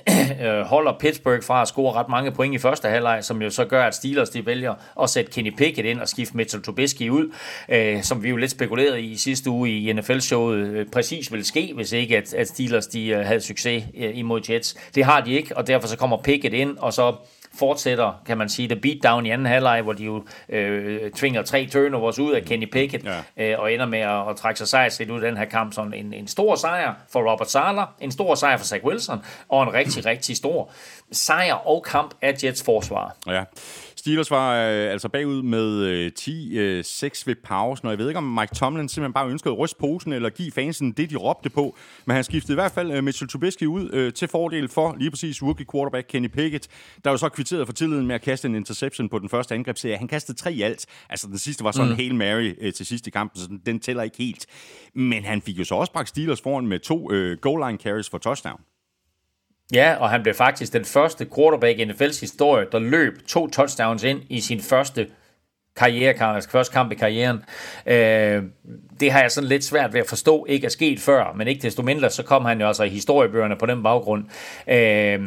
[0.46, 3.64] øh, holder Pittsburgh fra at score ret mange point i første halvleg, som jo så
[3.64, 7.32] gør, at Steelers de vælger at sætte Kenny Pickett ind og skifte Mitchell Trubisky ud,
[7.68, 11.72] øh, som vi jo lidt spekulerede i sidste uge i NFL-showet, øh, præcis ville ske,
[11.74, 14.76] hvis ikke at, at Steelers de øh, havde succes øh, imod Jets.
[14.94, 17.14] Det har de ikke, og derfor så kommer Pickett ind, og så
[17.58, 21.66] fortsætter, kan man sige, det beatdown i anden halvleg, hvor de jo øh, tvinger tre
[21.66, 23.04] turnovers ud af Kenny Pickett,
[23.36, 23.52] ja.
[23.52, 25.74] øh, og ender med at, at trække sig sejrsigt ud af den her kamp.
[25.74, 29.62] Så en, en stor sejr for Robert Sala, en stor sejr for Zach Wilson, og
[29.62, 30.70] en rigtig, rigtig stor
[31.12, 33.16] sejr og kamp af Jets forsvar.
[33.26, 33.44] Ja.
[34.02, 36.84] Steelers var øh, altså bagud med øh, 10-6 øh,
[37.26, 40.12] ved pausen, og jeg ved ikke, om Mike Tomlin simpelthen bare ønskede at ryste posen
[40.12, 41.76] eller give fansen det, de råbte på.
[42.04, 45.10] Men han skiftede i hvert fald øh, Mitchell Trubisky ud øh, til fordel for lige
[45.10, 46.68] præcis rookie quarterback Kenny Pickett,
[47.04, 49.96] der jo så kvitteret for tilliden med at kaste en interception på den første angrebsserie.
[49.96, 50.86] Han kastede tre i alt.
[51.08, 51.96] Altså den sidste var sådan mm.
[51.96, 54.46] Hail Mary øh, til sidst i kampen, så den, den tæller ikke helt.
[54.94, 58.10] Men han fik jo så også bragt Steelers foran med to øh, goal line carries
[58.10, 58.60] for touchdown.
[59.72, 64.02] Ja, og han blev faktisk den første quarterback i NFL's historie, der løb to touchdowns
[64.02, 65.06] ind i sin første
[65.76, 67.44] karriere, altså første kamp i karrieren.
[67.86, 68.42] Øh,
[69.00, 71.62] det har jeg sådan lidt svært ved at forstå, ikke er sket før, men ikke
[71.62, 74.24] desto mindre, så kom han jo altså i historiebøgerne på den baggrund.
[74.68, 75.20] Øh,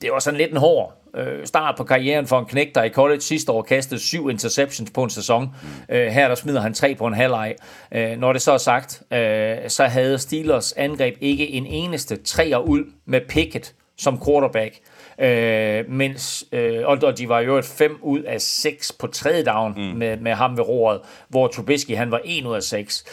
[0.00, 2.90] det var sådan lidt en hård øh, start på karrieren for en knæk, der i
[2.90, 5.42] college sidste år kastede syv interceptions på en sæson.
[5.44, 5.94] Mm.
[5.94, 7.54] Øh, her der smider han tre på en halvleg.
[7.92, 12.58] Øh, når det så er sagt, øh, så havde Steelers angreb ikke en eneste treer
[12.58, 14.74] ud med Pickett som quarterback.
[15.20, 19.74] Øh, mens, øh, og de var jo et fem ud af seks på tredje down
[19.76, 19.98] mm.
[19.98, 23.04] med, med ham ved roret, hvor Trubisky han var en ud af seks.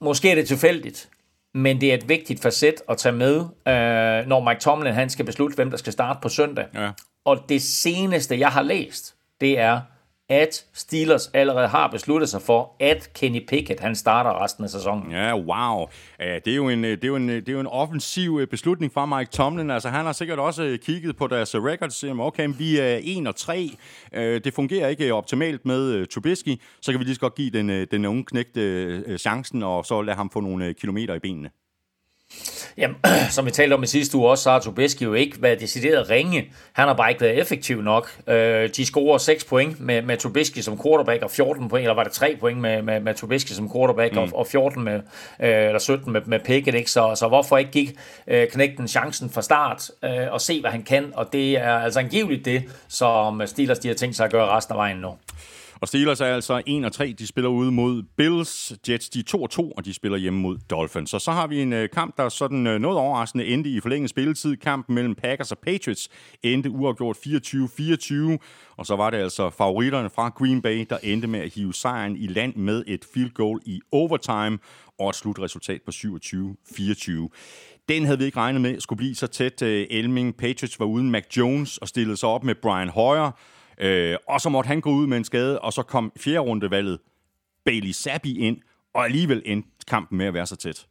[0.00, 1.08] Måske er det tilfældigt,
[1.54, 5.24] men det er et vigtigt facet at tage med, øh, når Mike Tomlin han skal
[5.24, 6.64] beslutte, hvem der skal starte på søndag.
[6.74, 6.90] Ja.
[7.30, 9.80] Og det seneste, jeg har læst, det er,
[10.28, 15.12] at Steelers allerede har besluttet sig for, at Kenny Pickett han starter resten af sæsonen.
[15.12, 15.86] Ja, wow.
[16.18, 18.92] Det, er jo en, det, er jo en, det er jo en offensiv øh, beslutning
[18.92, 19.70] fra Mike Tomlin.
[19.70, 22.78] Altså, han har sikkert også øh, kigget på deres øh, records og siger, okay, vi
[22.78, 23.70] er 1 og 3.
[24.14, 28.04] Det fungerer ikke optimalt med Trubisky, så kan vi lige så godt give den, den
[28.04, 28.58] unge knægt
[29.20, 31.50] chancen, og så lade ham få nogle kilometer i benene.
[32.76, 32.96] Jamen,
[33.30, 36.10] som vi talte om i sidste uge også, så har Tobeski jo ikke været decideret
[36.10, 36.52] ringe.
[36.72, 38.16] Han har bare ikke været effektiv nok.
[38.26, 42.04] Øh, de scorer 6 point med, med Tobeski som quarterback, og 14 point, eller var
[42.04, 44.18] det 3 point med, med, med Tobeski som quarterback, mm.
[44.18, 45.00] og, og 14 med, øh,
[45.40, 46.90] eller 17 med, med Pickett, ikke?
[46.90, 47.88] Så, så hvorfor ikke give
[48.26, 52.00] øh, knægten chancen fra start, øh, og se, hvad han kan, og det er altså
[52.00, 55.14] angiveligt det, som Steelers de har tænkt sig at gøre resten af vejen nu.
[55.80, 57.14] Og Steelers er altså 1 og 3.
[57.18, 58.72] De spiller ude mod Bills.
[58.88, 61.10] Jets de 2 og 2, og de spiller hjemme mod Dolphins.
[61.10, 64.10] Så så har vi en øh, kamp, der sådan uh, noget overraskende endte i forlænget
[64.10, 64.56] spilletid.
[64.56, 66.08] Kampen mellem Packers og Patriots
[66.42, 68.38] endte uafgjort 24-24.
[68.76, 72.16] Og så var det altså favoritterne fra Green Bay, der endte med at hive sejren
[72.16, 74.58] i land med et field goal i overtime
[74.98, 77.28] og et slutresultat på 27-24.
[77.88, 79.62] Den havde vi ikke regnet med skulle blive så tæt.
[79.62, 83.30] Øh, Elming Patriots var uden Mac Jones og stillede sig op med Brian Hoyer.
[83.80, 86.98] Øh, og så måtte han gå ud med en skade, og så kom fjerde rundevalget
[87.64, 88.56] Bailey Zappi ind,
[88.94, 90.86] og alligevel endte kampen med at være så tæt.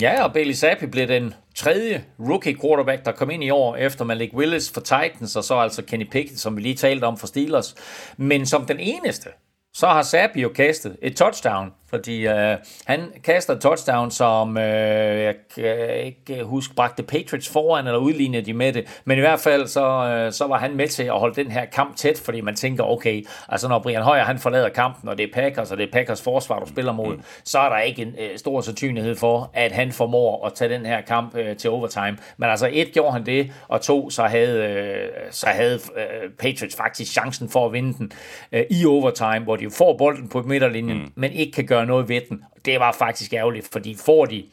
[0.00, 4.04] Ja, og Bailey Zappi blev den tredje rookie quarterback, der kom ind i år efter
[4.04, 7.26] Malik Willis for Titans, og så altså Kenny Pickett, som vi lige talte om for
[7.26, 7.74] Steelers.
[8.16, 9.28] Men som den eneste,
[9.72, 15.34] så har Zappi jo kastet et touchdown fordi øh, han kaster touchdown, som øh, jeg
[15.54, 19.00] kan ikke huske, bragte Patriots foran, eller udlignede de med det.
[19.04, 21.64] Men i hvert fald, så, øh, så var han med til at holde den her
[21.64, 25.24] kamp tæt, fordi man tænker, okay, altså når Brian Højer han forlader kampen, og det
[25.24, 27.22] er Packers, og det er Packers forsvar, du spiller mod, mm.
[27.44, 30.86] så er der ikke en øh, stor sandsynlighed for, at han formår at tage den
[30.86, 32.16] her kamp øh, til overtime.
[32.36, 36.76] Men altså et gjorde han det, og to, så havde, øh, så havde øh, Patriots
[36.76, 38.12] faktisk chancen for at vinde den
[38.52, 41.12] øh, i overtime, hvor de får bolden på midterlinjen, mm.
[41.14, 42.44] men ikke kan gøre gøre noget ved den.
[42.64, 44.44] Det var faktisk ærgerligt, fordi får de,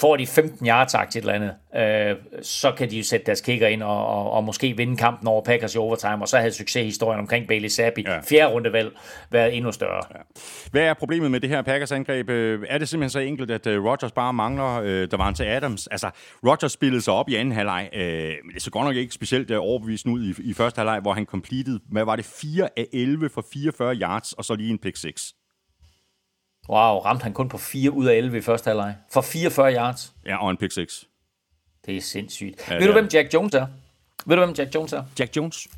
[0.00, 3.68] får de 15 yards et eller andet, øh, så kan de jo sætte deres kicker
[3.68, 7.20] ind og, og, og måske vinde kampen over Packers i overtime, og så havde succeshistorien
[7.20, 8.20] omkring Bailey Zappi, ja.
[8.20, 8.90] fjerde rundevalg,
[9.30, 10.02] været endnu større.
[10.14, 10.20] Ja.
[10.70, 12.30] Hvad er problemet med det her Packers-angreb?
[12.30, 15.86] Øh, er det simpelthen så enkelt, at øh, Rodgers bare mangler øh, til Adams?
[15.86, 16.10] Altså,
[16.46, 17.88] Rodgers spillede sig op i anden halvleg,
[18.44, 21.24] men det så godt nok ikke specielt overbevisende ud i, i første halvleg, hvor han
[21.24, 24.96] completed, hvad var det, 4 af 11 for 44 yards, og så lige en pick
[24.96, 25.34] 6.
[26.70, 28.94] Wow, ramte han kun på 4 ud af 11 i første halvleg.
[29.12, 30.12] For 44 yards.
[30.26, 31.06] Ja, og en pick 6.
[31.86, 32.70] Det er sindssygt.
[32.70, 33.66] Ja, Ved du, hvem Jack Jones er?
[34.26, 35.02] Ved du, hvem Jack Jones er?
[35.18, 35.68] Jack Jones?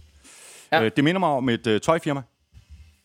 [0.72, 0.82] Ja.
[0.82, 2.22] Øh, det minder mig om et uh, tøjfirma.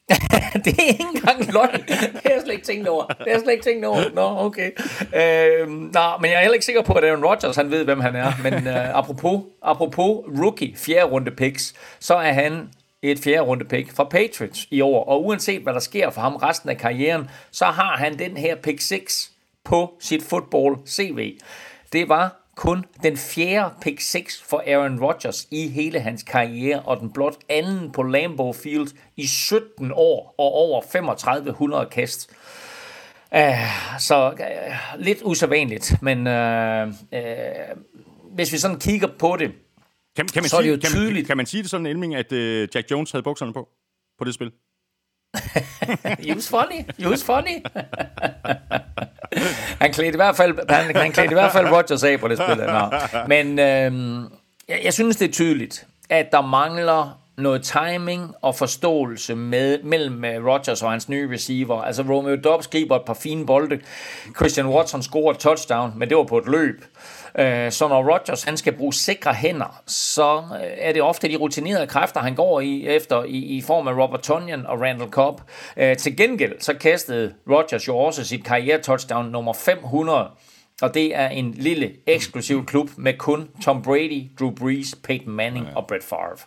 [0.66, 1.82] det er ikke engang løgn.
[1.88, 3.06] Det har jeg slet ikke tænkt over.
[3.06, 4.02] Det har jeg slet ikke tænkt over.
[4.14, 4.72] Nå, okay.
[5.02, 8.00] Øh, nå, men jeg er heller ikke sikker på, at Aaron Rodgers, han ved, hvem
[8.00, 8.32] han er.
[8.44, 12.70] Men uh, apropos, apropos rookie, fjerde runde picks, så er han
[13.02, 15.04] et fjerde runde pick fra Patriots i år.
[15.04, 18.56] Og uanset hvad der sker for ham resten af karrieren, så har han den her
[18.56, 19.32] pick 6
[19.64, 21.40] på sit football CV.
[21.94, 27.00] Det var kun den fjerde pick 6 for Aaron Rodgers i hele hans karriere, og
[27.00, 32.30] den blot anden på Lambeau Field i 17 år og over 3500 kast.
[33.32, 33.40] Uh,
[34.00, 37.82] så uh, lidt usædvanligt, men uh, uh,
[38.36, 39.52] hvis vi sådan kigger på det,
[40.18, 41.28] kan, kan, man så sige, det jo tydeligt.
[41.28, 43.68] Kan, kan man sige det sådan, Elming, at uh, Jack Jones havde bukserne på,
[44.20, 44.52] på det spil?
[46.36, 47.66] Use funny, use funny.
[49.82, 52.38] han klædte i hvert fald, han, han klædte i hvert fald Rodgers af på det
[52.38, 52.58] spil.
[52.58, 52.92] Nå.
[53.28, 54.24] Men øhm,
[54.68, 60.26] jeg, jeg synes, det er tydeligt, at der mangler noget timing og forståelse med, mellem
[60.26, 61.82] øh, Rodgers og hans nye receiver.
[61.82, 63.80] Altså Romeo Dobbs griber et par fine bolde.
[64.36, 66.82] Christian Watson scorer et touchdown, men det var på et løb.
[66.82, 67.17] Øh,
[67.72, 71.88] så når Rodgers han skal bruge sikre hænder, så øh, er det ofte de rutinerede
[71.88, 75.42] kræfter, han går i efter i, i form af Robert Tonyan og Randall Cobb.
[75.78, 80.28] Øh, til gengæld så kastede Rodgers jo også sit karriere-touchdown nummer 500
[80.82, 85.68] og det er en lille eksklusiv klub med kun Tom Brady, Drew Brees, Peyton Manning
[85.76, 86.38] og Brett Favre.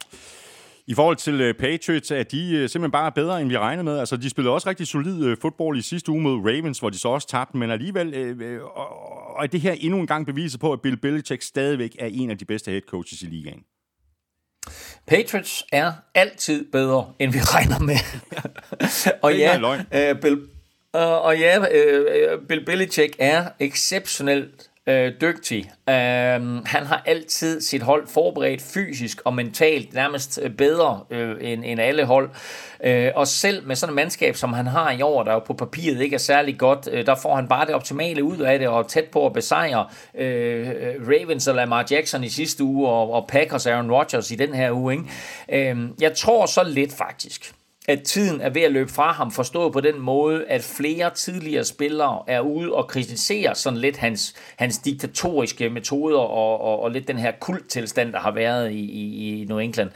[0.86, 3.99] I forhold til Patriots er de simpelthen bare bedre, end vi regnede med.
[3.99, 7.09] Altså, de spillede også rigtig solid fodbold i sidste uge mod Ravens, hvor de så
[7.09, 8.59] også tabte, men alligevel, uh,
[9.41, 12.38] og det her endnu en gang beviser på, at Bill Belichick stadigvæk er en af
[12.38, 13.62] de bedste head coaches i ligaen.
[15.07, 17.97] Patriots er altid bedre, end vi regner med.
[19.24, 19.78] og ja,
[20.12, 20.34] uh, Bill,
[20.95, 25.70] uh, og ja, uh, Bill Belichick er exceptionelt øh, dygtig.
[25.89, 25.95] Øh,
[26.64, 31.81] han har altid sit hold forberedt fysisk og mentalt nærmest øh, bedre øh, end, end
[31.81, 32.31] alle hold.
[32.85, 35.53] Øh, og selv med sådan et mandskab, som han har i år, der jo på
[35.53, 38.68] papiret ikke er særlig godt, øh, der får han bare det optimale ud af det,
[38.68, 40.68] og tæt på at besejre øh,
[41.09, 44.72] Ravens og Lamar Jackson i sidste uge, og, og Packers Aaron Rodgers i den her
[44.72, 44.93] uge.
[44.93, 45.70] Ikke?
[45.70, 47.55] Øh, jeg tror så lidt faktisk,
[47.89, 51.64] at tiden er ved at løbe fra ham, forstået på den måde, at flere tidligere
[51.64, 57.09] spillere er ude og kritiserer sådan lidt hans, hans diktatoriske metoder og, og, og lidt
[57.09, 59.90] den her kulttilstand, der har været i, i, i New England.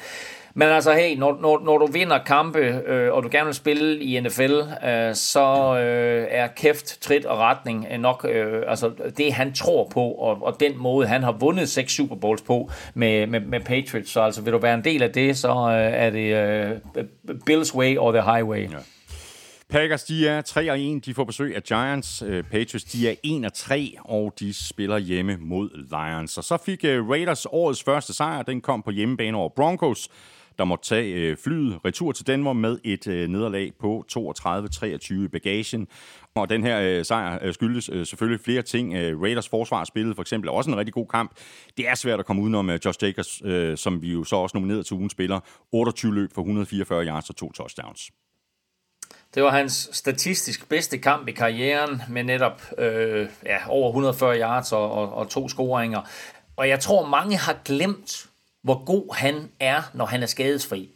[0.56, 3.98] Men altså, hey, når, når, når du vinder kampe, øh, og du gerne vil spille
[4.00, 9.32] i NFL, øh, så øh, er kæft, trit og retning øh, nok øh, altså det,
[9.32, 13.26] han tror på, og, og den måde, han har vundet seks Super Bowls på med,
[13.26, 14.10] med, med Patriots.
[14.10, 16.34] Så altså, vil du være en del af det, så øh, er det
[16.96, 17.04] øh,
[17.46, 18.70] Bills way or the highway.
[18.70, 18.78] Ja.
[19.68, 21.06] Packers, de er 3 og 1.
[21.06, 22.22] De får besøg af Giants.
[22.26, 26.38] Øh, Patriots, de er 1 og 3, og de spiller hjemme mod Lions.
[26.38, 28.42] Og så fik øh, Raiders årets første sejr.
[28.42, 30.08] Den kom på hjemmebane over Broncos
[30.58, 35.28] der måtte tage øh, flyet retur til Denver med et øh, nederlag på 32-23 i
[35.28, 35.88] bagagen.
[36.34, 38.94] Og den her øh, sejr øh, skyldes øh, selvfølgelig flere ting.
[38.94, 41.32] Øh, Raiders forsvar spillede for eksempel også en rigtig god kamp.
[41.76, 44.56] Det er svært at komme udenom øh, Josh Jacobs, øh, som vi jo så også
[44.56, 45.40] nomineret til ugen spiller.
[45.72, 48.10] 28 løb for 144 yards og to touchdowns.
[49.34, 54.72] Det var hans statistisk bedste kamp i karrieren med netop øh, ja, over 140 yards
[54.72, 56.00] og, og, og to scoringer.
[56.56, 58.26] Og jeg tror, mange har glemt,
[58.64, 60.90] hvor god han er, når han er skadesfri.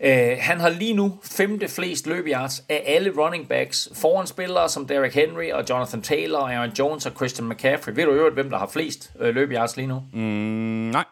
[0.00, 0.08] Uh,
[0.38, 5.14] han har lige nu femte flest løbeyards af alle running backs foran spillere som Derrick
[5.14, 7.92] Henry og Jonathan Taylor, Aaron Jones og Christian McCaffrey.
[7.94, 10.02] Ved du øvrigt, hvem der har flest uh, løbeyards lige nu?
[10.12, 11.04] Mm, nej.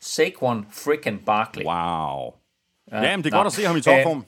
[0.00, 1.64] Saquon freaking Barkley.
[1.64, 2.32] Wow.
[2.92, 4.24] Ja, Jamen, det er godt at se ham i topform.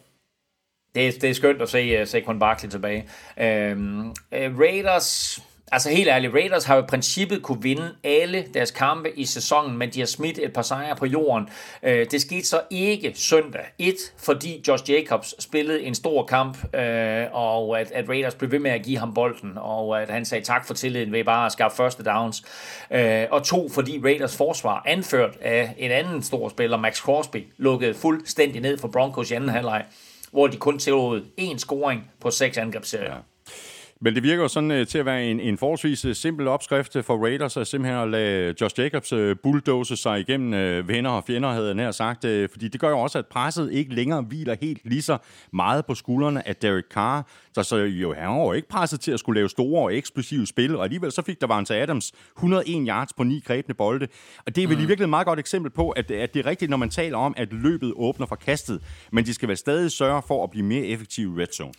[0.94, 3.09] Det, det er skønt at se uh, Saquon Barkley tilbage.
[3.36, 5.43] Uh, uh, Raiders
[5.73, 9.78] Altså helt ærligt, Raiders har jo i princippet kunne vinde alle deres kampe i sæsonen,
[9.78, 11.49] men de har smidt et par sejre på jorden.
[11.82, 13.65] Øh, det skete så ikke søndag.
[13.78, 18.59] Et, fordi Josh Jacobs spillede en stor kamp, øh, og at, at Raiders blev ved
[18.59, 21.53] med at give ham bolden, og at han sagde tak for tilliden ved bare at
[21.53, 22.43] skaffe første downs.
[22.90, 27.94] Øh, og to, fordi Raiders forsvar, anført af en anden stor spiller, Max Crosby, lukkede
[27.94, 29.85] fuldstændig ned for Broncos i anden halvleg,
[30.31, 33.15] hvor de kun tillod én scoring på seks angrebsserier.
[33.15, 33.31] Ja.
[34.05, 36.97] Men det virker jo sådan uh, til at være en, en forholdsvis uh, simpel opskrift
[37.03, 39.12] for Raiders, at simpelthen at lade Josh Jacobs
[39.43, 42.20] bulldoze sig igennem venner og fjender, havde jeg nær sagt.
[42.51, 45.19] Fordi det gør jo også, at presset ikke længere hviler helt lige så
[45.53, 49.12] meget på skuldrene af Derek Carr, så, så jo, han var jo ikke presset til
[49.12, 52.85] at skulle lave store og eksplosive spil, og alligevel så fik der Vance Adams 101
[52.89, 54.09] yards på ni grebne bolde.
[54.47, 54.83] Og det er vel mm.
[54.83, 57.19] i virkeligheden et meget godt eksempel på, at, at det er rigtigt, når man taler
[57.19, 60.66] om, at løbet åbner for kastet, men de skal vel stadig sørge for at blive
[60.66, 61.73] mere effektive i red zone.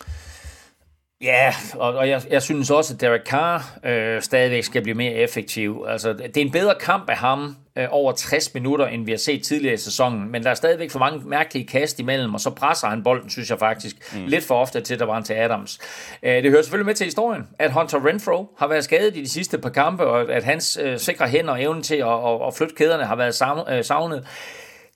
[1.22, 5.12] Ja, og, og jeg, jeg synes også, at Derek Carr øh, stadigvæk skal blive mere
[5.12, 5.84] effektiv.
[5.88, 9.18] Altså, det er en bedre kamp af ham øh, over 60 minutter, end vi har
[9.18, 12.50] set tidligere i sæsonen, men der er stadigvæk for mange mærkelige kast imellem, og så
[12.50, 14.26] presser han bolden, synes jeg faktisk, mm.
[14.26, 15.78] lidt for ofte til, der var en til Adams.
[16.22, 19.28] Øh, det hører selvfølgelig med til historien, at Hunter Renfro har været skadet i de
[19.28, 22.54] sidste par kampe, og at hans øh, sikre hænder og evne til at, at, at
[22.54, 24.26] flytte kæderne har været øh, savnet.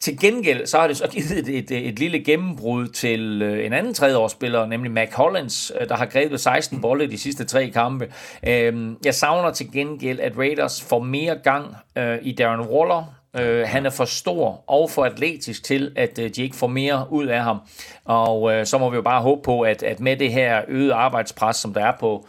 [0.01, 3.73] Til gengæld så har det så givet et, et, et lille gennembrud til øh, en
[3.73, 8.12] anden tredjeårsspiller, nemlig Mac Hollins, øh, der har grebet 16 bolde de sidste tre kampe.
[8.49, 13.15] Øhm, jeg savner til gengæld, at Raiders får mere gang øh, i Darren Waller,
[13.66, 17.43] han er for stor og for atletisk til, at de ikke får mere ud af
[17.43, 17.59] ham.
[18.05, 21.57] Og så må vi jo bare håbe på, at, at med det her øgede arbejdspres,
[21.57, 22.27] som der er på,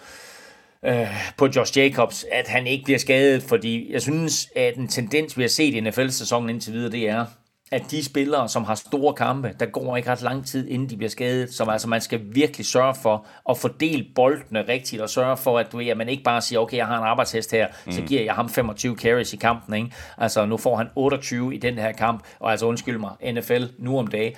[1.37, 5.43] på Josh Jacobs, at han ikke bliver skadet, fordi jeg synes, at en tendens, vi
[5.43, 7.25] har set i NFL-sæsonen indtil videre, det er,
[7.71, 10.97] at de spillere, som har store kampe, der går ikke ret lang tid, inden de
[10.97, 11.53] bliver skadet.
[11.53, 15.71] Så altså, man skal virkelig sørge for at fordele boldene rigtigt, og sørge for, at,
[15.71, 17.91] du, at man ikke bare siger, okay, jeg har en arbejdshest her, mm.
[17.91, 19.73] så giver jeg ham 25 carries i kampen.
[19.73, 19.91] Ikke?
[20.17, 23.99] Altså, nu får han 28 i den her kamp, og altså undskyld mig, NFL nu
[23.99, 24.35] om dagen,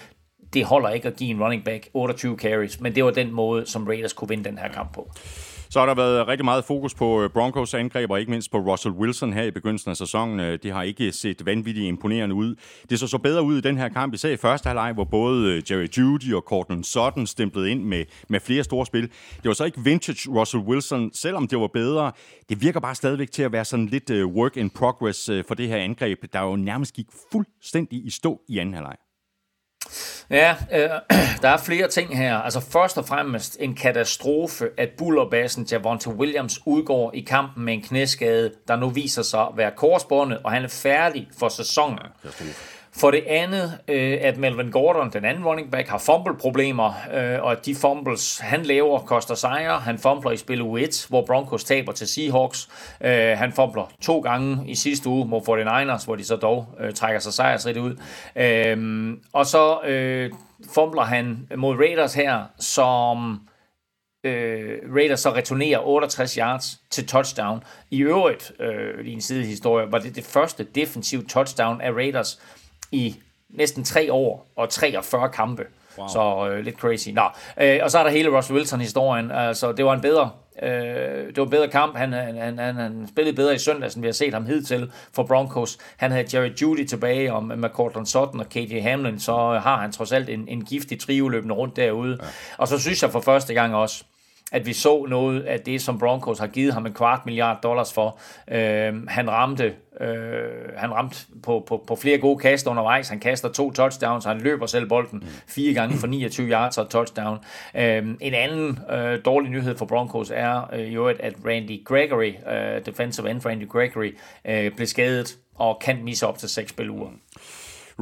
[0.54, 3.66] det holder ikke at give en running back 28 carries, men det var den måde,
[3.66, 5.12] som Raiders kunne vinde den her kamp på.
[5.72, 8.58] Så har der været rigtig meget fokus på øh, Broncos angreb, og ikke mindst på
[8.58, 10.40] Russell Wilson her i begyndelsen af sæsonen.
[10.40, 12.56] De det har ikke set vanvittigt imponerende ud.
[12.90, 15.52] Det så så bedre ud i den her kamp, især i første halvleg, hvor både
[15.52, 19.02] øh, Jerry Judy og Cortland Sutton stemplede ind med, med flere store spil.
[19.36, 22.12] Det var så ikke vintage Russell Wilson, selvom det var bedre.
[22.50, 25.78] Det virker bare stadigvæk til at være sådan lidt work in progress for det her
[25.78, 29.11] angreb, der jo nærmest gik fuldstændig i stå i anden halvleg.
[30.30, 30.90] Ja, øh,
[31.42, 32.38] der er flere ting her.
[32.38, 37.82] Altså først og fremmest en katastrofe, at bullerbassen Javonte Williams udgår i kampen med en
[37.82, 42.00] knæskade, der nu viser sig at være korsbåndet, og han er færdig for sæsonen.
[42.94, 47.52] For det andet, øh, at Melvin Gordon, den anden running back, har fumble-problemer, øh, og
[47.52, 49.80] at de fumbles, han laver, koster sejre.
[49.80, 52.70] Han fumbler i spil u 1, hvor Broncos taber til Seahawks.
[53.02, 56.94] Øh, han fumbler to gange i sidste uge mod 49ers, hvor de så dog øh,
[56.94, 57.96] trækker sig sejrsrigt ud.
[58.36, 60.32] Øh, og så øh,
[60.74, 63.40] fumbler han mod Raiders her, som
[64.24, 67.64] øh, Raiders så returnerer 68 yards til touchdown.
[67.92, 72.42] I øvrigt, øh, i en sidehistorie, var det det første defensive touchdown af Raiders
[72.92, 73.16] i
[73.50, 75.64] næsten tre år og 43 kampe.
[75.98, 76.08] Wow.
[76.08, 77.10] Så øh, lidt crazy.
[77.10, 77.24] Nå,
[77.62, 79.32] øh, og så er der hele Russell Wilson-historien.
[79.32, 80.30] Altså, det var en bedre
[80.64, 81.98] øh, det var en bedre kamp.
[81.98, 85.24] Han, han, han, han, spillede bedre i søndags, end vi har set ham hidtil for
[85.24, 85.78] Broncos.
[85.98, 89.92] Han havde Jerry Judy tilbage om med Cortland Sutton og KJ Hamlin, så har han
[89.92, 92.18] trods alt en, en giftig trio løbende rundt derude.
[92.22, 92.28] Ja.
[92.58, 94.04] Og så synes jeg for første gang også,
[94.52, 97.94] at vi så noget af det, som Broncos har givet ham en kvart milliard dollars
[97.94, 98.20] for.
[98.52, 100.10] Øh, han ramte, øh,
[100.78, 103.10] han ramte på, på, på flere gode kast undervejs.
[103.10, 107.38] Han kaster to touchdowns, han løber selv bolden fire gange for 29 yards og touchdown.
[107.76, 112.86] Øh, en anden øh, dårlig nyhed for Broncos er øh, jo, at Randy Gregory, øh,
[112.86, 114.16] defensive end Randy Gregory,
[114.46, 117.10] øh, blev skadet og kan misse op til seks spil spiluger.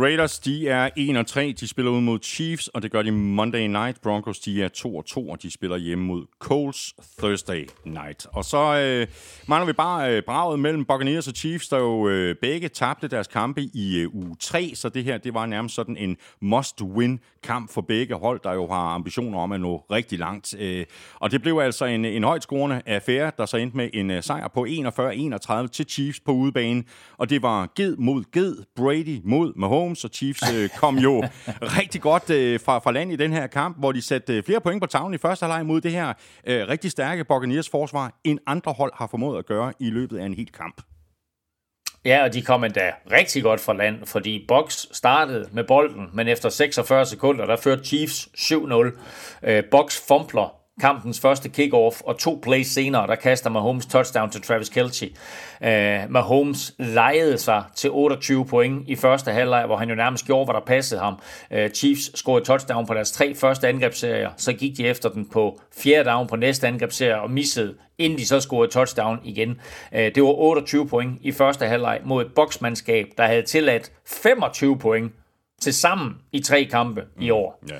[0.01, 4.01] Raiders, de er 1-3, De spiller ud mod Chiefs, og det gør de Monday night.
[4.01, 8.27] Broncos, de er 2-2, og de spiller hjemme mod Colts Thursday night.
[8.34, 9.07] Og så øh,
[9.47, 13.27] mangler vi bare øh, braget mellem Buccaneers og Chiefs, der jo øh, begge tabte deres
[13.27, 17.71] kampe i øh, uge 3, så det her, det var nærmest sådan en must-win kamp
[17.71, 20.55] for begge hold, der jo har ambitioner om at nå rigtig langt.
[20.59, 20.85] Øh,
[21.15, 24.23] og det blev altså en, en højt scorende affære, der så endte med en øh,
[24.23, 26.84] sejr på 41-31 til Chiefs på udebane.
[27.17, 31.23] Og det var ged mod ged, Brady mod Mahomes, og Chiefs uh, kom jo
[31.79, 34.61] rigtig godt uh, fra, fra land i den her kamp, hvor de satte uh, flere
[34.61, 36.13] point på tavlen i første halvleg mod det her uh,
[36.43, 40.33] rigtig stærke Buccaneers forsvar, end andre hold har formået at gøre i løbet af en
[40.33, 40.81] hel kamp.
[42.05, 46.27] Ja, og de kom endda rigtig godt fra land, fordi Box startede med bolden, men
[46.27, 48.75] efter 46 sekunder, der førte Chiefs 7-0.
[49.43, 54.41] Øh, Box fumbler kampens første kickoff, og to plays senere, der kaster Mahomes touchdown til
[54.41, 55.10] Travis Kelce.
[55.61, 60.45] Uh, Mahomes lejede sig til 28 point i første halvleg, hvor han jo nærmest gjorde,
[60.45, 61.19] hvad der passede ham.
[61.51, 65.61] Uh, Chiefs scorede touchdown på deres tre første angrebsserier, så gik de efter den på
[65.84, 69.49] fjerde down på næste angrebsserie og missede, inden de så scorede touchdown igen.
[69.91, 74.77] Uh, det var 28 point i første halvleg mod et boksmandskab, der havde tilladt 25
[74.77, 75.11] point
[75.61, 77.64] til sammen i tre kampe i år.
[77.69, 77.76] Ja.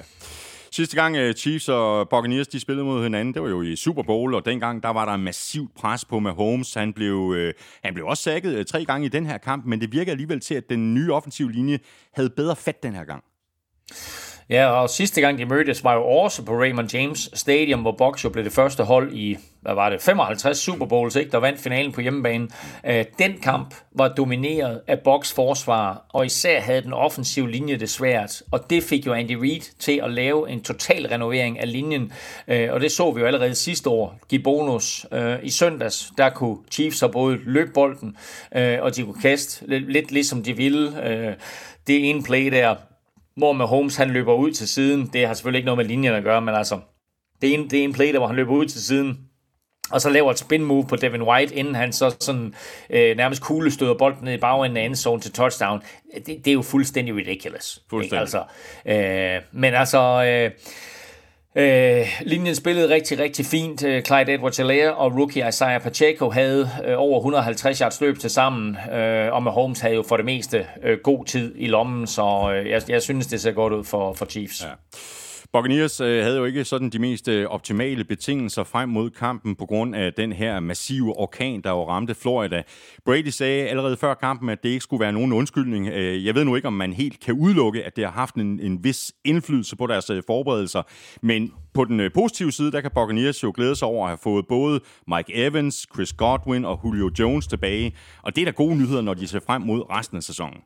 [0.72, 4.04] Sidste gang øh, Chiefs og Buccaneers de spillede mod hinanden, det var jo i Super
[4.04, 6.74] Bowl, og dengang der var der massivt pres på Mahomes.
[6.74, 9.82] Han blev, øh, han blev også sækket øh, tre gange i den her kamp, men
[9.82, 11.80] det virker alligevel til, at den nye offensive linje
[12.14, 13.24] havde bedre fat den her gang.
[14.50, 18.24] Ja, og sidste gang de mødtes var jo også på Raymond James Stadium, hvor Bucks
[18.24, 21.60] jo blev det første hold i, hvad var det, 55 Super Bowls, ikke, der vandt
[21.60, 22.48] finalen på hjemmebane.
[22.86, 27.90] Øh, den kamp var domineret af Bucks forsvar, og især havde den offensive linje det
[27.90, 32.14] svært, og det fik jo Andy Reid til at lave en total renovering af linjen,
[32.48, 35.06] øh, og det så vi jo allerede sidste år give bonus.
[35.12, 38.18] Øh, I søndags, der kunne Chiefs så både løbe bolden,
[38.82, 40.92] og de kunne kaste lidt ligesom de ville.
[41.88, 42.76] Det ene play der,
[43.40, 45.10] hvor Mahomes han løber ud til siden.
[45.14, 46.80] Det har selvfølgelig ikke noget med linjen at gøre, men altså,
[47.42, 49.18] det er en, det er en play, der hvor han løber ud til siden,
[49.92, 52.54] og så laver et spin move på Devin White, inden han så sådan
[52.90, 55.82] øh, nærmest kuglestøder bolden ned i bagenden af endzone til touchdown.
[56.16, 57.80] Det, det er jo fuldstændig ridiculous.
[57.90, 58.06] Fuldstændig.
[58.06, 58.20] Ikke?
[58.20, 58.44] Altså,
[58.86, 60.24] øh, men altså...
[60.24, 60.52] Øh,
[61.56, 63.84] Øh, linjen spillede rigtig, rigtig fint.
[63.84, 64.60] Øh, Clyde edwards
[64.98, 69.80] og rookie Isaiah Pacheco havde øh, over 150 yards løb til sammen, øh, og Mahomes
[69.80, 73.28] havde jo for det meste øh, god tid i lommen, så øh, jeg, jeg synes,
[73.28, 74.64] det ser godt ud for, for Chiefs.
[74.64, 74.70] Ja.
[75.54, 79.66] Buccaneers øh, havde jo ikke sådan de mest øh, optimale betingelser frem mod kampen på
[79.66, 82.64] grund af den her massive orkan, der jo ramte Florida.
[83.06, 85.88] Brady sagde allerede før kampen, at det ikke skulle være nogen undskyldning.
[85.88, 88.60] Øh, jeg ved nu ikke, om man helt kan udelukke, at det har haft en,
[88.60, 90.84] en vis indflydelse på deres øh, forberedelser,
[91.22, 94.20] men på den øh, positive side, der kan Buccaneers jo glæde sig over at have
[94.24, 98.76] fået både Mike Evans, Chris Godwin og Julio Jones tilbage, og det er da gode
[98.76, 100.58] nyheder, når de ser frem mod resten af sæsonen.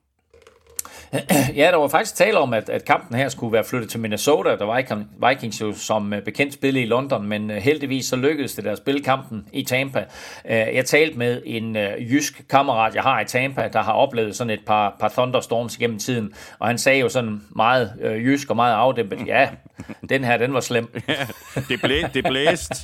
[1.56, 4.50] Ja, der var faktisk tale om, at, at kampen her skulle være flyttet til Minnesota.
[4.50, 8.54] Der var Vikings jo som øh, bekendt spille i London, men øh, heldigvis så lykkedes
[8.54, 10.06] det der at spille kampen i Tampa.
[10.50, 14.52] Øh, jeg talte med en jysk kammerat, jeg har i Tampa, der har oplevet sådan
[14.52, 18.74] et par, par thunderstorms gennem tiden, og han sagde jo sådan meget jysk og meget
[18.74, 19.50] afdæmpet, ja,
[20.10, 21.02] den her, den var slem.
[21.70, 22.76] det, blæ, det blæste.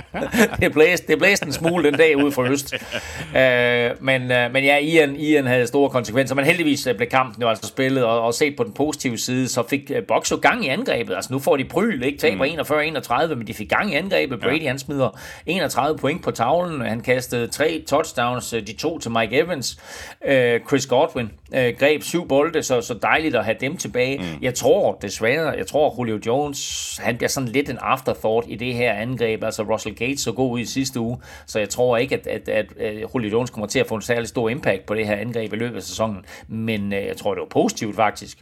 [0.60, 1.06] det blæste.
[1.06, 2.74] Det blæste en smule den dag ude fra øst.
[4.08, 8.04] men, men ja, Ian, Ian havde store konsekvenser, men heldigvis blev kampen jo altså spillet,
[8.04, 11.14] og, og set på den positive side, så fik Bucks jo gang i angrebet.
[11.14, 12.18] Altså nu får de bryl, ikke?
[12.18, 13.30] Taber mm.
[13.30, 14.40] 41-31, men de fik gang i angrebet.
[14.40, 14.68] Brady, ja.
[14.68, 16.80] han smider 31 point på tavlen.
[16.80, 19.78] Han kastede tre touchdowns, de to til Mike Evans.
[20.24, 24.18] Uh, Chris Godwin uh, greb syv bolde, så, så dejligt at have dem tilbage.
[24.18, 24.24] Mm.
[24.42, 28.74] Jeg tror desværre, jeg tror Julio Jones, han bliver sådan lidt en afterthought i det
[28.74, 29.44] her angreb.
[29.44, 32.48] Altså Russell Gates så god ud i sidste uge, så jeg tror ikke, at, at,
[32.48, 35.16] at, at Julio Jones kommer til at få en særlig stor impact på det her
[35.16, 36.24] angreb i løbet af sæsonen.
[36.48, 38.38] Men uh, jeg tror, det var positivt faktisk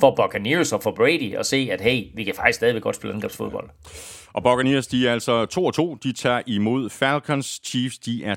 [0.00, 3.14] for Buccaneers og for Brady at se, at hey, vi kan faktisk stadigvæk godt spille
[3.14, 3.70] angrebsfodbold.
[4.32, 5.46] Og Buccaneers, de er altså
[5.96, 5.98] 2-2.
[6.02, 7.60] De tager imod Falcons.
[7.64, 8.34] Chiefs, de er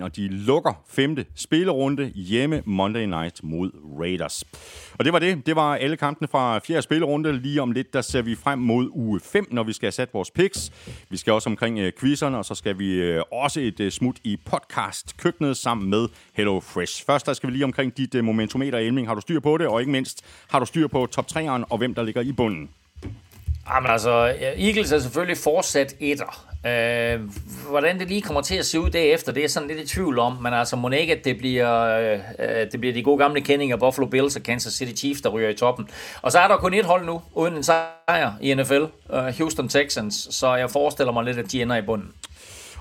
[0.00, 3.70] 3-1, og de lukker femte spillerunde hjemme Monday Night mod
[4.00, 4.44] Raiders.
[4.98, 5.46] Og det var det.
[5.46, 7.32] Det var alle kampene fra fjerde spillerunde.
[7.32, 10.14] Lige om lidt, der ser vi frem mod uge 5, når vi skal have sat
[10.14, 10.72] vores picks.
[11.10, 14.16] Vi skal også omkring uh, quizerne, og så skal vi øh, også et øh, smut
[14.24, 17.06] i podcast-køkkenet sammen med Hello Fresh.
[17.06, 19.06] Først der skal vi lige omkring dit momentometer, Elming.
[19.08, 19.66] Har du styr på det?
[19.66, 22.70] Og ikke mindst, har du styr på top 3'eren og hvem der ligger i bunden?
[23.66, 26.52] Ah, Jamen altså, Eagles er selvfølgelig fortsat etter.
[26.66, 27.20] Øh,
[27.70, 30.18] hvordan det lige kommer til at se ud derefter, det er sådan lidt i tvivl
[30.18, 32.18] om, men altså må ikke, at det bliver, øh,
[32.72, 35.54] det bliver de gode gamle kendinger, Buffalo Bills og Kansas City Chiefs, der ryger i
[35.54, 35.88] toppen.
[36.22, 38.82] Og så er der kun et hold nu, uden en sejr i NFL,
[39.12, 42.12] øh, Houston Texans, så jeg forestiller mig lidt, at de ender i bunden.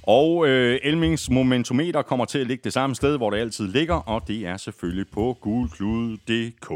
[0.04, 3.96] Og øh, Elmings momentometer kommer til at ligge det samme sted, hvor det altid ligger,
[3.96, 6.72] og det er selvfølgelig på gulklud.dk.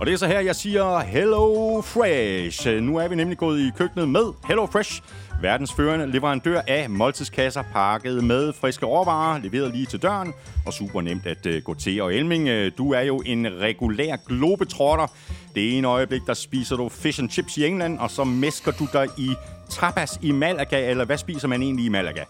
[0.00, 2.68] Og det er så her, jeg siger Hello Fresh.
[2.68, 5.02] Nu er vi nemlig gået i køkkenet med Hello Fresh.
[5.42, 10.34] Verdens førende leverandør af måltidskasser pakket med friske råvarer, leveret lige til døren,
[10.66, 12.02] og super nemt at uh, gå til.
[12.02, 15.06] Og Elming, uh, du er jo en regulær globetrotter.
[15.54, 18.88] Det ene øjeblik, der spiser du fish and chips i England, og så mesker du
[18.92, 19.34] dig i
[19.70, 22.24] tapas i Malaga, eller hvad spiser man egentlig i Malaga?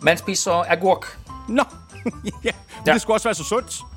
[0.00, 1.18] Man spiser agurk.
[1.48, 1.62] Nå,
[2.44, 2.50] ja,
[2.86, 2.92] ja.
[2.92, 3.89] det skulle også være så sundt.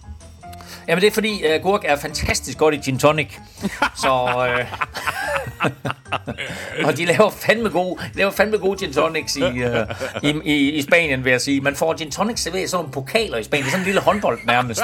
[0.88, 3.28] Jamen det er fordi, uh, gurk er fantastisk godt i gin tonic.
[3.96, 4.12] Så...
[4.24, 4.80] Uh,
[6.88, 9.60] og de laver fandme gode, de laver fandme gode gin tonics i, uh,
[10.24, 11.62] i, i, i, Spanien, vil jeg sige.
[11.62, 13.64] Man får gin tonic serveret sådan nogle pokaler i Spanien.
[13.64, 14.82] Det er sådan en lille håndbold nærmest.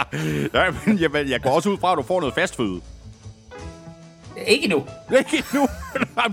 [0.54, 2.80] ja, men jeg, jeg går også ud fra, at du får noget fastføde.
[4.46, 4.84] Ikke nu.
[5.16, 5.60] Ikke nu.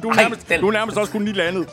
[0.03, 0.61] du, er nærmest, Ej, den...
[0.61, 1.69] du er nærmest også kun lige landet.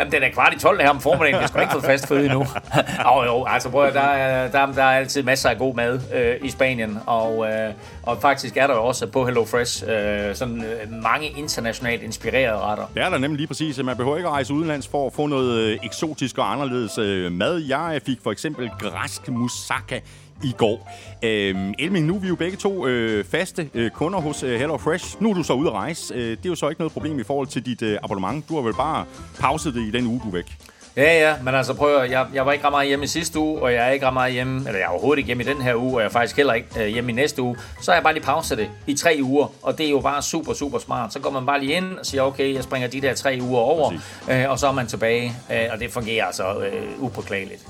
[0.00, 1.40] Jamen, den er kvart i 12 her om formiddagen.
[1.40, 2.40] Jeg skal ikke få fast føde endnu.
[3.12, 6.36] oh, jo, altså prøv der, er, der, der er altid masser af god mad øh,
[6.42, 6.98] i Spanien.
[7.06, 7.72] Og, øh,
[8.02, 12.84] og faktisk er der jo også på HelloFresh øh, sådan øh, mange internationalt inspirerede retter.
[12.94, 13.82] Det er der nemlig lige præcis.
[13.82, 17.32] Man behøver ikke at rejse udenlands for at få noget øh, eksotisk og anderledes øh,
[17.32, 17.58] mad.
[17.58, 20.00] Jeg fik for eksempel græsk moussaka
[20.44, 20.90] i går.
[21.22, 24.76] Øhm, Elming, nu er vi jo begge to øh, faste øh, kunder hos øh, Hello
[24.76, 25.22] Fresh.
[25.22, 26.14] Nu er du så ude at rejse.
[26.14, 28.48] Øh, det er jo så ikke noget problem i forhold til dit øh, abonnement.
[28.48, 29.04] Du har vel bare
[29.40, 30.56] pauset det i den uge, du er væk.
[30.96, 33.38] Ja, ja, men altså prøv at, jeg, jeg var ikke ret meget hjemme i sidste
[33.38, 35.46] uge, og jeg er ikke ret meget hjemme, eller jeg er overhovedet ikke hjemme i
[35.46, 37.56] den her uge, og jeg er faktisk heller ikke øh, hjemme i næste uge.
[37.82, 40.22] Så har jeg bare lige pauset det i tre uger, og det er jo bare
[40.22, 41.12] super, super smart.
[41.12, 43.60] Så går man bare lige ind og siger, okay, jeg springer de der tre uger
[43.60, 43.92] over,
[44.30, 47.66] øh, og så er man tilbage, øh, og det fungerer altså øh, upåklageligt.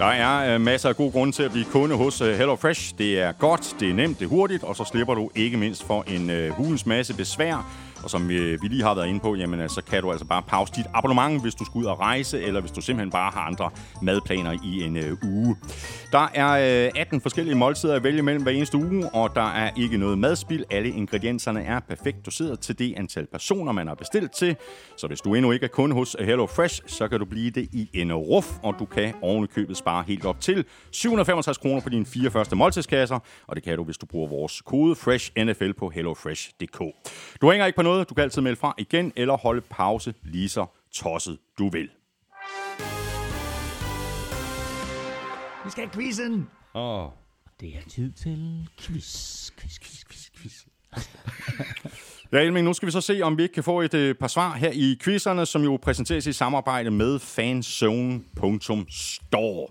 [0.00, 2.94] Der er øh, masser af gode grunde til at blive kunde hos øh, HelloFresh.
[2.98, 5.84] Det er godt, det er nemt, det er hurtigt, og så slipper du ikke mindst
[5.84, 7.72] for en øh, hulens masse besvær
[8.02, 10.26] og som vi, vi lige har været inde på, jamen, altså, så kan du altså
[10.26, 13.30] bare pause dit abonnement, hvis du skal ud og rejse, eller hvis du simpelthen bare
[13.32, 13.70] har andre
[14.02, 15.56] madplaner i en øh, uge.
[16.12, 19.70] Der er øh, 18 forskellige måltider at vælge mellem hver eneste uge, og der er
[19.76, 20.64] ikke noget madspild.
[20.70, 24.56] Alle ingredienserne er perfekt doseret til det antal personer, man har bestilt til.
[24.96, 27.68] Så hvis du endnu ikke er kunde hos Hello Fresh, så kan du blive det
[27.72, 32.06] i en ruf, og du kan ovenikøbet spare helt op til 765 kroner på dine
[32.06, 36.78] fire første måltidskasser, og det kan du, hvis du bruger vores kode FRESHNFL på hellofresh.dk.
[37.40, 37.89] Du hænger ikke på noget.
[37.98, 41.88] Du kan altid melde fra igen, eller holde pause lige så tosset du vil.
[45.64, 46.48] Vi skal have quizzen!
[46.74, 47.04] Åh.
[47.04, 47.10] Oh.
[47.60, 50.64] Det er tid til quiz, quiz, quiz, quiz, quiz.
[52.32, 54.28] Ja, Elming, nu skal vi så se, om vi ikke kan få et øh, par
[54.28, 59.68] svar her i quizzerne, som jo præsenteres i samarbejde med fanzone.store.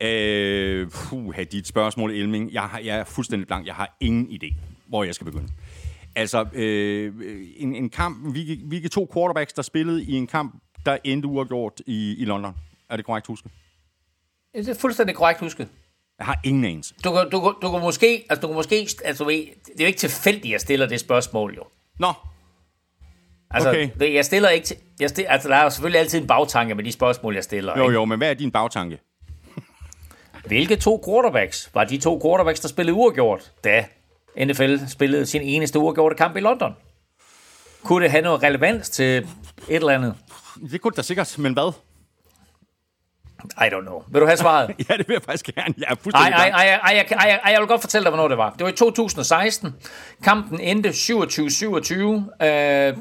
[0.00, 2.52] Øh, puh, dit spørgsmål, Elming.
[2.52, 3.66] Jeg, har, jeg er fuldstændig blank.
[3.66, 4.54] Jeg har ingen idé,
[4.86, 5.48] hvor jeg skal begynde.
[6.16, 7.12] Altså, øh,
[7.56, 10.54] en, en kamp, vi, vi er to quarterbacks, der spillede i en kamp,
[10.86, 12.54] der endte uafgjort i, i London.
[12.90, 13.50] Er det korrekt husket?
[14.54, 15.68] Det er fuldstændig korrekt husket.
[16.18, 16.94] Jeg har ingen anelse.
[17.04, 19.48] Du, du, du, du kan måske, altså du kan måske, altså det
[19.78, 21.64] er jo ikke tilfældigt, at jeg stiller det spørgsmål jo.
[21.98, 22.12] Nå.
[23.50, 23.90] Altså, okay.
[24.00, 26.74] det, jeg stiller ikke til, jeg stiller, altså der er jo selvfølgelig altid en bagtanke
[26.74, 27.78] med de spørgsmål, jeg stiller.
[27.78, 27.94] Jo, ikke?
[27.94, 28.98] jo, men hvad er din bagtanke?
[30.46, 33.84] Hvilke to quarterbacks var de to quarterbacks, der spillede uafgjort, da
[34.44, 36.72] NFL spillede sin eneste uafgjorte kamp i London.
[37.84, 39.26] Kunne det have noget relevans til et
[39.68, 40.14] eller andet?
[40.70, 41.72] Det kunne det da sikkert, men hvad?
[43.44, 44.02] I don't know.
[44.12, 44.70] Vil du have svaret?
[44.88, 45.74] Ja, det vil jeg faktisk gerne.
[45.78, 46.54] Jeg er Ej, fuldstændig ej, gang.
[46.54, 48.50] ej, ej, ej, ej, ej, jeg vil godt fortælle dig, hvornår det var.
[48.50, 49.74] Det var i 2016.
[50.24, 52.96] Kampen endte 27-27, øh,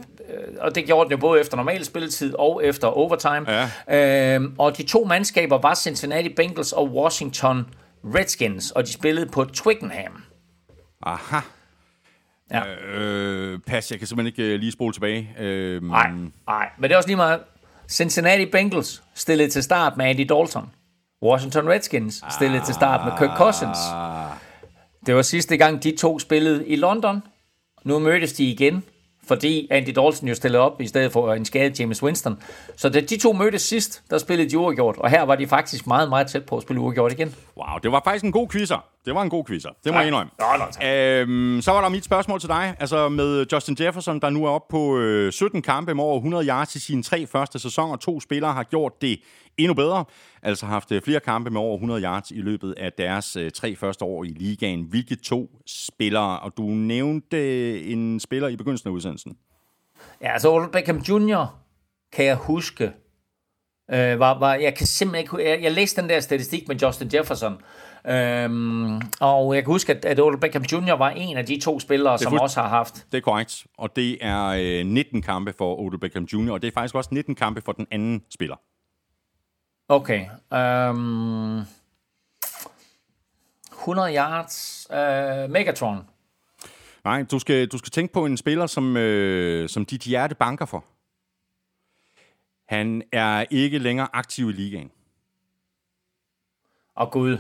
[0.60, 3.46] og det gjorde den jo både efter normal spilletid og efter overtime.
[3.88, 4.36] Ja.
[4.38, 7.66] Øh, og de to mandskaber var Cincinnati Bengals og Washington
[8.16, 10.24] Redskins, og de spillede på Twickenham.
[11.06, 11.40] Aha.
[12.52, 12.76] Ja.
[12.76, 15.30] Øh, pas, jeg kan simpelthen ikke øh, lige spole tilbage.
[15.40, 16.12] Øh, Nej,
[16.48, 17.40] nej, men det er også lige meget.
[17.90, 20.72] Cincinnati Bengals stillede til start med Andy Dalton.
[21.24, 23.78] Washington Redskins stillede til start med Kirk Cousins.
[25.06, 27.24] Det var sidste gang, de to spillede i London.
[27.84, 28.84] Nu mødtes de igen,
[29.28, 32.40] fordi Andy Dalton jo stillede op i stedet for en skadet James Winston.
[32.76, 35.88] Så da de to mødtes sidst, der spillede de uafgjort, og her var de faktisk
[35.88, 37.36] meget, meget tæt på at spille uafgjort igen.
[37.58, 38.86] Wow, det var faktisk en god quizzer.
[39.06, 39.70] Det var en god quizzer.
[39.84, 40.32] Det må jeg indrømme.
[40.40, 40.86] Tak.
[40.86, 42.76] Øhm, så var der mit spørgsmål til dig.
[42.80, 46.48] Altså med Justin Jefferson, der nu er oppe på øh, 17 kampe med over 100
[46.48, 47.96] yards i sine tre første sæsoner.
[47.96, 49.20] To spillere har gjort det
[49.58, 50.06] endnu bedre.
[50.46, 53.76] Altså haft øh, flere kampe med over 100 yards i løbet af deres øh, tre
[53.76, 54.84] første år i ligaen.
[54.84, 56.40] Hvilke to spillere?
[56.40, 59.38] Og du nævnte øh, en spiller i begyndelsen af udsendelsen.
[60.22, 61.46] Ja, altså Odell Beckham Jr.,
[62.14, 62.92] kan jeg huske,
[63.92, 67.10] øh, var, var, jeg kan simpelthen ikke, jeg, jeg læste den der statistik med Justin
[67.14, 67.54] Jefferson,
[68.08, 70.94] øhm, og jeg kan huske, at, at Odell Beckham Jr.
[70.94, 73.66] var en af de to spillere, som også har haft, Det er korrekt.
[73.78, 77.10] Og det er øh, 19 kampe for Odell Beckham Jr., og det er faktisk også
[77.14, 78.56] 19 kampe for den anden spiller.
[79.90, 81.62] Okay, øhm,
[83.72, 85.98] 100 yards, øh, Megatron,
[87.04, 90.66] Nej, du skal, du skal tænke på en spiller, som, øh, som dit hjerte banker
[90.66, 90.84] for.
[92.70, 94.92] Han er ikke længere aktiv i ligaen.
[96.96, 97.38] og gud,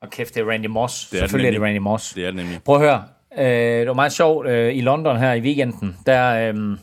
[0.00, 1.62] og kæft, det er Randy Moss, det selvfølgelig er det.
[1.62, 2.12] Randy Moss.
[2.14, 2.62] Det er det nemlig.
[2.62, 3.04] Prøv at høre.
[3.38, 5.98] Øh, det var meget sjovt øh, i London her i weekenden.
[6.06, 6.78] Der, øh,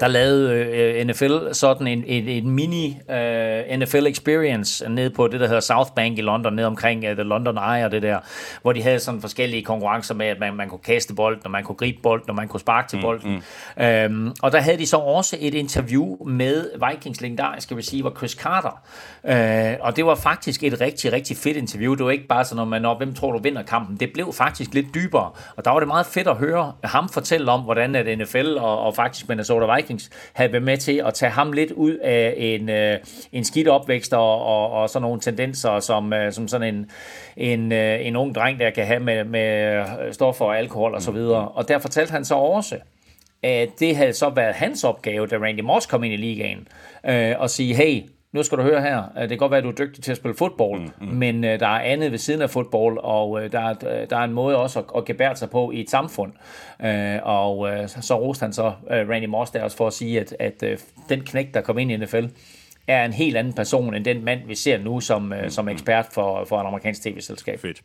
[0.00, 5.40] der lavede øh, NFL sådan en, en, en mini øh, NFL experience ned på det,
[5.40, 8.18] der hedder South Bank i London, ned omkring øh, The London Eye og det der,
[8.62, 11.64] hvor de havde sådan forskellige konkurrencer med, at man, man kunne kaste bolden, og man
[11.64, 13.30] kunne gribe bolden, og man kunne sparke til bolden.
[13.30, 13.42] Mm,
[13.76, 13.84] mm.
[13.84, 18.82] Øhm, og der havde de så også et interview med Vikings legendariske receiver Chris Carter.
[19.24, 21.94] Øh, og det var faktisk et rigtig, rigtig fedt interview.
[21.94, 23.96] Det var ikke bare sådan noget, man, "Nå, hvem tror du vinder kampen?
[23.96, 25.30] Det blev faktisk lidt dybere.
[25.56, 28.80] Og der var det meget fedt at høre ham fortælle om, hvordan at NFL og,
[28.80, 29.89] og faktisk Minnesota Vikings
[30.32, 32.98] havde været med til at tage ham lidt ud af en, øh,
[33.32, 36.90] en skidt opvækst og, og, og sådan nogle tendenser, som, øh, som sådan en,
[37.36, 41.10] en, øh, en ung dreng, der kan have med, med stoffer og alkohol og så
[41.10, 41.48] videre.
[41.48, 42.76] Og der fortalte han så også,
[43.42, 46.68] at det havde så været hans opgave, da Randy Moss kom ind i ligaen,
[47.06, 48.02] øh, at sige, hey,
[48.32, 50.10] nu skal du høre her, øh, det kan godt være, at du er dygtig til
[50.10, 51.14] at spille fodbold, mm, mm.
[51.14, 54.24] men øh, der er andet ved siden af fodbold, og øh, der, er, der er
[54.24, 56.32] en måde også at, at gebære sig på i et samfund.
[56.84, 60.20] Øh, og øh, så roste han så øh, Randy Moss der også for at sige,
[60.20, 60.78] at, at øh,
[61.08, 62.24] den knæk, der kom ind i NFL,
[62.86, 66.06] er en helt anden person end den mand, vi ser nu som, øh, som ekspert
[66.12, 67.60] for, for et amerikansk tv-selskab.
[67.60, 67.82] Fedt.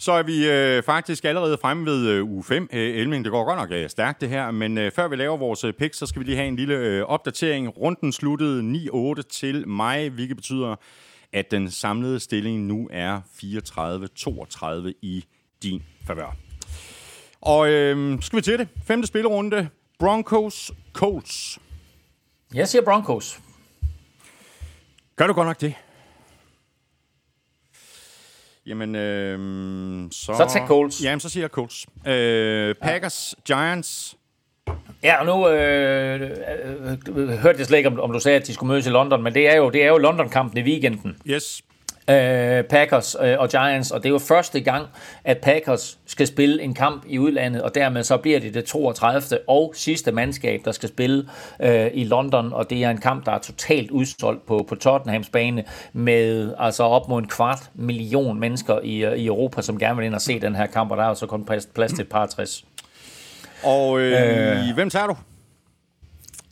[0.00, 2.68] Så er vi øh, faktisk allerede fremme ved øh, uge 5.
[2.72, 5.36] Øh, Elming, det går godt nok øh, stærkt det her, men øh, før vi laver
[5.36, 7.78] vores øh, picks, så skal vi lige have en lille øh, opdatering.
[7.78, 10.76] Runden sluttede 9-8 til mig, hvilket betyder,
[11.32, 13.20] at den samlede stilling nu er
[14.90, 15.24] 34-32 i
[15.62, 16.36] din favør.
[17.40, 18.68] Og øh, så skal vi til det.
[18.84, 19.68] Femte spillerunde.
[19.98, 21.58] Broncos Colts.
[22.54, 23.40] Jeg siger Broncos.
[25.16, 25.74] Gør du godt nok det?
[28.66, 29.38] Jamen, øh,
[30.10, 30.34] så...
[30.36, 31.04] Så tag Colts.
[31.04, 31.86] Jamen, så siger jeg Colts.
[32.06, 33.54] Øh, Packers, ja.
[33.54, 34.16] Giants.
[35.02, 36.30] Ja, og nu øh, øh,
[37.16, 39.22] øh, hørte jeg slet ikke, om, om du sagde, at de skulle mødes i London,
[39.22, 41.16] men det er jo, det er jo London-kampen i weekenden.
[41.26, 41.62] Yes.
[42.10, 44.86] Øh, Packers øh, og Giants, og det er jo første gang,
[45.24, 49.38] at Packers skal spille en kamp i udlandet, og dermed så bliver det det 32.
[49.48, 51.28] og sidste mandskab, der skal spille
[51.60, 55.28] øh, i London, og det er en kamp, der er totalt udsolgt på, på Tottenhams
[55.28, 59.96] bane, med altså op mod en kvart million mennesker i, øh, i Europa, som gerne
[59.96, 61.92] vil ind og se den her kamp, og der er jo så kun plads, plads
[61.92, 62.64] til et par 60.
[63.62, 64.74] Og øh, øh.
[64.74, 65.16] hvem tager du?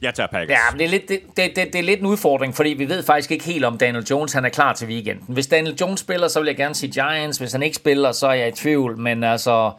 [0.02, 0.50] Jeg tager Packers.
[0.50, 2.88] Ja, men det er, lidt, det, det, det, det er lidt en udfordring, fordi vi
[2.88, 5.34] ved faktisk ikke helt, om Daniel Jones han er klar til weekenden.
[5.34, 7.38] Hvis Daniel Jones spiller, så vil jeg gerne sige Giants.
[7.38, 8.98] Hvis han ikke spiller, så er jeg i tvivl.
[8.98, 9.72] Men altså,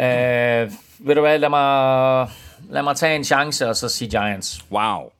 [0.00, 2.28] øh, ved du hvad, lad mig,
[2.70, 4.64] lad mig tage en chance og så sige Giants.
[4.70, 5.10] Wow.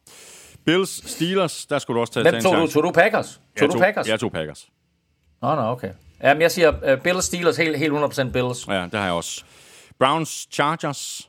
[0.67, 2.59] Bills, Steelers, der skulle du også tage, Hvem tage en tog du?
[2.59, 2.75] chance.
[2.75, 3.27] Tog du Packers?
[3.27, 4.09] Tog Jeg du Packers?
[4.09, 4.67] Jeg tog Packers.
[5.43, 5.91] Nå, nå, okay.
[6.23, 8.69] Jamen, jeg siger uh, Bills, Steelers, helt, helt 100% Bills.
[8.69, 9.43] Ja, det har jeg også.
[9.99, 11.26] Browns, Chargers.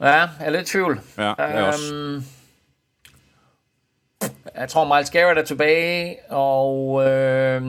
[0.00, 1.00] Ja, jeg er lidt i tvivl.
[1.18, 1.94] Ja, jeg også.
[1.94, 2.24] Øhm,
[4.54, 7.04] Jeg tror, Miles Garrett er tilbage, og...
[7.08, 7.62] Øh,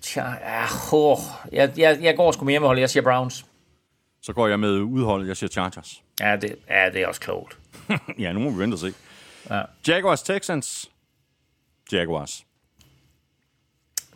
[0.00, 1.18] tja, ja, oh,
[1.52, 2.78] jeg, jeg, jeg går sgu med hjemmehold.
[2.78, 3.46] Jeg siger Browns.
[4.22, 5.28] Så går jeg med udholdet.
[5.28, 6.02] Jeg siger Chargers.
[6.20, 7.58] Ja, det, ja, det er også klogt.
[8.18, 8.94] ja, nu må vi vente og se.
[9.50, 9.62] Ja.
[9.88, 10.90] Jaguars, Texans.
[11.92, 12.44] Jaguars.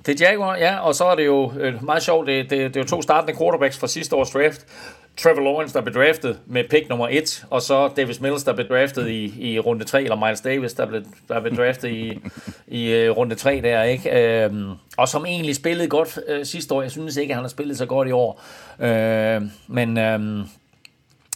[0.06, 2.76] Det er Jaguar, ja, og så er det jo øh, meget sjovt, det, det, det
[2.76, 4.66] er jo to startende quarterbacks fra sidste års draft.
[5.16, 8.68] Trevor Lawrence, der blev draftet med pick nummer 1, og så Davis Mills, der blev
[8.68, 12.20] draftet i, i runde 3, eller Miles Davis, der blev, der blev draftet i,
[12.66, 14.44] i uh, runde 3 der, ikke?
[14.44, 16.82] Øhm, og som egentlig spillede godt uh, sidste år.
[16.82, 18.42] Jeg synes ikke, at han har spillet så godt i år.
[18.78, 19.42] Uh,
[19.74, 20.42] men øhm,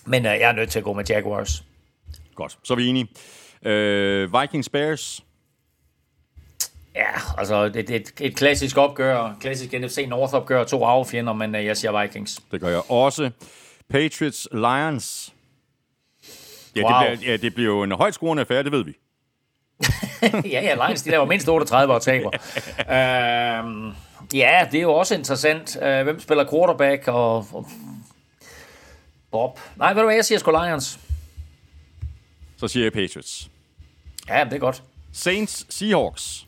[0.04, 1.64] men uh, jeg er nødt til at gå med Jaguars.
[2.34, 3.08] Godt, så er vi enige.
[3.66, 5.24] Uh, Vikings Bears.
[6.94, 11.32] Ja, altså det, det er et, et klassisk opgør, klassisk NFC North opgør, to arvefjender,
[11.32, 12.40] men uh, jeg siger Vikings.
[12.52, 13.30] Det gør jeg også.
[13.90, 15.34] Patriots Lions.
[16.76, 17.10] Ja, Wow.
[17.10, 18.92] det, bliver, ja, det bliver jo en højt scorende affære, det ved vi.
[20.52, 22.30] ja, ja, Lions, de laver mindst 38 og taber.
[22.78, 23.92] øhm,
[24.34, 25.76] ja, det er jo også interessant.
[25.82, 27.68] Øh, hvem spiller quarterback og, og
[29.30, 29.60] Bob?
[29.76, 31.00] Nej, ved du hvad, jeg siger sgu Lions.
[32.56, 33.50] Så siger jeg Patriots.
[34.28, 34.82] Ja, det er godt.
[35.12, 36.46] Saints Seahawks.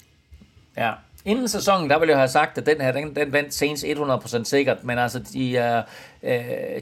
[0.76, 0.92] Ja.
[1.24, 4.44] Inden sæsonen, der ville jeg have sagt, at den her, den, den vandt Saints 100%
[4.44, 5.82] sikkert, men altså, de er,
[6.22, 6.32] øh,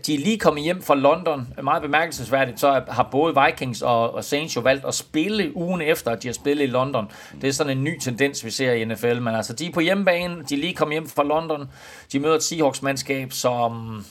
[0.06, 1.48] de er lige kommet hjem fra London.
[1.62, 6.10] Meget bemærkelsesværdigt, så har både Vikings og, og Saints jo valgt at spille ugen efter,
[6.10, 7.10] at de har spillet i London.
[7.40, 9.80] Det er sådan en ny tendens, vi ser i NFL, men altså, de er på
[9.80, 11.70] hjemmebane, de er lige kommet hjem fra London,
[12.12, 14.04] de møder et Seahawks-mandskab, som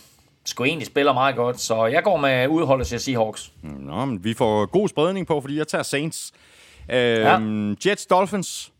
[0.45, 3.51] sgu egentlig spiller meget godt, så jeg går med udholdet siger Seahawks.
[3.63, 6.31] Nå, men vi får god spredning på, fordi jeg tager Saints.
[6.89, 8.71] Øhm, Jets Dolphins.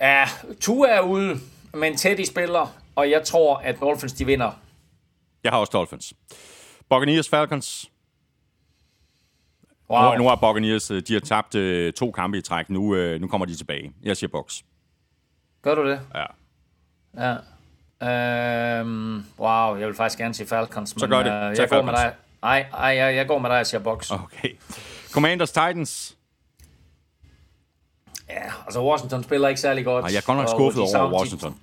[0.00, 0.24] Ja,
[0.60, 1.36] Tua er ude,
[1.74, 4.50] men Teddy spiller, og jeg tror, at Dolphins de vinder.
[5.44, 6.12] Jeg har også Dolphins.
[6.90, 7.90] Buccaneers Falcons.
[9.90, 10.10] Wow.
[10.12, 12.70] Nu, nu har Buccaneers, øh, de har tabt øh, to kampe i træk.
[12.70, 13.92] Nu, øh, nu kommer de tilbage.
[14.02, 14.62] Jeg siger Bucks.
[15.62, 16.00] Gør du det?
[16.14, 16.24] Ja.
[17.16, 17.36] Ja.
[18.80, 20.94] Øhm, wow, jeg vil faktisk gerne sige Falcons.
[20.98, 21.32] Så gør det.
[21.50, 22.14] øh, Tag jeg går med dig.
[22.42, 24.10] Ej, ej, jeg, jeg går med dig og siger Box.
[24.10, 24.24] Oh.
[24.24, 24.50] Okay.
[25.12, 26.16] Commanders Titans.
[28.30, 30.04] Ja, altså Washington spiller ikke særlig godt.
[30.04, 31.50] Ej, jeg er godt nok skuffet de over savner- Washington.
[31.50, 31.56] De,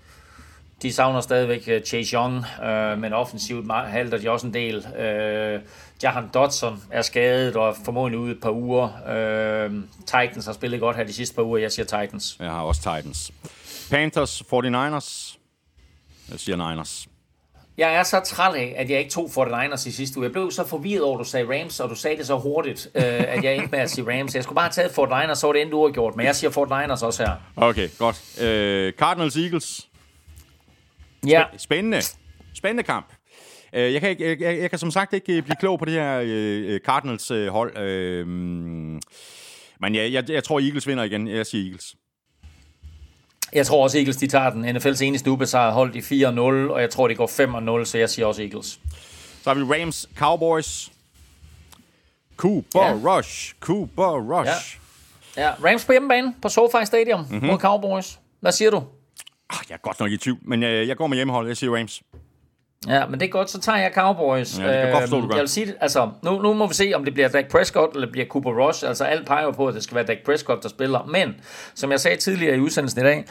[0.88, 4.78] de savner stadigvæk uh, Chase Young, uh, men offensivt halter de også en del.
[4.78, 5.61] Uh,
[6.03, 8.84] Jahan Dodson er skadet og er formodentlig ude et par uger.
[9.68, 9.76] Uh,
[10.06, 11.57] Titans har spillet godt her de sidste par uger.
[11.57, 12.36] Jeg siger Titans.
[12.40, 13.32] Jeg har også Titans.
[13.90, 15.38] Panthers 49ers.
[16.32, 17.07] Jeg siger Niners.
[17.78, 20.26] Jeg er så træt af, at jeg ikke tog 49ers i sidste uge.
[20.26, 22.90] Jeg blev så forvirret over, at du sagde Rams, og du sagde det så hurtigt,
[22.95, 24.36] øh, at jeg endte med at sige Rams.
[24.36, 24.90] Jeg skulle bare have taget
[25.32, 27.32] 49ers, så var det endte uafgjort, men jeg siger 49ers også her.
[27.56, 28.41] Okay, godt.
[28.41, 29.88] Øh, Cardinals Eagles.
[31.28, 32.02] Ja, Spændende.
[32.54, 33.14] Spændende kamp.
[33.74, 35.86] Øh, jeg, kan ikke, jeg, jeg, jeg kan som sagt ikke øh, blive klog på
[35.86, 37.78] det her øh, Cardinals øh, hold.
[37.78, 41.28] Øh, men jeg, jeg, jeg tror, Eagles vinder igen.
[41.28, 41.95] Jeg siger Eagles.
[43.53, 44.78] Jeg tror også Eagles, de tager den.
[44.78, 46.40] NFL's eneste ubesejret holdt i 4-0,
[46.74, 48.80] og jeg tror, det går 5-0, så jeg siger også Eagles.
[49.44, 50.91] Så har vi Rams Cowboys.
[52.38, 52.94] Cooper Ja.
[52.94, 53.53] Rush.
[53.60, 54.80] Cooper Rush.
[55.38, 55.44] Ja.
[55.44, 57.48] Ja, Rams på hjemmebane på SoFi Stadium mm-hmm.
[57.48, 58.19] mod Cowboys.
[58.40, 58.84] Hvad siger du?
[59.49, 61.48] Ah, jeg er godt nok i tvivl, men jeg, jeg går med hjemmehold.
[61.48, 62.02] Jeg siger Rams.
[62.90, 64.60] Ja, men det er godt, så tager jeg Cowboys.
[64.60, 65.36] Ja, det kan jeg godt forstå, du Øhm, gør.
[65.36, 67.94] Jeg vil sige, det- altså, nu, nu må vi se, om det bliver Dak Prescott,
[67.96, 68.84] eller bliver Cooper Rush.
[68.88, 71.04] Altså, alt peger på, at det skal være Dak Prescott, der spiller.
[71.12, 71.36] Men,
[71.76, 73.26] som jeg sagde tidligere i udsendelsen i dag,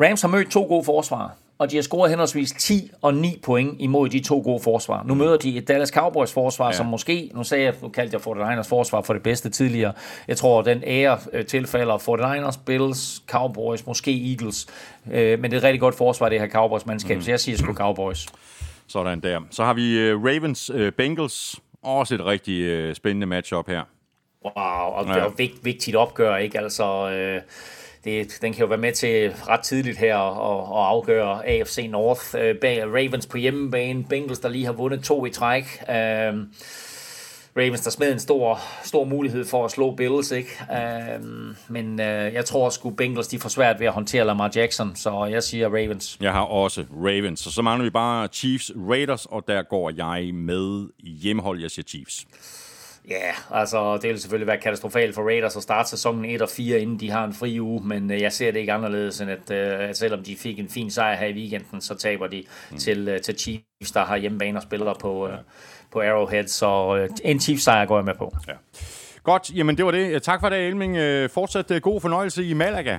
[0.00, 3.76] Rams har mødt to gode forsvar, og de har scoret henholdsvis 10 og 9 point
[3.80, 5.02] imod de to gode forsvar.
[5.06, 6.72] Nu møder de et Dallas Cowboys forsvar, ja.
[6.72, 9.92] som måske, nu sagde jeg, nu kaldte jeg 49ers forsvar for det bedste tidligere.
[10.28, 14.66] Jeg tror, den ære øh, tilfælder 49ers, Bills, Cowboys, måske Eagles.
[15.12, 17.22] Øh, men det er et rigtig godt forsvar, det her Cowboys-mandskab, mm.
[17.22, 18.26] så jeg siger sgu Cowboys.
[18.92, 19.40] Sådan der.
[19.50, 21.60] Så har vi uh, Ravens uh, Bengals.
[21.82, 23.82] Også et rigtig uh, spændende matchup her.
[24.44, 24.54] Wow,
[24.94, 25.18] og det Ja.
[25.18, 26.58] er jo vigt, vigtigt opgør, ikke?
[26.60, 27.40] Altså, øh,
[28.04, 32.34] det, den kan jo være med til ret tidligt her at, at afgøre AFC North.
[32.38, 35.64] Øh, bag Ravens på hjemmebane, Bengals, der lige har vundet to i træk.
[35.90, 36.34] Øh,
[37.56, 40.50] Ravens, der smed en stor, stor mulighed for at slå Bills, ikke?
[40.72, 41.20] Øh,
[41.68, 45.24] men øh, jeg tror sgu Bengals, de får svært ved at håndtere Lamar Jackson, så
[45.24, 46.18] jeg siger Ravens.
[46.20, 47.40] Jeg har også Ravens.
[47.40, 51.60] Så så mangler vi bare Chiefs Raiders, og der går jeg med hjemmehold.
[51.60, 52.26] Jeg siger Chiefs.
[53.08, 56.48] Ja, yeah, altså det vil selvfølgelig være katastrofalt for Raiders at starte sæsonen 1 og
[56.48, 59.30] 4, inden de har en fri uge, men øh, jeg ser det ikke anderledes, end
[59.30, 62.44] at, øh, at selvom de fik en fin sejr her i weekenden, så taber de
[62.70, 62.78] mm.
[62.78, 65.34] til, øh, til Chiefs, der har hjemmebane og spiller på, øh,
[65.92, 68.36] på Arrowhead, så øh, en Chiefs sejr går jeg med på.
[68.48, 68.52] Ja.
[69.22, 70.22] Godt, jamen det var det.
[70.22, 70.96] Tak for det, Elming.
[70.96, 72.98] Øh, Fortsat øh, god fornøjelse i Malaga.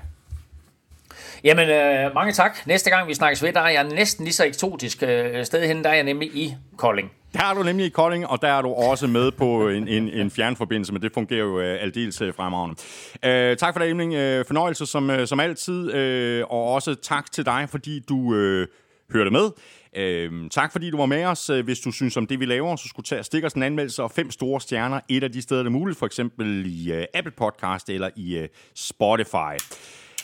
[1.43, 2.57] Jamen, øh, mange tak.
[2.65, 5.83] Næste gang vi snakkes ved, der er jeg næsten lige så eksotisk øh, sted hen,
[5.83, 7.11] der er jeg nemlig i Kolding.
[7.33, 10.09] Der er du nemlig i Kolding, og der er du også med på en, en,
[10.09, 12.75] en fjernforbindelse, men det fungerer jo øh, aldeles øh, fremragende.
[13.25, 14.13] Øh, tak for det, Emling.
[14.13, 18.67] Øh, fornøjelse som, øh, som altid, øh, og også tak til dig, fordi du øh,
[19.13, 19.49] hørte med.
[19.95, 21.49] Øhm, tak fordi du var med os.
[21.49, 23.63] Øh, hvis du synes om det, vi laver, så skulle tage og stikke os en
[23.63, 24.99] anmeldelse og fem store stjerner.
[25.09, 28.39] Et af de steder, der er muligt, for eksempel i uh, Apple Podcast eller i
[28.39, 28.45] uh,
[28.75, 29.57] Spotify.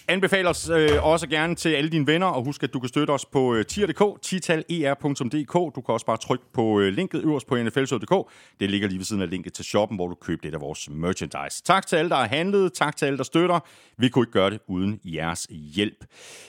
[0.10, 3.12] Anbefaler os øh, også gerne til alle dine venner, og husk, at du kan støtte
[3.12, 5.54] os på øh, tier.dk, titaler.dk.
[5.76, 8.32] Du kan også bare trykke på øh, linket øverst på nflshow.dk.
[8.60, 10.90] Det ligger lige ved siden af linket til shoppen, hvor du køber lidt af vores
[10.90, 11.64] merchandise.
[11.64, 12.74] Tak til alle, der har handlet.
[12.74, 13.60] Tak til alle, der støtter.
[13.98, 16.06] Vi kunne ikke gøre det uden jeres hjælp.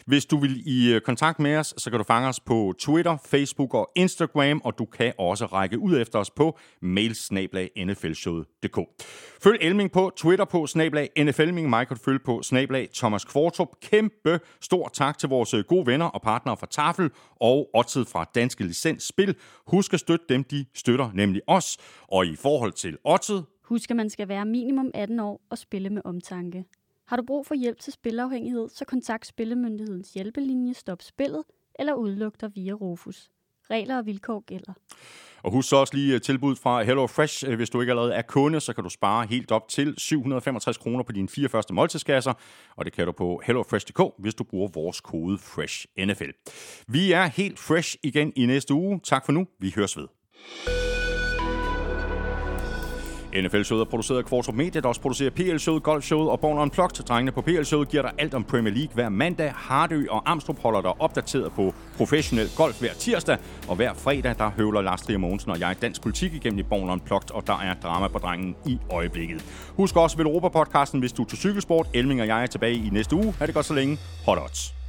[0.07, 3.17] Hvis du vil i øh, kontakt med os, så kan du fange os på Twitter,
[3.31, 8.79] Facebook og Instagram, og du kan også række ud efter os på mailsnablag.nflshowet.dk.
[9.43, 11.71] Følg Elming på Twitter på snablag NFLming.
[11.71, 13.81] Mig kan du følge på snablag Thomas Kvartrup.
[13.81, 17.11] Kæmpe stor tak til vores øh, gode venner og partnere fra Tafel
[17.41, 19.37] og Odset fra Danske Licens Spil.
[19.67, 21.79] Husk at støtte dem, de støtter, nemlig os.
[22.09, 23.45] Og i forhold til Odset...
[23.65, 26.65] Husk, at man skal være minimum 18 år og spille med omtanke.
[27.07, 31.43] Har du brug for hjælp til spilafhængighed, så kontakt Spillemyndighedens hjælpelinje Stop Spillet
[31.79, 33.31] eller udluk dig via Rufus.
[33.71, 34.73] Regler og vilkår gælder.
[35.43, 37.45] Og husk så også lige øh, tilbud fra Hello Fresh.
[37.49, 40.79] Øh, hvis du ikke allerede er kunde, så kan du spare helt op til 765
[40.79, 42.33] kroner på dine fire første måltidskasser.
[42.77, 46.31] Og det kan du på hellofresh.dk, hvis du bruger vores kode FRESHNFL.
[46.89, 49.01] Vi er helt fresh igen i næste uge.
[49.05, 49.47] Tak for nu.
[49.59, 50.07] Vi høres ved.
[53.35, 57.05] NFL-showet er produceret af Kvartrup Media, der også producerer PL-showet, Golf-showet og Born Unplugged.
[57.05, 59.53] Drengene på PL-showet giver dig alt om Premier League hver mandag.
[59.57, 63.39] Hardø og Amstrup holder dig opdateret på professionel golf hver tirsdag.
[63.69, 66.91] Og hver fredag, der høvler Lars Trier Mogensen og jeg dansk politik igennem i Born
[66.91, 69.45] Unplugged, og der er drama på drengen i øjeblikket.
[69.77, 71.87] Husk også ved Europa-podcasten, hvis du er til cykelsport.
[71.95, 73.35] Elming og jeg er tilbage i næste uge.
[73.39, 73.99] Ha' det godt så længe.
[74.27, 74.80] Hot odds.